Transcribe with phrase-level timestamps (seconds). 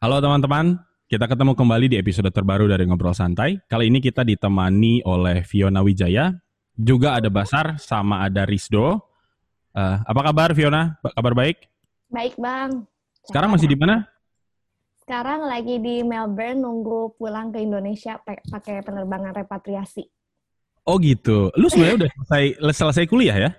[0.00, 0.80] Halo teman-teman,
[1.12, 3.60] kita ketemu kembali di episode terbaru dari Ngobrol Santai.
[3.68, 6.32] Kali ini kita ditemani oleh Fiona Wijaya,
[6.72, 8.96] juga ada Basar, sama ada Rizdo.
[9.76, 10.96] Eh, apa kabar Fiona?
[11.04, 11.68] Ba- Kabar baik?
[12.08, 12.88] Baik, Bang.
[13.28, 14.08] Sekarang masih di mana?
[15.04, 20.08] Sekarang lagi di Melbourne nunggu pulang ke Indonesia pa- pakai penerbangan repatriasi.
[20.88, 21.52] Oh gitu.
[21.60, 23.50] Lu sebenarnya udah selesai selesai kuliah ya?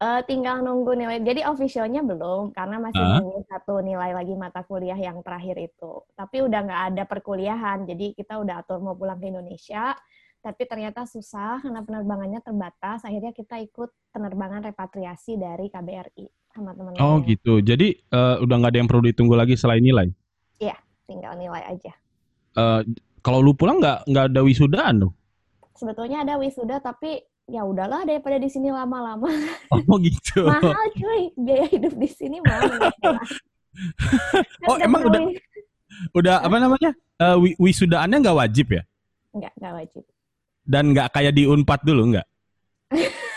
[0.00, 1.20] Eh, tinggal nunggu nilai.
[1.20, 3.20] Jadi officialnya belum karena masih Ah.
[3.20, 6.00] nunggu satu nilai lagi mata kuliah yang terakhir itu.
[6.16, 7.84] Tapi udah nggak ada perkuliahan.
[7.84, 9.92] Jadi kita udah atur mau pulang ke Indonesia.
[10.40, 13.04] Tapi ternyata susah karena penerbangannya terbatas.
[13.04, 17.60] Akhirnya kita ikut penerbangan repatriasi dari KBRI sama teman Oh gitu.
[17.60, 20.08] Jadi eh, udah nggak ada yang perlu ditunggu lagi selain nilai.
[21.10, 21.90] Tinggal nilai aja.
[22.54, 22.80] Eh,
[23.18, 25.14] kalau lu pulang nggak nggak ada wisudaan dong?
[25.74, 27.18] Sebetulnya ada wisuda tapi
[27.50, 29.26] ya udahlah daripada di sini lama-lama.
[29.90, 30.46] Oh gitu.
[30.46, 32.68] mahal cuy biaya hidup di sini mahal
[34.66, 35.22] Oh, emang udah-
[36.10, 36.90] Udah apa namanya?
[37.36, 38.82] Wi- wisudaannya nggak wajib ya?
[39.30, 40.02] nggak nggak wajib
[40.64, 42.26] Dan nggak kayak di Unpad dulu nggak?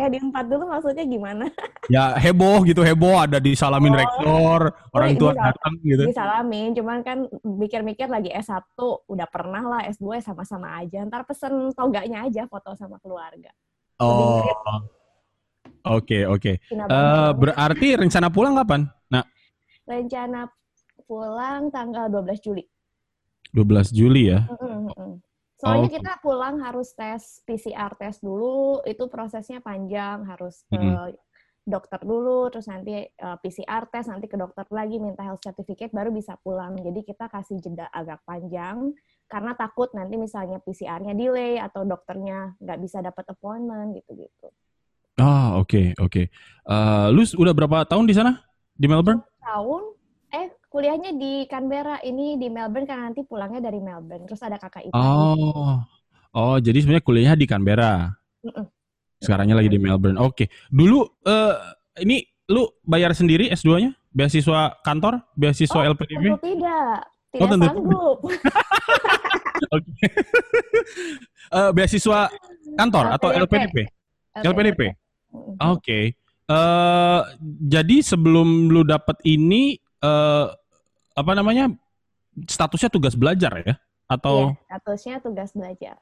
[0.00, 1.44] kayak di empat dulu maksudnya gimana
[1.92, 4.00] Ya heboh gitu heboh ada disalamin Oh.
[4.00, 6.02] rektor, orang tua datang gitu.
[6.02, 8.64] disalamin cuman kan mikir-mikir lagi S1
[9.04, 13.52] udah pernah lah S2 sama-sama aja ntar pesen toganya aja foto sama keluarga
[14.00, 14.40] Oh.
[15.82, 16.56] Oke oke.
[16.62, 17.36] Cina Eh, banget.
[17.36, 18.88] berarti rencana pulang kapan?
[19.08, 19.24] Nah,
[19.82, 20.48] rencana
[21.04, 22.64] pulang tanggal 12 Juli
[23.50, 24.44] 12 Juli ya.
[24.46, 25.14] Mm, mm, mm.
[25.60, 25.94] Soalnya Oh.
[26.00, 31.12] kita pulang harus tes PCR tes dulu, itu prosesnya panjang, harus ke Mm.
[31.68, 36.08] dokter dulu, terus nanti eh, PCR tes, nanti ke dokter lagi minta health certificate baru
[36.08, 36.80] bisa pulang.
[36.80, 38.96] Jadi kita kasih jeda agak panjang
[39.28, 44.48] karena takut nanti misalnya PCR-nya delay atau dokternya nggak bisa dapat appointment gitu-gitu.
[45.20, 46.22] Ah, oke oke.
[46.64, 48.40] Eh, lu udah berapa tahun di sana?
[48.72, 49.20] Di Melbourne?
[49.44, 49.82] Tahun
[50.32, 54.24] eh kuliahnya di Canberra, ini di Melbourne karena nanti pulangnya dari Melbourne.
[54.30, 55.02] Terus ada kakak ipar.
[55.02, 55.82] Oh.
[56.30, 58.06] Oh, jadi sebenarnya kuliahnya di Canberra.
[58.46, 58.64] Mm-mm.
[59.18, 60.16] Sekarangnya lagi di Melbourne.
[60.22, 60.46] Oke.
[60.70, 61.54] Dulu eh
[62.06, 62.22] ini
[62.54, 63.90] lu bayar sendiri S2-nya?
[64.14, 65.26] Beasiswa kantor?
[65.34, 66.38] Beasiswa Oh, LPDP?
[66.38, 66.94] Tentu tidak,
[67.34, 68.18] tidak Oh, tentu sanggup.
[69.76, 70.06] Oke.
[71.50, 72.30] Eh, beasiswa
[72.78, 73.90] kantor atau LPDP?
[74.38, 74.94] LPDP.
[75.34, 75.58] Mm-mm.
[75.74, 76.14] Oke.
[76.46, 77.20] Eh
[77.66, 80.46] jadi sebelum lu dapat ini eh
[81.20, 81.70] apa namanya?
[82.46, 83.74] Statusnya tugas belajar ya?
[84.06, 85.96] Atau Iya, statusnya tugas belajar.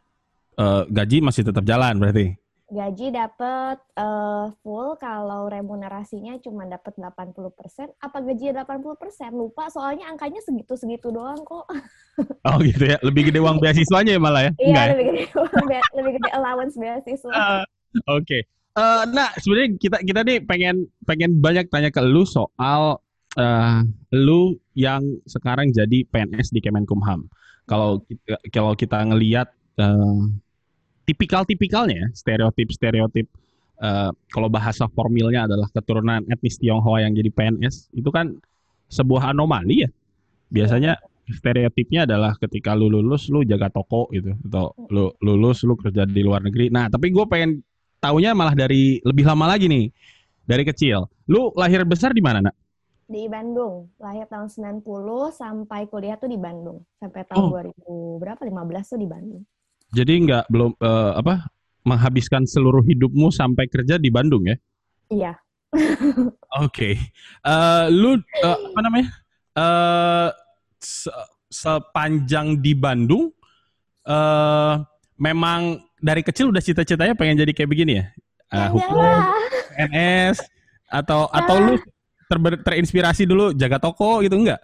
[0.59, 2.35] eh, gaji masih tetap jalan berarti?
[2.69, 7.89] Gaji dapat eh, full kalau remunerasinya cuma dapat 80%.
[7.97, 9.33] Apa gaji 80%?
[9.33, 11.65] Lupa soalnya angkanya segitu-segitu doang kok.
[12.47, 12.97] Oh gitu ya.
[13.03, 14.53] Lebih gede uang beasiswanya ya malah ya?
[14.57, 14.93] Iya, Enggak ya?
[14.95, 15.23] lebih gede
[15.69, 17.33] be- lebih gede allowance beasiswa.
[17.35, 17.65] Ah,
[18.09, 18.39] Oke.
[18.79, 23.03] Eh, nah, sebenarnya kita kita nih pengen pengen banyak tanya ke lu soal
[23.37, 23.81] eh
[24.17, 27.29] lu yang sekarang jadi PNS di Kemenkumham.
[27.69, 30.21] Kalau kita, kalau kita ngelihat eh,
[31.05, 33.27] tipikal-tipikalnya, ya, stereotip-stereotip
[33.85, 38.41] eh, kalau bahasa formilnya adalah keturunan etnis Tionghoa yang jadi PNS, itu kan
[38.89, 39.91] sebuah anomali ya.
[40.49, 40.97] Biasanya
[41.29, 46.25] stereotipnya adalah ketika lu lulus lu jaga toko gitu atau lu lulus lu kerja di
[46.25, 46.73] luar negeri.
[46.73, 47.61] Nah, tapi gue pengen
[48.01, 49.93] taunya malah dari lebih lama lagi nih.
[50.49, 51.05] Dari kecil.
[51.29, 52.57] Lu lahir besar di mana, Nak?
[53.09, 54.85] Di Bandung, lahir tahun 90
[55.33, 56.85] sampai kuliah tuh di Bandung.
[57.01, 57.53] Sampai tahun Oh.
[57.57, 58.41] 2000 berapa?
[58.45, 59.43] 15 tuh di Bandung.
[59.89, 61.49] Jadi nggak belum eh, apa
[61.89, 64.57] menghabiskan seluruh hidupmu sampai kerja di Bandung ya?
[65.09, 65.33] Iya.
[66.65, 67.01] Oke.
[67.41, 69.09] Eh, lu eh, apa namanya?
[69.57, 70.29] Eh
[70.77, 71.17] se-
[71.49, 73.33] sepanjang di Bandung
[74.05, 74.75] eh
[75.17, 78.13] memang dari kecil udah cita-citanya pengen jadi kayak begini ya?
[78.53, 79.17] Enggak hukum.
[79.73, 80.37] PNS
[80.89, 81.75] atau atau lu
[82.29, 84.61] ter- terinspirasi dulu jaga toko gitu enggak?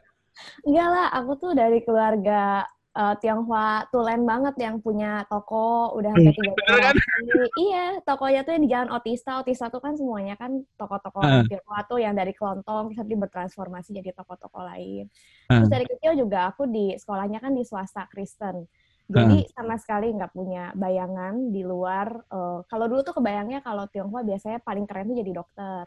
[0.67, 6.33] Enggak lah, aku tuh dari keluarga eh, Tionghoa tulen banget yang punya toko udah sampai
[6.35, 6.97] tiga bener kan?
[6.97, 7.43] generasi.
[7.55, 9.31] Iya, tokonya tuh yang di Jalan Otista.
[9.41, 11.43] Otista tuh kan semuanya kan toko-toko Heeh.
[11.51, 15.05] Tionghoa tuh yang dari kelontong terus nanti bertransformasi jadi toko-toko lain.
[15.09, 15.59] Heeh.
[15.59, 18.67] Terus dari kecil juga aku di sekolahnya kan di swasta Kristen.
[19.05, 22.09] Jadi sama sekali nggak punya bayangan di luar.
[22.31, 25.85] eh, kalau dulu tuh kebayangnya kalau Tionghoa biasanya paling keren tuh jadi dokter.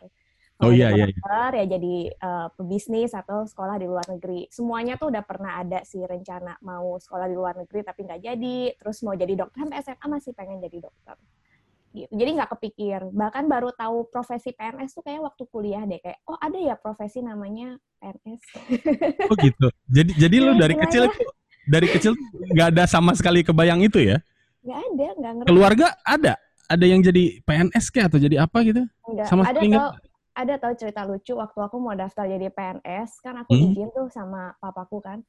[0.57, 1.13] Oh, iya, iya, iya.
[1.13, 4.49] dokter ya jadi eh, pebisnis atau sekolah di luar negeri.
[4.49, 8.59] Semuanya tuh udah pernah ada sih rencana mau sekolah di luar negeri tapi nggak jadi.
[8.81, 11.15] Terus mau jadi dokter sampai SMA masih pengen jadi dokter.
[11.93, 12.09] Gitu.
[12.09, 12.99] Jadi nggak kepikir.
[13.13, 17.21] Bahkan baru tahu profesi PNS tuh kayak waktu kuliah deh kayak oh ada ya profesi
[17.21, 18.41] namanya PNS.
[19.29, 19.67] Oh gitu.
[19.93, 21.03] Jadi jadi lu Iya, dari kecil
[21.69, 22.17] dari kecil
[22.57, 24.17] nggak ada sama sekali kebayang itu ya?
[24.65, 25.49] Nggak ada, nggak ngerti.
[25.53, 26.33] Keluarga ada?
[26.67, 28.81] Ada yang jadi PNS kayak atau jadi apa gitu?
[29.05, 29.77] Nggak, sama ada sekali
[30.37, 33.73] ada tau cerita lucu waktu aku mau daftar jadi PNS kan aku Hmm.
[33.73, 35.25] izin tuh sama papaku kan.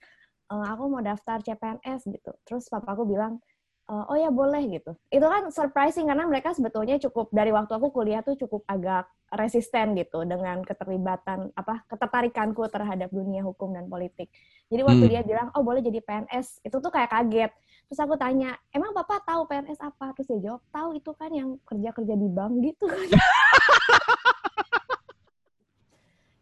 [0.52, 2.32] "Eh, aku mau daftar CPNS gitu.
[2.44, 3.40] Terus papaku bilang
[3.88, 4.92] "Eh, oh ya boleh gitu.
[5.08, 9.96] Itu kan surprising karena mereka sebetulnya cukup dari waktu aku kuliah tuh cukup agak resisten
[9.96, 14.28] gitu dengan keterlibatan apa ketertarikanku terhadap dunia hukum dan politik.
[14.68, 15.12] Jadi waktu Hmm.
[15.12, 17.48] dia bilang oh boleh jadi PNS itu tuh kayak kaget.
[17.88, 20.12] Terus aku tanya emang papa tahu PNS apa?
[20.16, 22.84] Terus dia jawab tahu itu kan yang kerja kerja di bank gitu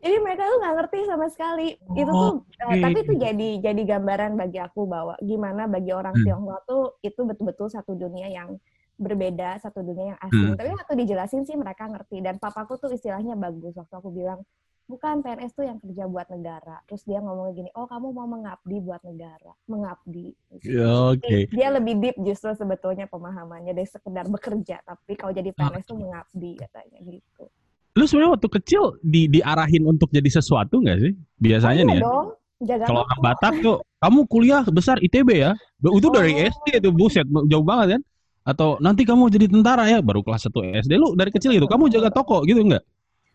[0.06, 2.81] jadi mereka tuh nggak ngerti sama sekali itu tuh eh, Oke.
[2.81, 6.23] tapi itu jadi jadi gambaran bagi aku bahwa gimana bagi orang Hmm.
[6.25, 8.55] Tionghoa tuh itu betul-betul satu dunia yang
[8.97, 10.56] berbeda satu dunia yang asing Hmm.
[10.56, 14.41] tapi waktu dijelasin sih mereka ngerti dan papaku tuh istilahnya bagus waktu aku bilang
[14.87, 18.79] bukan PNS tuh yang kerja buat negara terus dia ngomong gini oh kamu mau mengabdi
[18.79, 20.31] buat negara mengabdi
[20.62, 21.50] Ya, Oke.
[21.50, 25.75] dia lebih deep justru sebetulnya pemahamannya dari sekedar bekerja tapi kalau jadi Ah.
[25.75, 27.50] PNS tuh mengabdi katanya gitu
[27.97, 31.13] Lu sebenarnya waktu kecil di diarahin untuk jadi sesuatu nggak sih?
[31.41, 32.05] Biasanya Oh, nih iya ya.
[32.05, 32.27] dong
[32.61, 35.53] jaga Kalau orang Batak tuh, kamu kuliah besar ITB ya?
[35.81, 36.49] Itu dari Oh.
[36.53, 38.03] SD itu buset jauh banget kan?
[38.47, 39.99] Atau nanti kamu jadi tentara ya?
[40.05, 41.65] Baru kelas 1 SD lu dari kecil gitu.
[41.65, 42.85] Kamu jaga toko gitu nggak?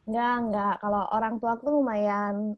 [0.06, 0.76] Enggak, enggak.
[0.82, 2.58] Kalau orang tua aku lumayan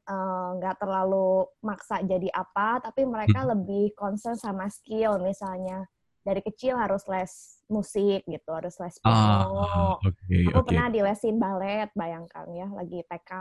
[0.60, 3.52] enggak terlalu maksa jadi apa, tapi mereka Hmm.
[3.56, 5.20] lebih concern sama skill.
[5.24, 5.88] Misalnya
[6.24, 7.32] dari kecil harus les
[7.68, 9.68] musik gitu, harus les piano.
[9.68, 10.68] Ah, oke aku oke.
[10.72, 13.32] pernah di lesin balet, bayangkan ya, lagi TK.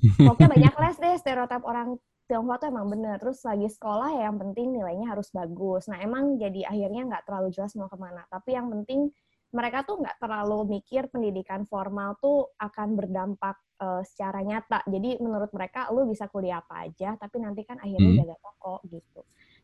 [0.28, 1.96] Pokoknya banyak les deh, stereotip orang
[2.26, 3.22] Tionghoa tuh emang bener.
[3.22, 5.86] Terus lagi sekolah ya yang penting nilainya harus bagus.
[5.86, 8.26] Nah emang jadi akhirnya nggak terlalu jelas mau ke mana.
[8.26, 9.14] Tapi yang penting
[9.54, 14.82] mereka tuh nggak terlalu mikir pendidikan formal tuh akan berdampak eh, secara nyata.
[14.90, 18.20] Jadi menurut mereka lu bisa kuliah apa aja, tapi nanti kan akhirnya Hmm.
[18.26, 19.20] jaga toko gitu.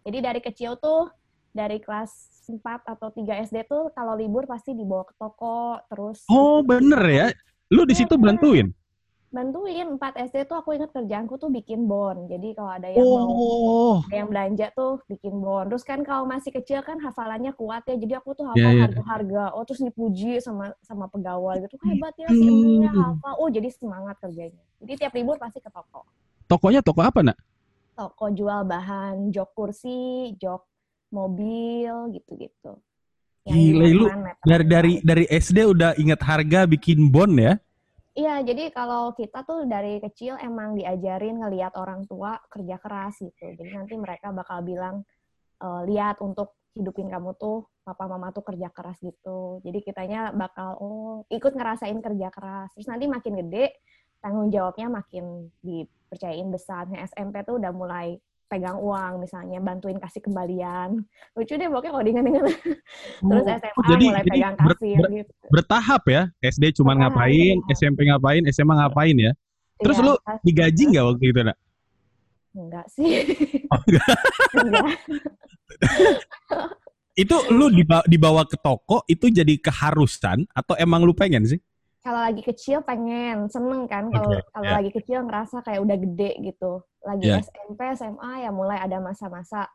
[0.07, 1.11] Jadi dari kecil tuh
[1.53, 2.11] dari kelas
[2.49, 2.59] 4
[2.89, 7.27] atau 3 SD tuh kalau libur pasti dibawa ke toko terus Oh bener ya?
[7.69, 8.41] Lu di situ bener.
[8.41, 8.69] bantuin?
[9.33, 12.29] bantuin 4 SD tuh aku ingat kerjaanku tuh bikin bon.
[12.29, 15.65] Jadi kalau ada yang mau Oh, ada yang belanja tuh bikin bon.
[15.73, 17.97] Terus kan kalau masih kecil kan hafalannya kuat ya.
[17.97, 18.85] Jadi aku tuh hafal iya.
[18.85, 19.57] harga-harga.
[19.57, 21.81] Oh terus dipuji sama sama pegawai gitu.
[21.81, 22.93] Hebat ya si Hmm.
[22.93, 23.33] hafal.
[23.41, 24.61] Oh jadi semangat kerjanya.
[24.85, 26.05] Jadi tiap libur pasti ke toko.
[26.45, 27.39] tokonya toko apa nak?
[27.97, 30.61] Toko jual bahan jok kursi, jok
[31.13, 32.81] mobil gitu-gitu.
[33.47, 34.07] Gila, lu.
[34.43, 37.59] Dari dari dari SD udah ingat harga bikin bon ya?
[38.13, 43.57] Iya, jadi kalau kita tuh dari kecil emang diajarin ngelihat orang tua kerja keras gitu.
[43.57, 45.01] Jadi nanti mereka bakal bilang,
[45.57, 49.65] e, lihat untuk hidupin kamu tuh papa mama tuh kerja keras gitu.
[49.65, 52.69] Jadi kitanya bakal oh ikut ngerasain kerja keras.
[52.77, 53.81] Terus nanti makin gede
[54.21, 56.85] tanggung jawabnya makin dipercayain besar.
[56.93, 61.03] Nah, SMP tuh udah mulai pegang uang misalnya bantuin kasih kembalian.
[61.33, 62.45] Lucu deh pokoknya kalau diingat-ingat.
[62.45, 65.33] Terus Oh, SMA jadi- mulai jadi pegang ber- kasir ber- gitu.
[65.49, 66.23] Bertahap ya?
[66.41, 67.77] SD cuma Bertahap, ngapain, bertahap.
[67.77, 69.33] SMP ngapain, SMA ngapain ya?
[69.79, 71.57] Terus Iya, lu digaji nggak waktu itu nak?
[72.53, 73.13] Enggak sih.
[73.67, 74.17] Oh, enggak.
[74.63, 74.87] enggak.
[77.13, 81.61] Itu lu diba- dibawa ke toko itu jadi keharusan atau emang lu pengen sih?
[82.03, 84.75] Kalau lagi kecil pengen, seneng kan kalau Oke, kalau ya.
[84.83, 86.83] lagi kecil ngerasa kayak udah gede gitu.
[87.07, 87.39] Lagi Ya.
[87.39, 89.71] SMP, SMA ya mulai ada masa-masa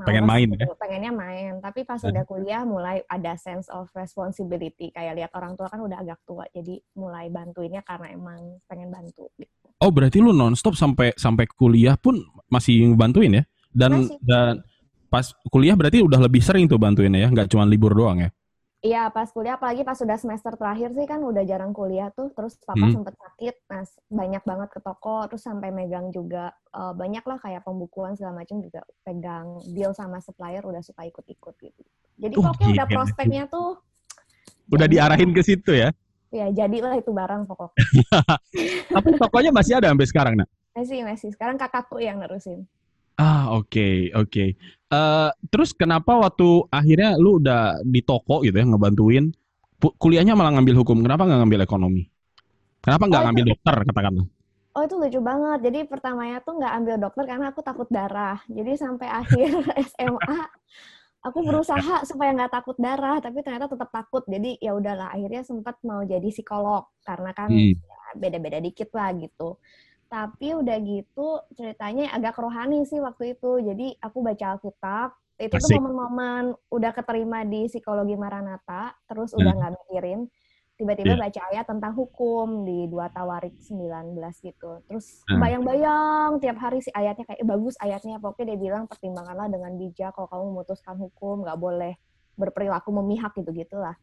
[0.00, 2.08] Pengen main gitu, Pengennya main, tapi pas Ya.
[2.08, 6.48] udah kuliah mulai ada sense of responsibility kayak lihat orang tua kan udah agak tua
[6.56, 9.68] jadi mulai bantuinnya karena emang pengen bantu gitu.
[9.76, 12.16] Oh berarti lu nonstop sampai sampai kuliah pun
[12.48, 13.44] masih bantuin ya?
[13.70, 14.16] Dan Masih.
[14.24, 14.64] dan
[15.12, 18.30] pas kuliah berarti udah lebih sering tuh bantuinnya ya, nggak cuma libur doang ya?
[18.80, 22.56] Iya, pas kuliah, apalagi pas sudah semester terakhir sih kan udah jarang kuliah tuh, terus
[22.64, 22.96] papa Hmm.
[22.96, 27.60] sempet sakit, nah banyak banget ke toko, terus sampai megang juga, eh, banyak lah kayak
[27.60, 31.80] pembukuan segala macam juga pegang deal sama supplier udah suka ikut-ikut gitu.
[32.16, 32.96] Jadi Oh, pokoknya udah gila.
[32.96, 33.76] prospeknya tuh,
[34.72, 35.92] Udah jadi- diarahin ke situ ya?
[36.32, 37.76] ya jadilah itu barang pokoknya.
[38.96, 40.48] Tapi tokonya masih ada sampai sekarang nak?
[40.72, 41.28] Masih, masih.
[41.34, 42.64] Sekarang kakakku yang nerusin.
[43.20, 43.80] Ah oke
[44.16, 44.44] oke.
[44.90, 46.44] Eh, terus kenapa waktu
[46.78, 49.24] akhirnya lu udah di toko gitu ya ngebantuin,
[50.02, 50.98] kuliahnya malah ngambil hukum?
[51.04, 52.02] Kenapa nggak ngambil ekonomi?
[52.84, 54.26] Kenapa nggak Oh, ngambil dokter katakanlah?
[54.76, 55.58] Oh itu lucu banget.
[55.66, 58.38] Jadi pertamanya tuh nggak ambil dokter karena aku takut darah.
[58.46, 59.50] Jadi sampai akhir
[59.90, 60.38] SMA
[61.26, 64.22] aku berusaha supaya nggak takut darah, tapi ternyata tetap takut.
[64.30, 65.08] Jadi ya udahlah.
[65.14, 67.72] Akhirnya sempat mau jadi psikolog karena kan Hmm.
[67.90, 69.58] ya, beda-beda dikit lah gitu.
[70.10, 73.62] Tapi udah gitu ceritanya agak rohani sih waktu itu.
[73.62, 75.08] Jadi aku baca Alkitab.
[75.38, 75.78] Itu tuh Asik.
[75.78, 80.26] momen-momen udah keterima di psikologi Maranatha, terus udah nggak mikirin
[80.76, 81.22] tiba-tiba Iya.
[81.28, 84.82] baca ayat tentang hukum di dua Tawarik 19 gitu.
[84.84, 85.38] Terus Hmm.
[85.38, 88.18] bayang-bayang tiap hari si ayatnya kayak "Eh, bagus ayatnya.
[88.18, 91.94] Pokoknya dia bilang pertimbangkanlah dengan bijak kalau kamu memutuskan hukum, nggak boleh
[92.34, 93.94] berperilaku memihak gitu-gitulah.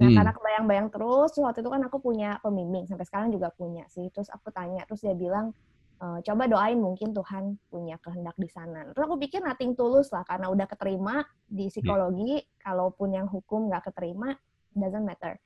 [0.00, 0.16] Nah, Hmm.
[0.16, 4.08] karena kebayang-bayang terus, waktu itu kan aku punya pembimbing, sampai sekarang juga punya sih.
[4.08, 5.52] Terus aku tanya, terus dia bilang,
[6.00, 8.88] "Eh, coba doain mungkin Tuhan punya kehendak di sana.
[8.90, 13.92] Terus aku pikir nothing tulus lah, karena udah keterima di psikologi, kalaupun yang hukum nggak
[13.92, 14.32] keterima,
[14.72, 15.36] doesn't matter.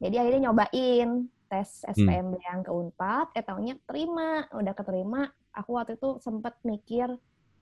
[0.00, 5.28] Jadi akhirnya nyobain tes SPMB yang ke Unpad, eh taunya terima, udah keterima.
[5.52, 7.10] Aku waktu itu sempet mikir,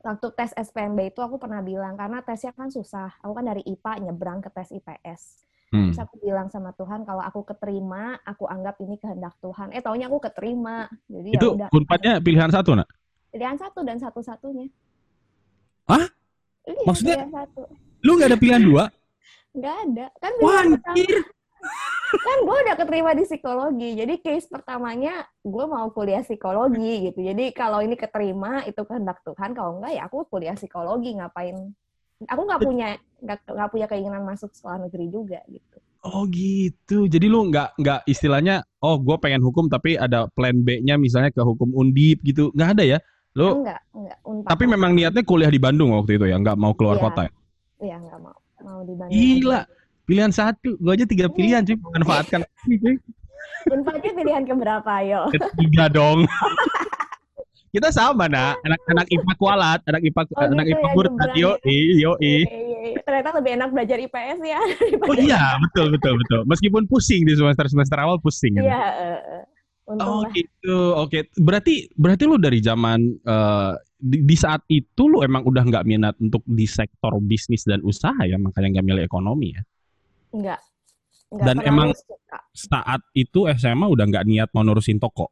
[0.04, 3.10] waktu tes SPMB itu aku pernah bilang, karena tesnya kan susah.
[3.24, 5.47] Aku kan dari IPA nyebrang ke tes IPS.
[5.68, 5.92] Hmm.
[5.92, 9.68] Terus aku bilang sama Tuhan kalau aku keterima, aku anggap ini kehendak Tuhan.
[9.76, 10.88] Eh taunya aku keterima.
[11.04, 12.18] Jadi Itu ya udah.
[12.24, 12.88] pilihan satu, nak?
[13.28, 14.72] Pilihan satu dan satu-satunya.
[15.84, 16.08] Hah?
[16.64, 17.62] Iya, Maksudnya- pilihan satu.
[18.00, 18.84] Lu nggak ada pilihan dua?
[19.52, 20.06] Nggak ada.
[20.16, 20.64] Kan Wah,
[22.08, 23.90] kan gue udah keterima di psikologi.
[23.92, 27.20] Jadi case pertamanya gue mau kuliah psikologi gitu.
[27.20, 29.52] Jadi kalau ini keterima itu kehendak Tuhan.
[29.52, 31.76] Kalau enggak ya aku kuliah psikologi ngapain?
[32.26, 32.88] Aku nggak punya
[33.22, 35.78] nggak punya keinginan masuk sekolah negeri juga gitu.
[36.02, 37.06] Oh gitu.
[37.06, 41.42] Jadi lu nggak nggak istilahnya, oh gue pengen hukum tapi ada plan B-nya misalnya ke
[41.42, 42.50] hukum undip gitu.
[42.54, 42.98] Nggak ada ya?
[43.38, 44.18] Lu Enggak, enggak.
[44.26, 44.48] Unpad.
[44.50, 47.04] tapi memang niatnya kuliah di Bandung waktu itu ya, nggak mau keluar Iya.
[47.06, 47.32] kota ya?
[47.78, 49.14] Iya nggak mau mau di Bandung.
[49.14, 49.60] Gila.
[50.08, 52.40] Pilihan satu, gue aja tiga pilihan cuy, manfaatkan.
[53.74, 55.28] Unpadnya pilihan keberapa ayo?
[55.60, 56.24] Tiga dong.
[57.68, 61.50] Kita sama nak, anak-anak IPA kualat, anak IPA, Oh, anak gitu IPA ya, nyebrang yo
[61.52, 61.52] ya.
[61.94, 62.98] yo Iya, iya, iya.
[62.98, 64.60] Ternyata lebih enak belajar IPS ya.
[65.08, 66.40] Oh iya, betul betul betul.
[66.44, 68.56] Meskipun pusing di semester semester awal pusing.
[68.56, 68.80] Iya,
[69.84, 70.32] untung Oh lah.
[70.32, 71.28] gitu, oke.
[71.34, 76.14] Berarti berarti lu dari zaman eh, di, di saat itu lu emang udah nggak minat
[76.18, 79.62] untuk di sektor bisnis dan usaha ya, makanya nggak milih ekonomi ya.
[80.30, 80.60] Enggak.
[81.28, 82.38] Enggak Dan emang- suka.
[82.50, 85.28] Saat itu SMA udah nggak niat mau nurusin toko.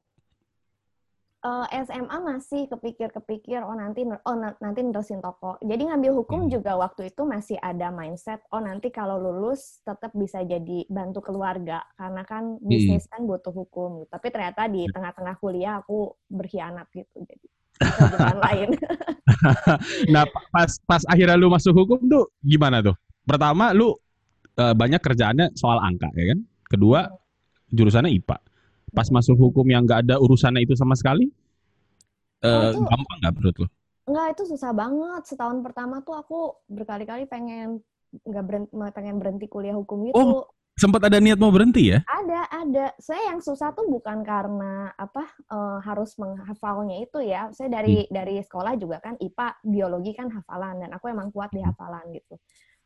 [1.47, 5.55] Eh, SMA masih kepikir-kepikir oh nanti oh na- nanti nerusin toko.
[5.63, 6.51] Jadi ngambil hukum Hmm.
[6.51, 11.87] juga waktu itu masih ada mindset oh nanti kalau lulus tetap bisa jadi bantu keluarga
[11.95, 12.67] karena kan Hmm.
[12.67, 14.11] bisnis kan butuh hukum.
[14.11, 17.47] Tapi ternyata di tengah-tengah kuliah aku berkhianat gitu jadi
[18.11, 18.69] jalan lain.
[20.15, 22.97] Nah pa- pas pas akhirnya lu masuk hukum tuh gimana tuh?
[23.23, 23.95] Pertama lu
[24.59, 26.43] eh, banyak kerjaannya soal angka ya kan.
[26.67, 27.07] Kedua
[27.71, 28.37] jurusannya IPA.
[28.95, 31.27] Pas masuk hukum yang nggak ada urusannya itu sama sekali,
[32.43, 33.67] eh, Oh, itu- gampang nggak menurut lu?
[34.07, 35.23] Enggak, itu susah banget.
[35.27, 36.39] Setahun pertama tuh aku
[36.71, 37.83] berkali-kali pengen
[38.23, 40.17] nggak berhenti, pengen berhenti kuliah hukum gitu.
[40.17, 40.47] Oh.
[40.77, 42.05] Sempat ada niat mau berhenti ya?
[42.05, 42.93] Ada, ada.
[43.01, 47.49] Saya yang susah tuh bukan karena apa eh, harus menghafalnya itu ya.
[47.57, 51.65] Saya dari dari sekolah juga kan IPA, biologi kan hafalan dan aku emang kuat di
[51.65, 52.37] hafalan gitu.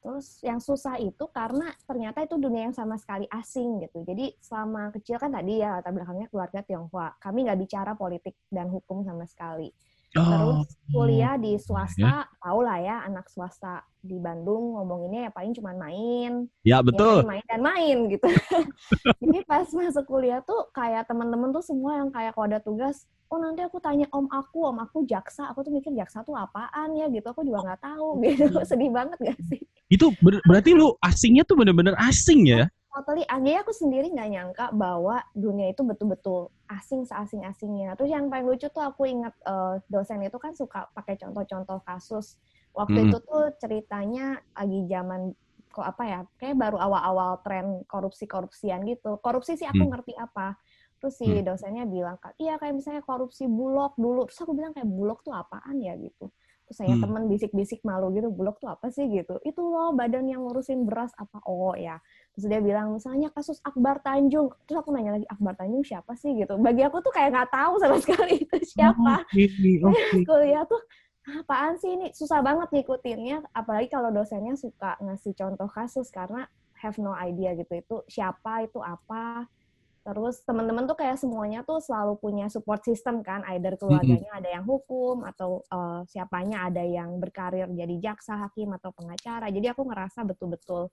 [0.01, 4.01] Terus yang susah itu karena ternyata itu dunia yang sama sekali asing gitu.
[4.01, 7.21] Jadi selama kecil kan tadi ya latar belakangnya keluarga Tionghoa.
[7.21, 9.69] Kami nggak bicara politik dan hukum sama sekali.
[10.11, 15.71] Terus kuliah di swasta, tau lah ya anak swasta di Bandung ngomonginnya ya paling cuma
[15.71, 17.23] main, Ya betul.
[17.23, 18.27] ya main dan main gitu.
[19.23, 23.39] Jadi pas masuk kuliah tuh kayak teman-teman tuh semua yang kayak kalau ada tugas, oh
[23.39, 27.07] nanti aku tanya om aku, om aku jaksa, aku tuh mikir jaksa tuh apaan ya
[27.07, 29.63] gitu, aku juga nggak tahu gitu, sedih banget gak sih?
[29.87, 32.67] Itu ber- berarti lu asingnya tuh bener-bener asing ya?
[32.91, 37.95] Totally, akhirnya aku sendiri nggak nyangka bahwa dunia itu betul-betul asing seasing-asingnya.
[37.95, 42.43] Terus yang paling lucu tuh aku ingat eh, dosen itu kan suka pakai contoh-contoh kasus.
[42.75, 43.07] Waktu Hmm.
[43.07, 45.31] itu tuh ceritanya lagi zaman
[45.71, 46.21] kok apa ya?
[46.35, 49.23] Kayak baru awal-awal tren korupsi-korupsian gitu.
[49.23, 49.91] Korupsi sih aku Hmm.
[49.95, 50.59] ngerti apa.
[50.99, 51.41] Terus si Hmm.
[51.47, 54.27] dosennya bilang, iya kayak misalnya korupsi bulog dulu.
[54.27, 56.29] Terus aku bilang kayak bulog tuh apaan ya gitu.
[56.69, 57.03] Terus saya Hmm.
[57.03, 59.39] temen bisik-bisik malu gitu, bulog tuh apa sih gitu.
[59.43, 61.41] Itu loh badan yang ngurusin beras apa.
[61.49, 61.99] Oh ya,
[62.35, 64.55] Terus dia bilang misalnya kasus Akbar Tanjung.
[64.65, 66.55] Terus aku nanya lagi Akbar Tanjung siapa sih gitu.
[66.63, 69.27] Bagi aku tuh kayak nggak tahu sama sekali itu siapa.
[69.27, 69.45] Oke,
[69.83, 70.25] oke.
[70.25, 70.83] Kuliah tuh
[71.43, 73.45] apaan sih ini susah banget ngikutinnya.
[73.51, 76.47] Apalagi kalau dosennya suka ngasih contoh kasus karena
[76.81, 79.45] have no idea gitu itu siapa itu apa.
[80.01, 84.65] Terus teman-teman tuh kayak semuanya tuh selalu punya support system kan, either keluarganya ada yang
[84.65, 89.53] hukum atau eh, siapanya ada yang berkarir jadi jaksa, hakim atau pengacara.
[89.53, 90.89] Jadi aku ngerasa betul-betul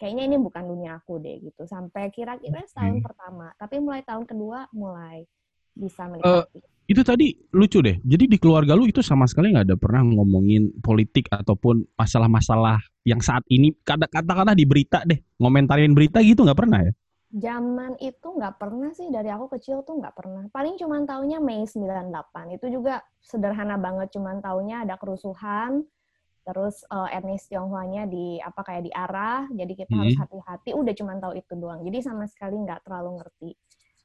[0.00, 1.68] kayaknya ini bukan dunia aku deh gitu.
[1.68, 3.04] Sampai kira-kira setahun Oke.
[3.04, 5.28] pertama, tapi mulai tahun kedua mulai
[5.76, 6.58] bisa Eh, menikmati.
[6.90, 8.02] Itu tadi lucu deh.
[8.02, 13.22] Jadi di keluarga lu itu sama sekali nggak ada pernah ngomongin politik ataupun masalah-masalah yang
[13.22, 16.92] saat ini kata- katakanlah di berita deh, ngomentarin berita gitu nggak pernah ya?
[17.30, 20.50] Zaman itu nggak pernah sih dari aku kecil tuh nggak pernah.
[20.50, 22.58] Paling cuman taunya Mei 98.
[22.58, 25.86] Itu juga sederhana banget cuman taunya ada kerusuhan
[26.44, 30.22] terus eh, etnis Tionghoanya di apa kayak diarah jadi kita harus Hmm.
[30.24, 31.80] hati-hati udah cuman tahu itu doang.
[31.84, 33.50] Jadi sama sekali nggak terlalu ngerti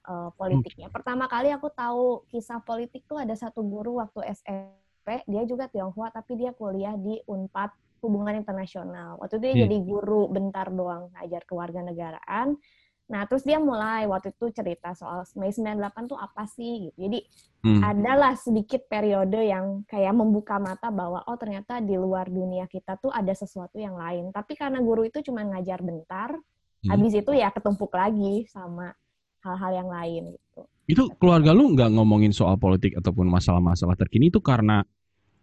[0.06, 0.88] eh, politiknya.
[0.94, 4.70] Pertama kali aku tahu kisah politik tuh ada satu guru waktu SM
[5.06, 7.70] SMP, dia juga Tionghoa tapi dia kuliah di Unpad
[8.01, 9.22] Hubungan Internasional.
[9.22, 9.63] Waktu itu dia Hmm.
[9.70, 12.58] jadi guru bentar doang ngajar kewarganegaraan.
[13.05, 16.97] Nah, terus dia mulai waktu itu cerita soal Mei 98 tuh apa sih gitu.
[17.05, 17.19] Jadi
[17.65, 17.81] Hmm.
[17.81, 23.09] adalah sedikit periode yang kayak membuka mata bahwa oh ternyata di luar dunia kita tuh
[23.09, 24.29] ada sesuatu yang lain.
[24.29, 26.38] Tapi karena guru itu cuma ngajar bentar,
[26.85, 26.89] Hmm.
[26.93, 28.93] habis itu ya ketumpuk lagi sama
[29.41, 30.62] hal-hal yang lain gitu.
[30.85, 34.85] Itu keluarga lu nggak ngomongin soal politik ataupun masalah-masalah terkini itu karena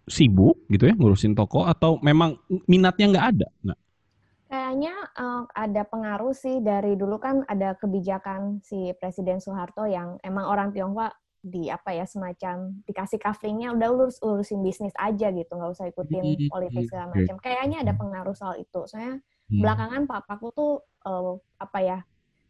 [0.06, 2.38] sibuk gitu ya ngurusin toko atau memang
[2.70, 3.48] minatnya nggak ada?
[3.66, 3.78] Nah,
[4.52, 10.44] Kayaknya eh, ada pengaruh sih dari dulu kan ada kebijakan si Presiden Soeharto yang emang
[10.44, 11.08] orang Tionghoa
[11.42, 16.22] di apa ya semacam dikasih coveringnya udah urus urusin bisnis aja gitu nggak usah ikutin
[16.36, 17.34] Hmm, politik segala macam.
[17.40, 18.80] Kayaknya ada pengaruh soal itu.
[18.84, 19.58] Soalnya hmm.
[19.64, 20.72] belakangan papaku tuh
[21.08, 21.98] eh, apa ya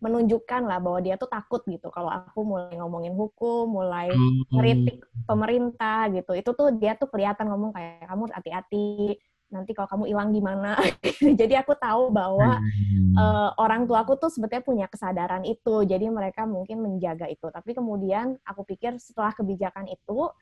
[0.03, 4.43] menunjukkan lah bahwa dia tuh takut gitu kalau aku mulai ngomongin hukum, mulai Hmm.
[4.59, 6.35] ngeritik pemerintah gitu.
[6.35, 9.23] Itu tuh dia tuh kelihatan ngomong kayak kamu hati-hati.
[9.53, 10.75] Nanti kalau kamu hilang gimana?
[11.41, 13.13] Jadi aku tahu bahwa Hmm.
[13.13, 15.85] eh, orang tuaku tuh sebetulnya punya kesadaran itu.
[15.85, 17.45] Jadi mereka mungkin menjaga itu.
[17.53, 20.33] Tapi kemudian aku pikir setelah kebijakan itu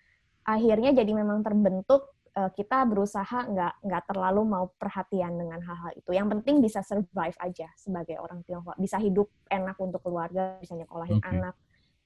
[0.46, 6.14] akhirnya jadi memang terbentuk eh, kita berusaha nggak nggak terlalu mau perhatian dengan hal-hal itu.
[6.14, 11.18] Yang penting bisa survive aja sebagai orang Tionghoa, bisa hidup enak untuk keluarga, bisa nyekolahin
[11.18, 11.26] Oke.
[11.26, 11.54] anak,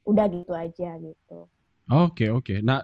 [0.08, 1.38] udah gitu aja gitu.
[1.92, 2.64] Oke oke.
[2.64, 2.80] Nah,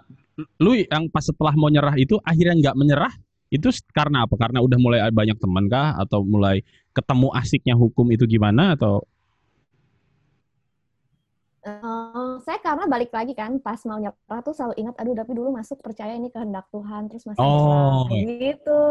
[0.61, 3.13] lu yang pas setelah mau nyerah itu akhirnya nggak menyerah
[3.51, 4.35] itu karena apa?
[4.39, 5.99] Karena udah mulai banyak teman kah?
[5.99, 6.63] Atau mulai
[6.95, 8.73] ketemu asiknya hukum itu gimana?
[8.79, 9.03] Atau
[11.61, 15.53] Eh, saya karena balik lagi kan pas mau nyerah tuh selalu ingat aduh tapi dulu
[15.53, 18.09] masuk percaya ini kehendak Tuhan terus masih Oh.
[18.09, 18.81] nyerah gitu.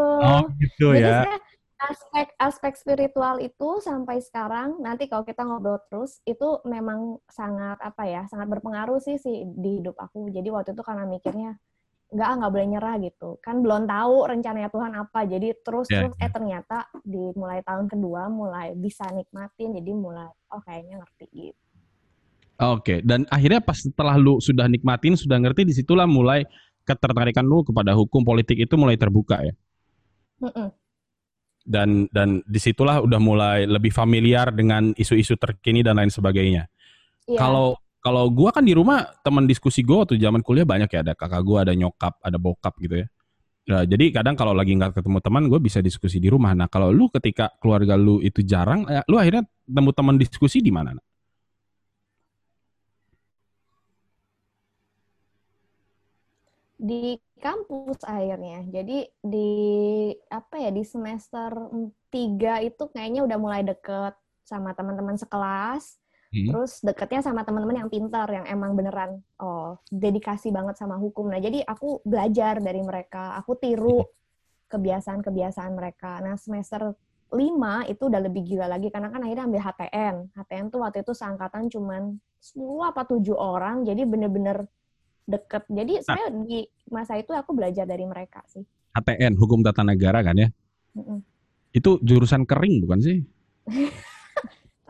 [0.55, 1.37] gitu Jadi saya
[1.81, 8.07] aspek aspek spiritual itu sampai sekarang nanti kalau kita ngobrol terus itu memang sangat apa
[8.07, 10.31] ya sangat berpengaruh sih sih di hidup aku.
[10.31, 11.59] Jadi waktu itu karena mikirnya
[12.11, 16.03] nggak ah, nggak boleh nyerah gitu kan belum tahu rencananya Tuhan apa jadi terus Ya,
[16.03, 21.25] terus eh ternyata di mulai tahun kedua mulai bisa nikmatin jadi mulai oh kayaknya ngerti
[21.31, 21.61] gitu.
[22.61, 26.45] Oke, dan akhirnya pas setelah lu sudah nikmatin, sudah ngerti, di situlah mulai
[26.85, 29.53] ketertarikan lu kepada hukum politik itu mulai terbuka ya.
[30.45, 30.69] Mm-mm.
[31.65, 36.69] Dan dan di situlah udah mulai lebih familiar dengan isu-isu terkini dan lain sebagainya.
[37.25, 37.41] Iya.
[37.41, 41.13] Kalau kalau gua kan di rumah teman diskusi gua waktu zaman kuliah banyak ya, ada
[41.13, 43.07] kakak gua, ada nyokap, ada bokap gitu ya.
[43.69, 46.51] Nah, jadi kadang kalau lagi nggak ketemu teman, gue bisa diskusi di rumah.
[46.57, 50.73] Nah, kalau lu ketika keluarga lu itu jarang, eh, lu akhirnya temu teman diskusi di
[50.73, 50.97] mana?
[56.81, 58.65] Di kampus akhirnya.
[58.65, 59.49] Jadi di
[60.33, 61.53] apa ya di semester
[62.09, 66.01] 3 itu kayaknya udah mulai deket sama teman-teman sekelas.
[66.31, 66.47] Hmm.
[66.47, 71.27] Terus deketnya sama teman-teman yang pintar yang emang beneran oh dedikasi banget sama hukum.
[71.27, 73.99] Nah, jadi aku belajar dari mereka, aku tiru
[74.71, 76.23] kebiasaan-kebiasaan mereka.
[76.23, 76.95] Nah, semester
[77.35, 80.15] 5 itu udah lebih gila lagi karena kan akhirnya ambil HTN.
[80.31, 84.71] HTN tuh waktu itu seangkatan cuman 10 apa 7 orang, jadi bener-bener
[85.27, 85.67] deket.
[85.67, 88.63] Jadi saya di masa itu aku belajar dari mereka sih.
[88.95, 90.47] HTN, Hukum Tata Negara kan ya?
[90.95, 91.19] Mm-mm.
[91.75, 93.19] Itu jurusan kering bukan sih?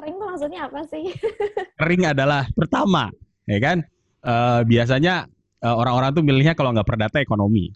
[0.01, 1.03] Kering tuh maksudnya apa sih?
[1.79, 3.13] Kering adalah pertama,
[3.45, 3.85] ya kan?
[4.25, 5.29] Eh, biasanya
[5.61, 7.69] eh, orang-orang tuh milihnya kalau nggak perdata ekonomi,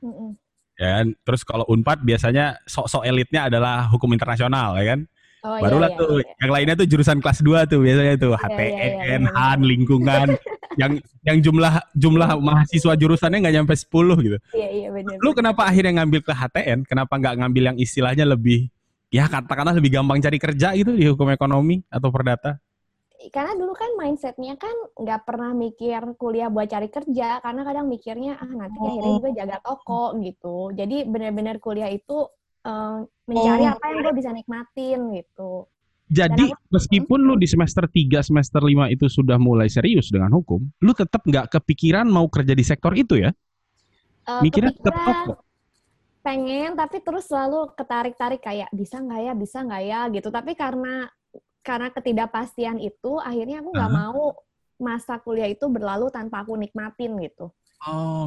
[0.00, 0.32] Mm-mm.
[0.80, 1.12] ya kan?
[1.20, 5.00] Terus kalau Unpad biasanya sok-sok elitnya adalah hukum internasional, ya kan?
[5.40, 6.32] Oh, iya, Barulah iya, tuh, iya.
[6.40, 9.32] yang lainnya tuh jurusan kelas 2 tuh biasanya tuh iya, iya, HTN, benar-benar.
[9.36, 10.28] HAN, lingkungan,
[10.80, 10.92] yang
[11.28, 14.36] yang jumlah jumlah mahasiswa jurusannya nggak nyampe 10 gitu.
[14.56, 15.16] Iya, iya benar.
[15.20, 16.88] Lu kenapa akhirnya ngambil ke HTN?
[16.88, 18.72] Kenapa nggak ngambil yang istilahnya lebih
[19.10, 22.62] ya katakanlah lebih gampang cari kerja gitu di hukum ekonomi atau perdata?
[23.28, 28.40] karena dulu kan mindsetnya kan nggak pernah mikir kuliah buat cari kerja karena kadang mikirnya
[28.40, 32.24] ah nanti akhirnya juga jaga toko gitu jadi benar-benar kuliah itu
[32.64, 32.96] eh,
[33.28, 33.76] mencari Oh.
[33.76, 35.68] apa yang gue bisa nikmatin gitu
[36.10, 40.58] Jadi Dan meskipun lu di semester 3, semester 5 itu sudah mulai serius dengan hukum,
[40.82, 43.30] lu tetap nggak kepikiran mau kerja di sektor itu ya?
[44.26, 45.38] Eh, Mikirnya tetap toko.
[46.20, 51.08] Pengen tapi terus selalu ketarik-tarik kayak bisa nggak ya bisa nggak ya gitu tapi karena
[51.60, 54.00] karena ketidakpastian itu akhirnya aku nggak Aha.
[54.04, 54.36] mau
[54.80, 57.48] masa kuliah itu berlalu tanpa aku nikmatin gitu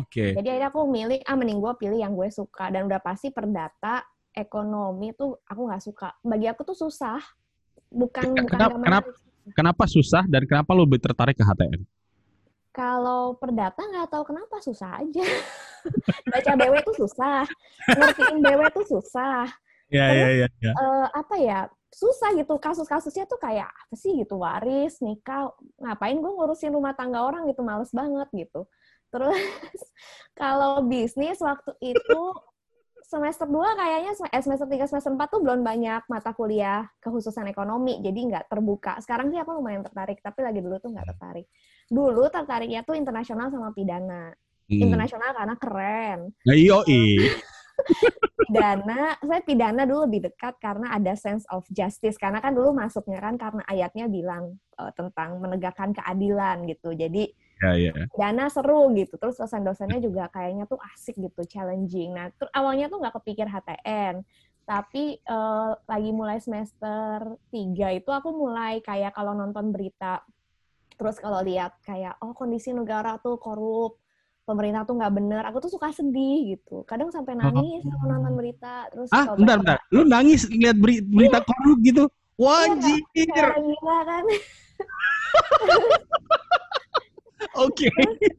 [0.01, 0.33] Oke.
[0.33, 2.73] Jadi akhirnya aku milih, ah mending gue pilih yang gue suka.
[2.73, 4.01] Dan udah pasti perdata,
[4.33, 6.09] ekonomi tuh aku nggak suka.
[6.25, 7.21] Bagi aku tuh susah.
[7.93, 9.53] Bukan, bukan Kenapa- nggak kenapa- menarik.
[9.53, 11.85] Kenapa susah dan kenapa lu lebih tertarik ke HTN?
[12.73, 15.21] Kalau perdata nggak tahu kenapa susah aja.
[16.33, 17.45] Baca BW tuh susah.
[17.85, 19.45] Ngertiin BW tuh susah.
[19.93, 20.47] Iya, Terus, iya, iya.
[20.57, 20.71] iya.
[20.73, 21.59] Eh, apa ya,
[21.93, 22.57] susah gitu.
[22.57, 25.53] Kasus-kasusnya tuh kayak, apa sih gitu, waris, nikah.
[25.77, 28.65] Ngapain gue ngurusin rumah tangga orang gitu, males banget gitu.
[29.13, 29.37] Terus
[30.41, 32.21] kalau bisnis waktu itu
[33.03, 37.99] semester 2 kayaknya eh, semester 3 semester 4 tuh belum banyak mata kuliah kekhususan ekonomi
[37.99, 38.97] jadi nggak terbuka.
[39.03, 41.45] Sekarang sih aku lumayan tertarik tapi lagi dulu tuh nggak tertarik.
[41.91, 44.31] Dulu tertariknya tuh internasional sama pidana.
[44.63, 44.79] Hmm.
[44.79, 46.19] internasional karena keren.
[46.47, 46.87] Nah, iyo
[48.47, 53.19] pidana saya pidana dulu lebih dekat karena ada sense of justice karena kan dulu masuknya
[53.19, 56.93] kan karena ayatnya bilang uh, tentang menegakkan keadilan gitu.
[56.93, 57.91] Jadi ya, ya.
[58.17, 62.99] dana seru gitu terus dosen-dosennya juga kayaknya tuh asik gitu challenging nah ter awalnya tuh
[62.99, 64.25] nggak kepikir HTN
[64.63, 70.23] tapi uh, lagi mulai semester 3 itu aku mulai kayak kalau nonton berita
[70.95, 73.99] terus kalau lihat kayak oh kondisi negara tuh korup
[74.43, 78.07] pemerintah tuh nggak bener aku tuh suka sedih gitu kadang sampai nangis oh.
[78.07, 81.47] nonton berita terus ah bentar bentar lu nangis lihat berita iya.
[81.47, 82.03] korup gitu
[82.35, 84.25] wajib iya, gila kan
[87.57, 87.89] Oke.
[87.89, 88.31] Okay.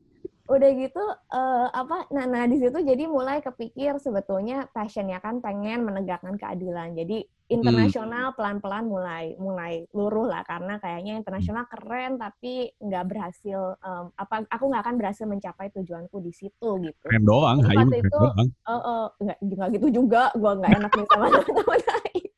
[0.45, 1.01] Udah gitu
[1.33, 6.93] uh, apa nah nah di situ jadi mulai kepikir sebetulnya passionnya kan pengen menegakkan keadilan.
[6.93, 8.37] Jadi internasional hmm.
[8.37, 14.65] pelan-pelan mulai mulai luruh lah karena kayaknya internasional keren tapi nggak berhasil um, apa aku
[14.69, 17.05] nggak akan berhasil mencapai tujuanku di situ gitu.
[17.05, 18.49] Keren doang, waktu itu doang.
[18.69, 21.81] Uh, uh, nggak nggak gitu juga, gue nggak enak nih sama teman-teman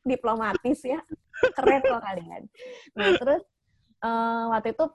[0.07, 0.99] diplomatis ya.
[1.55, 2.41] Keren loh kalian.
[2.95, 3.43] Nah terus
[4.03, 4.85] uh, waktu itu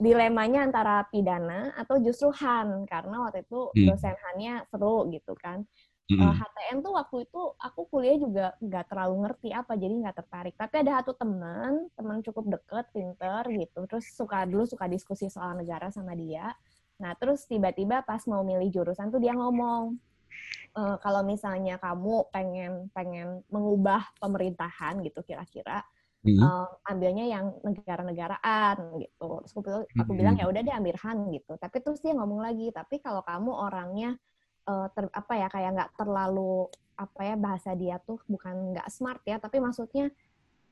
[0.00, 3.86] dilemanya antara pidana atau justru Han karena waktu itu hmm.
[3.88, 5.64] dosen Hannya seru gitu kan.
[6.10, 6.26] Hmm.
[6.26, 10.16] Uh, eh, HTN tuh waktu itu aku kuliah juga nggak terlalu ngerti apa jadi nggak
[10.24, 10.54] tertarik.
[10.58, 13.80] Tapi ada satu teman, teman cukup deket, pinter gitu.
[13.86, 16.50] Terus suka dulu suka diskusi soal negara sama dia.
[17.00, 19.96] Nah terus tiba-tiba pas mau milih jurusan tuh dia ngomong,
[20.76, 25.80] e, kalau misalnya kamu pengen pengen mengubah pemerintahan gitu kira-kira,
[26.24, 26.40] hmm.
[26.40, 29.28] uh, ambilnya yang negara-negaraan gitu.
[29.44, 30.18] Terus aku, aku hmm.
[30.18, 31.52] bilang ya udah deh ambil Han gitu.
[31.56, 34.10] Tapi terus dia ngomong lagi, tapi kalau kamu orangnya
[34.68, 36.68] uh, ter, apa ya kayak nggak terlalu
[37.00, 40.12] apa ya bahasa dia tuh bukan nggak smart ya, tapi maksudnya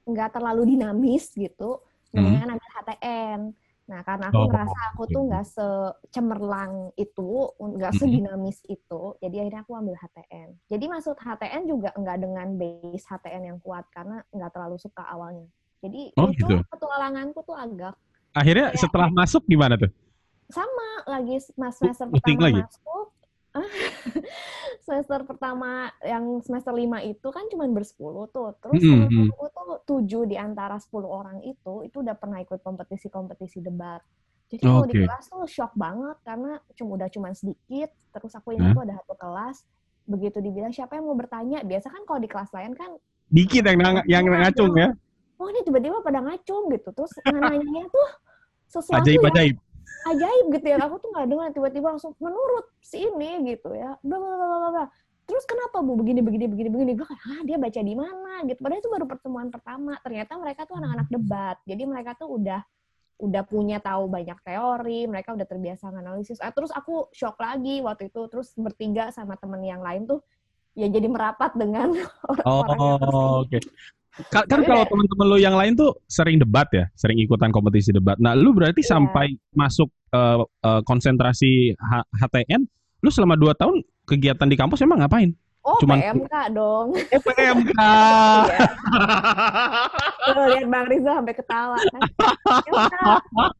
[0.05, 1.81] nggak terlalu dinamis gitu,
[2.13, 2.55] mendingan hmm.
[2.57, 3.41] ambil HTN.
[3.89, 9.65] Nah, karena aku oh, ngerasa aku tuh nggak secemerlang itu, nggak sedinamis itu, jadi akhirnya
[9.65, 10.49] aku ambil HTN.
[10.69, 15.49] Jadi maksud HTN juga nggak dengan base HTN yang kuat, karena nggak terlalu suka awalnya.
[15.81, 16.61] Jadi oh, itu gitu.
[16.69, 17.97] petualanganku tuh agak...
[18.37, 19.89] Akhirnya kayak, setelah masuk gimana tuh?
[20.53, 22.61] Sama, lagi mas semester pertama lagi?
[22.61, 23.07] masuk,
[24.87, 28.57] semester pertama yang semester lima itu kan cuma bersepuluh tuh.
[28.61, 29.27] Terus mm -hmm.
[29.33, 34.01] aku tuh tujuh di antara sepuluh orang itu, itu udah pernah ikut kompetisi-kompetisi debat.
[34.49, 34.73] Jadi okay.
[34.73, 37.93] kalau di kelas tuh shock banget karena cuma udah cuma sedikit.
[38.17, 39.57] Terus aku ingat tuh ada satu kelas,
[40.09, 42.97] begitu dibilang siapa yang mau bertanya, biasa kan kalau di kelas lain kan
[43.29, 44.89] dikit yang ng yang ngacung ya.
[45.39, 46.89] Oh ini tiba-tiba pada ngacung gitu.
[46.97, 48.09] Terus nanya tuh
[48.73, 49.57] sesuatu ajaib, yang, ajaib
[50.15, 53.97] ajaib gitu ya aku tuh nggak dengar tiba-tiba langsung menurut si ini gitu ya.
[54.01, 54.87] Bla bla bla bla
[55.29, 56.93] terus kenapa bu begini begini begini begini?
[56.97, 58.33] Gue kayak ah dia baca di mana?
[58.49, 58.61] Gitu.
[58.65, 59.93] Padahal itu baru pertemuan pertama.
[60.01, 61.57] Ternyata mereka tuh anak-anak debat.
[61.69, 62.65] Jadi mereka tuh udah
[63.19, 66.41] udah punya tahu banyak teori mereka udah terbiasa analisis.
[66.41, 68.25] Ah, terus aku shock lagi waktu itu.
[68.33, 70.25] Terus bertiga sama temen yang lain tuh
[70.79, 71.91] ya jadi merapat dengan
[72.31, 73.51] orang-orang oh, oke.
[73.51, 73.61] okay.
[74.35, 78.19] Kan, kan kalau teman-teman lo yang lain tuh sering debat ya, sering ikutan kompetisi debat.
[78.19, 78.91] Nah, lu berarti yeah.
[78.99, 82.67] sampai masuk uh, uh, konsentrasi H HTN,
[83.07, 85.31] lu selama dua tahun kegiatan di kampus emang ngapain?
[85.69, 86.87] Oh, Cuman, PMK dong.
[87.13, 87.77] Eh, PMK.
[90.33, 92.01] Tuh, lihat Bang Riza sampai ketawa kan.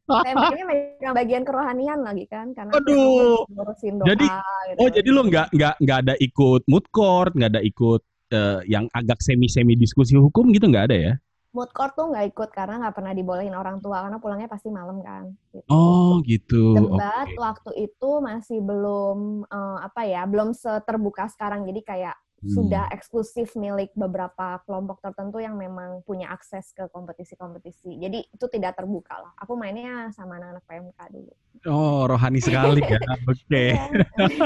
[0.09, 3.45] PMK-nya megang bagian kerohanian lagi kan, karena Aduh.
[3.53, 4.07] ngurusin doa.
[4.09, 4.79] Jadi, gitu.
[4.81, 8.01] oh jadi lu nggak nggak nggak ada ikut mood court, nggak ada ikut
[8.33, 11.13] uh, yang agak semi-semi diskusi hukum gitu nggak ada ya?
[11.49, 15.01] Mood court tuh nggak ikut karena nggak pernah dibolehin orang tua karena pulangnya pasti malam
[15.01, 15.33] kan.
[15.49, 15.65] Gitu.
[15.65, 16.77] Oh gitu.
[16.77, 17.41] Debat okay.
[17.41, 21.65] waktu itu masih belum uh, apa ya, belum seterbuka sekarang.
[21.65, 22.15] Jadi kayak
[22.45, 22.53] hmm.
[22.53, 27.97] sudah eksklusif milik beberapa kelompok tertentu yang memang punya akses ke kompetisi-kompetisi.
[27.97, 29.33] Jadi itu tidak terbuka lah.
[29.41, 31.33] Aku mainnya sama anak-anak PMK dulu.
[31.65, 32.99] Oh rohani sekali ya.
[33.31, 33.33] Oke.
[33.49, 33.69] Okay.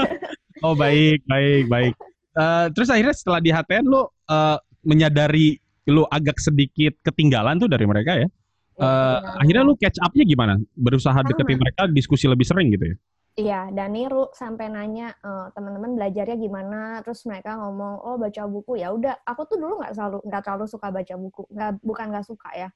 [0.64, 1.94] oh baik, baik, baik.
[2.34, 5.56] Uh, terus akhirnya setelah di HTN lu uh, menyadari
[5.88, 8.28] lu agak sedikit ketinggalan tuh dari mereka ya.
[8.74, 10.58] Uh, ya, akhirnya lu catch up-nya gimana?
[10.74, 11.28] Berusaha Sama.
[11.30, 12.96] deketin mereka diskusi lebih sering gitu ya?
[13.34, 18.78] Iya, dan Niru sampai nanya uh, teman-teman belajarnya gimana, terus mereka ngomong, oh baca buku
[18.78, 19.26] ya udah.
[19.26, 22.68] Aku tuh dulu nggak selalu nggak terlalu suka baca buku, nggak bukan nggak suka ya,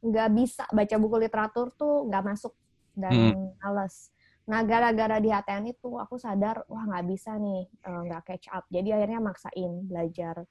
[0.00, 2.56] nggak bisa baca buku literatur tuh nggak masuk
[2.96, 3.60] dan hmm.
[3.60, 4.08] males.
[4.46, 8.46] Nah, gara-gara di HTN itu aku sadar, wah nggak bisa nih, eh, nggak uh, catch
[8.54, 8.64] up.
[8.70, 10.46] Jadi akhirnya maksain belajar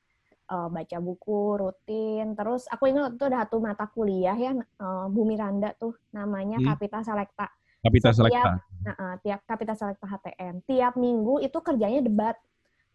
[0.52, 2.36] uh, baca buku rutin.
[2.36, 4.52] Terus aku ingat itu ada satu mata kuliah ya,
[4.84, 6.68] uh, Bu Miranda tuh, namanya hmm.
[6.76, 7.48] Kapita Selekta.
[7.80, 8.60] Kapita Selekta.
[8.84, 12.36] Nah, uh, tiap Kapita Selekta HTN, tiap minggu itu kerjanya debat.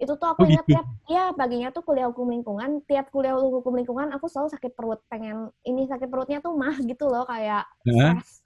[0.01, 0.81] Itu tuh Oh, aku ingat gitu.
[0.81, 5.01] tiap, ya paginya tuh kuliah hukum lingkungan, tiap kuliah hukum lingkungan aku selalu sakit perut,
[5.13, 8.17] pengen ini sakit perutnya tuh mah gitu loh kayak Hah?
[8.17, 8.45] stres.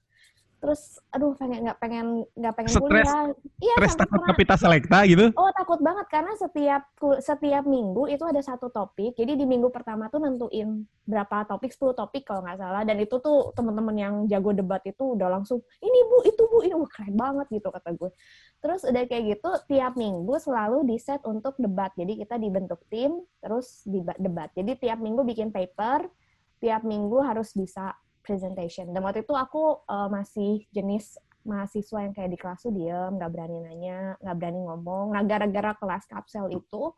[0.64, 2.80] Terus, aduh pengen nggak pengen nggak pengen Stres?
[2.80, 3.28] kuliah.
[3.60, 5.24] Iya, Stres sampai takut kapita selekta gitu.
[5.36, 6.88] Oh takut banget karena setiap
[7.20, 9.12] setiap minggu itu ada satu topik.
[9.12, 12.80] Jadi di minggu pertama tuh nentuin berapa topik, 10 topik kalau nggak salah.
[12.80, 16.72] Dan itu tuh teman-teman yang jago debat itu udah langsung ini bu, itu bu, ini
[16.72, 18.08] wah keren banget gitu kata gue.
[18.64, 21.92] Terus udah kayak gitu tiap minggu selalu di set untuk debat.
[21.92, 23.84] Jadi kita dibentuk tim terus
[24.16, 24.48] debat.
[24.56, 26.08] Jadi tiap minggu bikin paper,
[26.64, 27.92] tiap minggu harus bisa
[28.24, 28.88] presentation.
[28.90, 33.30] Dan waktu itu aku eh, masih jenis mahasiswa yang kayak di kelas tuh diem, nggak
[33.30, 35.12] berani nanya, nggak berani ngomong.
[35.12, 36.90] Nah, gara-gara kelas kapsel itu,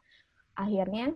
[0.54, 1.12] akhirnya,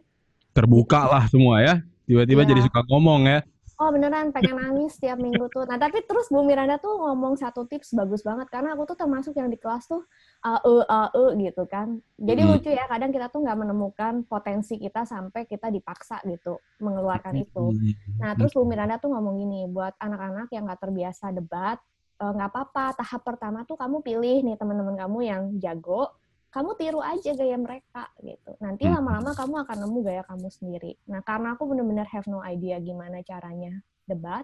[0.51, 1.79] Terbuka lah semua ya.
[2.11, 2.51] Tiba-tiba Iya.
[2.51, 3.39] jadi suka ngomong ya.
[3.81, 5.65] Oh beneran pengen nangis tiap minggu tuh.
[5.65, 9.33] Nah, tapi terus Bu Miranda tuh ngomong satu tips bagus banget, karena aku tuh termasuk
[9.41, 10.05] yang di kelas tuh
[10.45, 11.97] AE, AE gitu kan.
[12.21, 12.51] Jadi Hmm.
[12.61, 17.73] lucu ya, kadang kita tuh nggak menemukan potensi kita sampai kita dipaksa gitu, mengeluarkan itu.
[18.21, 21.81] Nah, terus Bu Miranda tuh ngomong gini, buat anak-anak yang nggak terbiasa debat,
[22.21, 26.13] eh, nggak apa-apa, tahap pertama tuh kamu pilih nih teman-teman kamu yang jago,
[26.51, 28.59] kamu tiru aja gaya mereka gitu.
[28.59, 28.99] Nanti Hmm.
[28.99, 30.93] lama-lama kamu akan nemu gaya kamu sendiri.
[31.07, 34.43] Nah, karena aku bener-bener have no idea gimana caranya debat,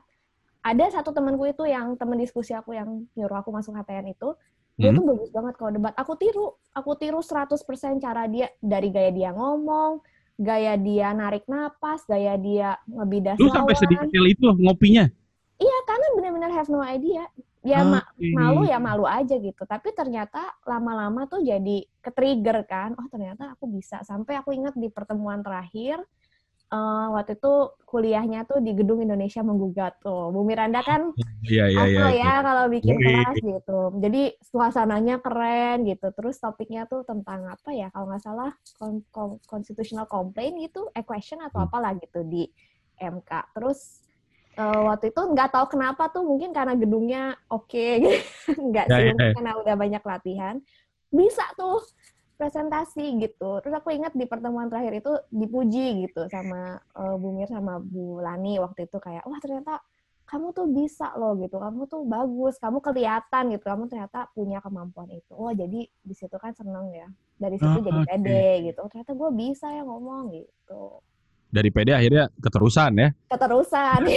[0.63, 4.35] ada satu temanku itu yang teman diskusi aku yang nyuruh aku masuk HTN itu,
[4.79, 5.03] dia Hmm.
[5.03, 5.95] tuh bagus banget kalau debat.
[5.99, 9.99] Aku tiru, aku tiru 100% cara dia dari gaya dia ngomong,
[10.39, 15.11] gaya dia narik napas, gaya dia ngebidas Lu sampai sedetail itu ngopinya.
[15.57, 17.25] Iya, karena benar-benar have no idea.
[17.67, 19.63] Ya ma- malu ya malu aja gitu.
[19.67, 22.95] Tapi ternyata lama-lama tuh jadi ke-trigger kan.
[22.95, 24.01] Oh, ternyata aku bisa.
[24.07, 25.99] Sampai aku ingat di pertemuan terakhir
[26.67, 27.55] eh, waktu itu
[27.87, 30.31] kuliahnya tuh di Gedung Indonesia Menggugat tuh.
[30.31, 31.11] Bu Miranda kan
[31.47, 32.03] Iya iya iya.
[32.03, 33.79] apa ya kalau bikin kelas gitu.
[34.03, 36.11] Jadi suasananya keren gitu.
[36.11, 37.87] Terus topiknya tuh tentang apa ya?
[37.95, 41.71] Kalau nggak salah con- con- constitutional complaint gitu, a question atau Hmm.
[41.71, 42.51] apalah gitu di
[42.99, 43.31] MK.
[43.55, 44.06] Terus
[44.61, 47.21] eh, waktu itu nggak tahu kenapa tuh mungkin karena gedungnya
[47.53, 47.87] oke,
[48.71, 49.35] nggak Ya, sih ya, mungkin ya.
[49.35, 50.57] karena udah banyak latihan,
[51.13, 51.81] bisa tuh
[52.41, 53.61] presentasi gitu.
[53.65, 58.21] Terus aku ingat di pertemuan terakhir itu dipuji gitu sama eh, Bu Mir sama Bu
[58.21, 59.81] Lani waktu itu kayak wah ternyata
[60.27, 65.07] kamu tuh bisa loh gitu, kamu tuh bagus, kamu kelihatan gitu, kamu ternyata punya kemampuan
[65.15, 65.33] itu.
[65.39, 67.07] Oh jadi di situ kan seneng ya,
[67.39, 68.07] dari situ Ah, jadi oke.
[68.09, 68.79] pede gitu.
[68.83, 70.99] Oh, ternyata gue bisa ya ngomong gitu.
[71.47, 73.09] Dari PD akhirnya keterusan ya.
[73.31, 74.01] Keterusan.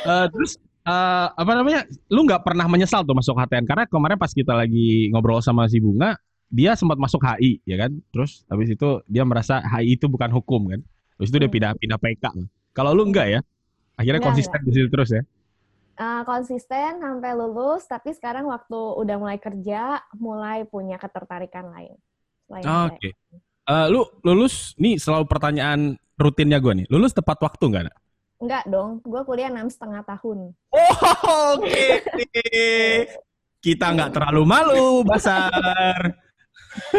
[0.00, 0.54] Eh, terus
[0.86, 1.82] eh, apa namanya?
[2.08, 5.82] Lu nggak pernah menyesal tuh masuk HTN karena kemarin pas kita lagi ngobrol sama si
[5.82, 6.14] Bunga,
[6.46, 7.98] dia sempat masuk HI ya kan.
[8.14, 10.80] Terus habis itu dia merasa HI itu bukan hukum kan.
[11.18, 11.56] Terus itu dia Hmm.
[11.58, 12.24] pindah pindah PK.
[12.72, 13.40] Kalau lu enggak ya?
[13.98, 15.22] Akhirnya Enggak, konsisten di situ terus ya.
[16.00, 21.92] Eh, konsisten sampai lulus, tapi sekarang waktu udah mulai kerja, mulai punya ketertarikan lain.
[22.48, 23.12] Selain Oke.
[23.70, 26.86] Eh, lu lulus nih selalu pertanyaan rutinnya gue nih.
[26.90, 27.84] Lulus tepat waktu nggak?
[27.86, 27.96] Nak?
[28.40, 30.50] Enggak dong, gue kuliah enam setengah tahun.
[30.74, 30.96] Oh,
[31.54, 31.86] oke.
[33.62, 36.02] Kita nggak terlalu malu, Basar.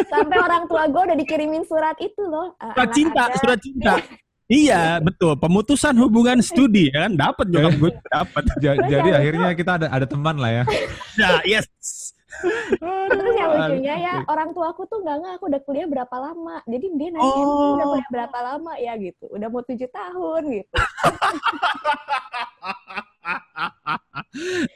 [0.08, 2.56] Sampai orang tua gue udah dikirimin surat itu loh.
[2.56, 3.36] eh, Surat anak cinta, ada.
[3.36, 3.94] surat cinta.
[4.52, 5.40] Iya, betul.
[5.40, 8.44] Pemutusan hubungan studi ya kan dapat nyokap gue dapat.
[8.64, 10.64] Jadi akhirnya kita ada ada teman lah ya.
[11.20, 11.68] Ya, yes.
[13.12, 16.58] Terus yang lucunya ya, orang tua aku tuh nggak nggak aku udah kuliah berapa lama.
[16.66, 17.92] Jadi dia nanya, "Emang lu udah Oh.
[17.94, 19.26] kuliah berapa lama ya gitu.
[19.30, 20.76] Udah mau tujuh tahun gitu.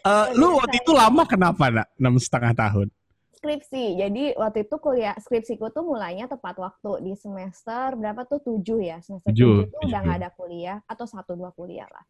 [0.05, 1.87] Eh, lu waktu itu lama kenapa nak?
[1.97, 2.87] Enam setengah tahun.
[3.35, 3.95] Skripsi.
[3.95, 8.97] Jadi waktu itu kuliah skripsiku tuh mulainya tepat waktu di semester berapa tuh tujuh ya.
[8.99, 12.03] Semester Tujuh, tujuh tuh udah nggak ada kuliah atau satu dua kuliah lah.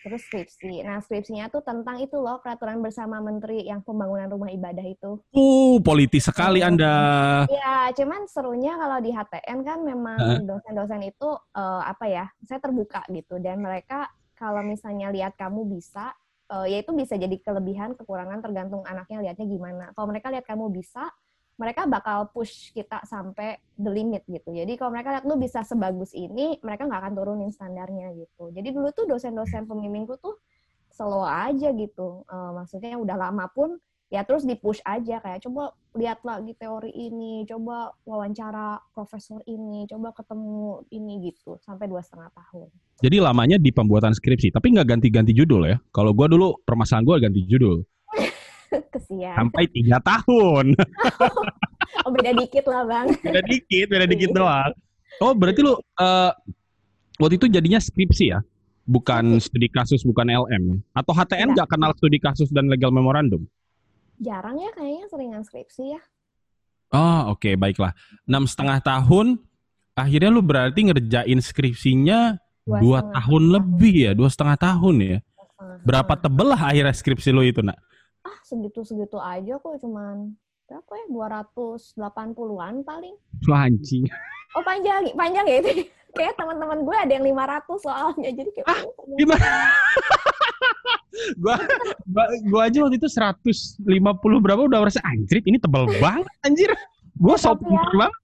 [0.00, 0.80] Terus skripsi.
[0.80, 5.20] Nah skripsinya tuh tentang itu loh peraturan bersama menteri yang pembangunan rumah ibadah itu.
[5.36, 7.44] Uh, politis sekali Anda.
[7.52, 13.04] Ya, cuman serunya kalau di HTN kan memang dosen-dosen itu eh, apa ya, saya terbuka
[13.12, 14.08] gitu dan mereka
[14.40, 16.16] kalau misalnya lihat kamu bisa,
[16.48, 19.84] eh, ya itu bisa jadi kelebihan, kekurangan tergantung anaknya lihatnya gimana.
[19.92, 21.12] Kalau mereka lihat kamu bisa,
[21.60, 24.48] mereka bakal push kita sampai the limit gitu.
[24.48, 28.48] Jadi kalau mereka lihat lu bisa sebagus ini, mereka nggak akan turunin standarnya gitu.
[28.48, 30.40] Jadi dulu tuh dosen-dosen pembimbingku tuh
[30.88, 32.24] slow aja gitu.
[32.24, 33.76] Eh, maksudnya udah lama pun
[34.08, 39.84] ya terus di push aja kayak coba lihat lagi teori ini, coba wawancara profesor ini,
[39.84, 42.72] coba ketemu ini gitu sampai dua setengah tahun.
[43.04, 45.76] Jadi lamanya di pembuatan skripsi, tapi nggak ganti-ganti judul ya.
[45.92, 47.84] Kalau gua dulu permasalahan gua ganti judul
[48.94, 49.34] Kesian.
[49.36, 50.74] sampai tiga tahun.
[52.06, 53.06] Oh beda dikit lah bang.
[53.26, 54.70] beda dikit, beda dikit doang.
[55.18, 56.30] Oh, berarti lu eh,
[57.18, 58.38] waktu itu jadinya skripsi ya?
[58.86, 60.86] Bukan studi kasus, bukan LM.
[60.94, 61.66] Atau HTN Enggak.
[61.66, 63.42] nggak kenal studi kasus dan legal memorandum?
[64.22, 66.00] Jarang ya kayaknya seringan skripsi ya.
[66.94, 67.90] Oh, oke, baiklah.
[68.26, 69.42] Enam setengah tahun,
[69.98, 72.38] akhirnya lu berarti ngerjain skripsinya
[72.70, 75.16] Dua dua setengah tahun lebih ya, dua setengah tahun ya.
[75.82, 76.22] Berapa tahun.
[76.22, 77.78] tebel lah akhirnya skripsi lu itu, nak?
[78.20, 80.36] Ah, segitu-segitu aja kok cuman
[80.68, 81.06] berapa ya?
[81.10, 83.16] 280-an paling.
[83.48, 84.04] Anjing.
[84.54, 85.70] Oh, panjang, panjang ya itu.
[86.16, 88.30] Kayak teman-teman gue ada yang 500 soalnya.
[88.34, 89.46] Jadi kayak Ah, oh, Gimana?
[91.42, 91.56] gua,
[92.10, 93.86] gua, gua aja waktu itu 150
[94.42, 96.70] berapa udah merasa anjir ini tebel banget anjir.
[97.14, 97.82] Gua so tapi ya.
[97.94, 98.14] banget.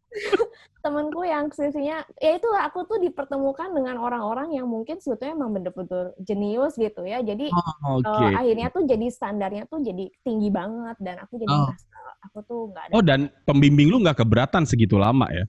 [0.86, 6.14] temenku yang skripsinya ya itu aku tuh dipertemukan dengan orang-orang yang mungkin sebetulnya emang bener-bener
[6.22, 8.06] jenius gitu ya jadi Oh, Oke.
[8.22, 11.66] eh, akhirnya tuh jadi standarnya tuh jadi tinggi banget dan aku jadi Oh.
[11.66, 15.42] merasa aku tuh nggak ada Oh dan pembimbing lu nggak keberatan segitu lama ya?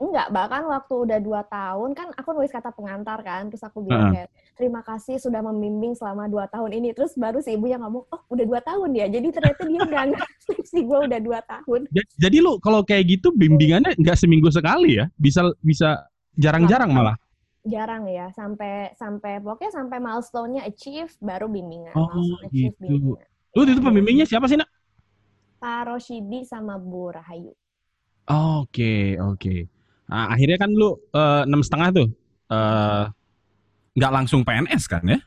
[0.00, 4.08] enggak bahkan waktu udah dua tahun kan aku nulis kata pengantar kan terus aku bilang
[4.08, 4.24] Heeh.
[4.24, 4.28] kayak
[4.60, 8.44] terima kasih sudah membimbing selama dua tahun ini terus baru si ibunya ngomong oh udah
[8.44, 10.04] dua tahun ya jadi ternyata dia nggak
[10.44, 15.00] skripsi gue udah dua tahun Ja- Jadi lu kalau kayak gitu bimbingannya nggak seminggu sekali
[15.00, 15.08] ya?
[15.16, 16.04] Bisa bisa
[16.36, 17.16] jarang-jarang malah.
[17.60, 22.84] jarang ya sampai sampai pokoknya sampai milestone-nya achieve baru bimbingan Oh, milestone achieve gitu.
[22.84, 23.28] bimbingan.
[23.56, 24.68] Lu itu pembimbingnya siapa sih, Nak?
[25.56, 27.52] Pak Roshidi sama Bu Rahayu
[28.30, 29.56] Oke, oke.
[30.06, 32.08] Nah, akhirnya kan lu eh, enam setengah tuh.
[32.48, 33.04] eh,
[33.94, 35.18] nggak langsung PNS kan ya?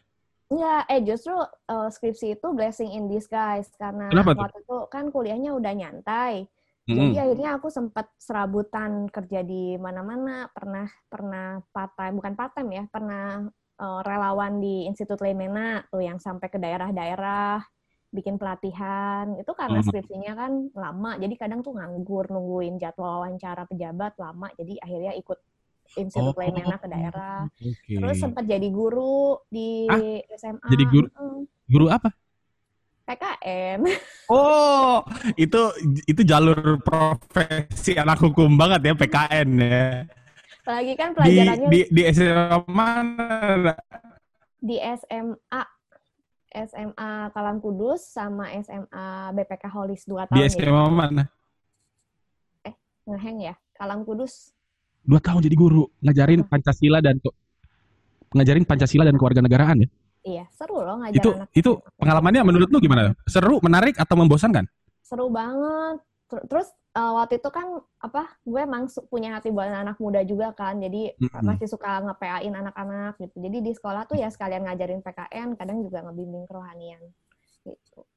[0.53, 5.51] Enggak, eh justru eh, skripsi itu blessing in disguise karena Kenapa waktu itu kan kuliahnya
[5.57, 6.45] udah nyantai.
[6.83, 6.99] Mm-mm.
[6.99, 12.69] Jadi akhirnya aku sempat serabutan kerja di mana-mana, pernah pernah part time, bukan part time
[12.75, 13.47] ya, pernah
[13.79, 17.63] eh, relawan di Institut Lemena tuh yang sampai ke daerah-daerah
[18.13, 19.33] bikin pelatihan.
[19.39, 24.77] Itu karena skripsinya kan lama, jadi kadang tuh nganggur nungguin jadwal wawancara pejabat lama, jadi
[24.85, 25.39] akhirnya ikut
[25.93, 27.45] Institut Oh, Lemena ke daerah.
[27.53, 27.93] Oke.
[27.99, 29.99] Terus sempat jadi guru di Ah,
[30.33, 30.67] SMA.
[30.69, 31.07] jadi guru?
[31.13, 32.09] Mm, Guru apa?
[33.03, 33.79] PKN.
[34.31, 35.03] Oh,
[35.35, 35.61] itu
[36.07, 40.07] itu jalur profesi anak hukum banget ya PKN ya.
[40.63, 43.75] Lagi kan Di pelajarannya di di SMA mana?
[44.57, 45.61] di SMA
[46.55, 50.49] SMA Kalam Kudus sama SMA BPK Holis 2 tahun Di ya.
[50.49, 51.23] SMA mana?
[53.03, 53.55] Ngeheng ya.
[53.75, 54.52] Kalam Kudus.
[55.03, 57.19] Dua tahun jadi guru, ngajarin Pancasila dan
[58.33, 59.87] ngajarin Pancasila dan kewarganegaraan ya.
[60.23, 61.99] Iya, seru loh ngajar Itu anak itu SMA.
[61.99, 63.11] pengalamannya menurut lu gimana?
[63.27, 64.65] Seru, menarik atau membosankan?
[65.03, 65.99] seru banget.
[66.25, 67.67] Ter- Terus eh, waktu itu kan
[67.99, 68.31] apa?
[68.41, 70.79] Gue emang punya hati buat anak muda juga kan.
[70.79, 71.43] Jadi Mm-mm.
[71.43, 73.35] masih suka nge-PA-in anak-anak gitu.
[73.37, 77.03] Jadi di sekolah tuh ya sekalian ngajarin PKN, kadang juga ngebimbing kerohanian
[77.61, 78.07] gitu.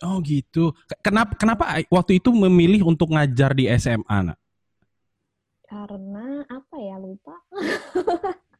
[0.00, 0.70] Oh gitu.
[0.86, 4.32] Ke- Kenapa kenapa waktu itu memilih untuk ngajar di SMA?
[4.32, 4.38] Nak?
[5.70, 7.38] Karena apa ya lupa.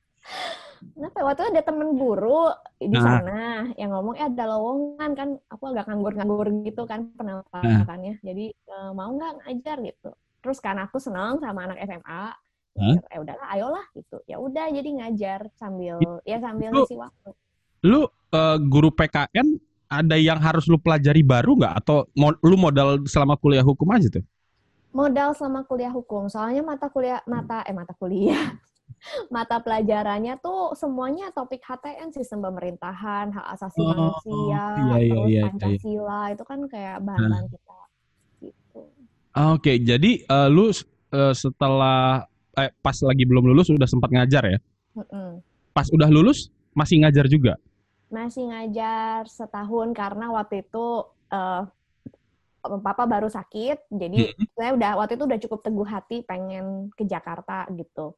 [0.97, 1.25] Kenapa ya?
[1.27, 3.05] waktu itu ada temen guru di Nah.
[3.05, 3.41] sana
[3.77, 9.13] yang ngomong eh ada lowongan kan aku agak nganggur-nganggur gitu kan penampakannya jadi eh, mau
[9.13, 12.23] nggak ngajar gitu terus karena aku seneng sama anak SMA
[12.81, 17.29] mikir, eh udahlah ayolah gitu ya udah jadi ngajar sambil ya sambil ngisi waktu
[17.85, 19.49] Lu eh, guru PKN
[19.91, 24.09] ada yang harus lu pelajari baru nggak atau mo- lu modal selama kuliah hukum aja
[24.09, 24.25] tuh?
[24.91, 28.59] Modal selama kuliah hukum soalnya mata kuliah mata eh mata kuliah
[29.35, 35.07] mata pelajarannya tuh semuanya topik HTN sistem pemerintahan hak asasi Oh, manusia iya, iya, terus
[35.09, 35.43] iya, iya.
[35.49, 37.79] pancasila itu kan kayak bahan-bahan kita
[38.45, 38.81] gitu
[39.31, 42.27] Oke, jadi eh, lu eh, setelah
[42.59, 44.59] eh, pas lagi belum lulus udah sempat ngajar ya?
[44.99, 45.39] Mm-mm.
[45.71, 47.55] Pas udah lulus masih ngajar juga?
[48.11, 50.87] masih ngajar setahun karena waktu itu
[51.31, 51.63] eh,
[52.61, 54.21] papa baru sakit jadi
[54.53, 58.17] saya udah waktu itu udah cukup teguh hati pengen ke Jakarta gitu.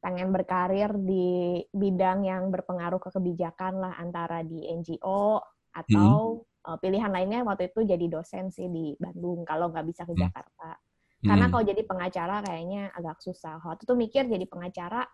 [0.00, 5.42] Pengen berkarir di bidang yang berpengaruh ke kebijakan lah antara di NGO
[5.76, 10.14] atau eh, pilihan lainnya waktu itu jadi dosen sih di Bandung kalau nggak bisa ke
[10.16, 10.22] Hmm.
[10.28, 10.70] Jakarta.
[11.20, 11.52] Karena Hmm.
[11.52, 13.60] kalau jadi pengacara kayaknya agak susah.
[13.60, 15.04] Waktu itu mikir jadi pengacara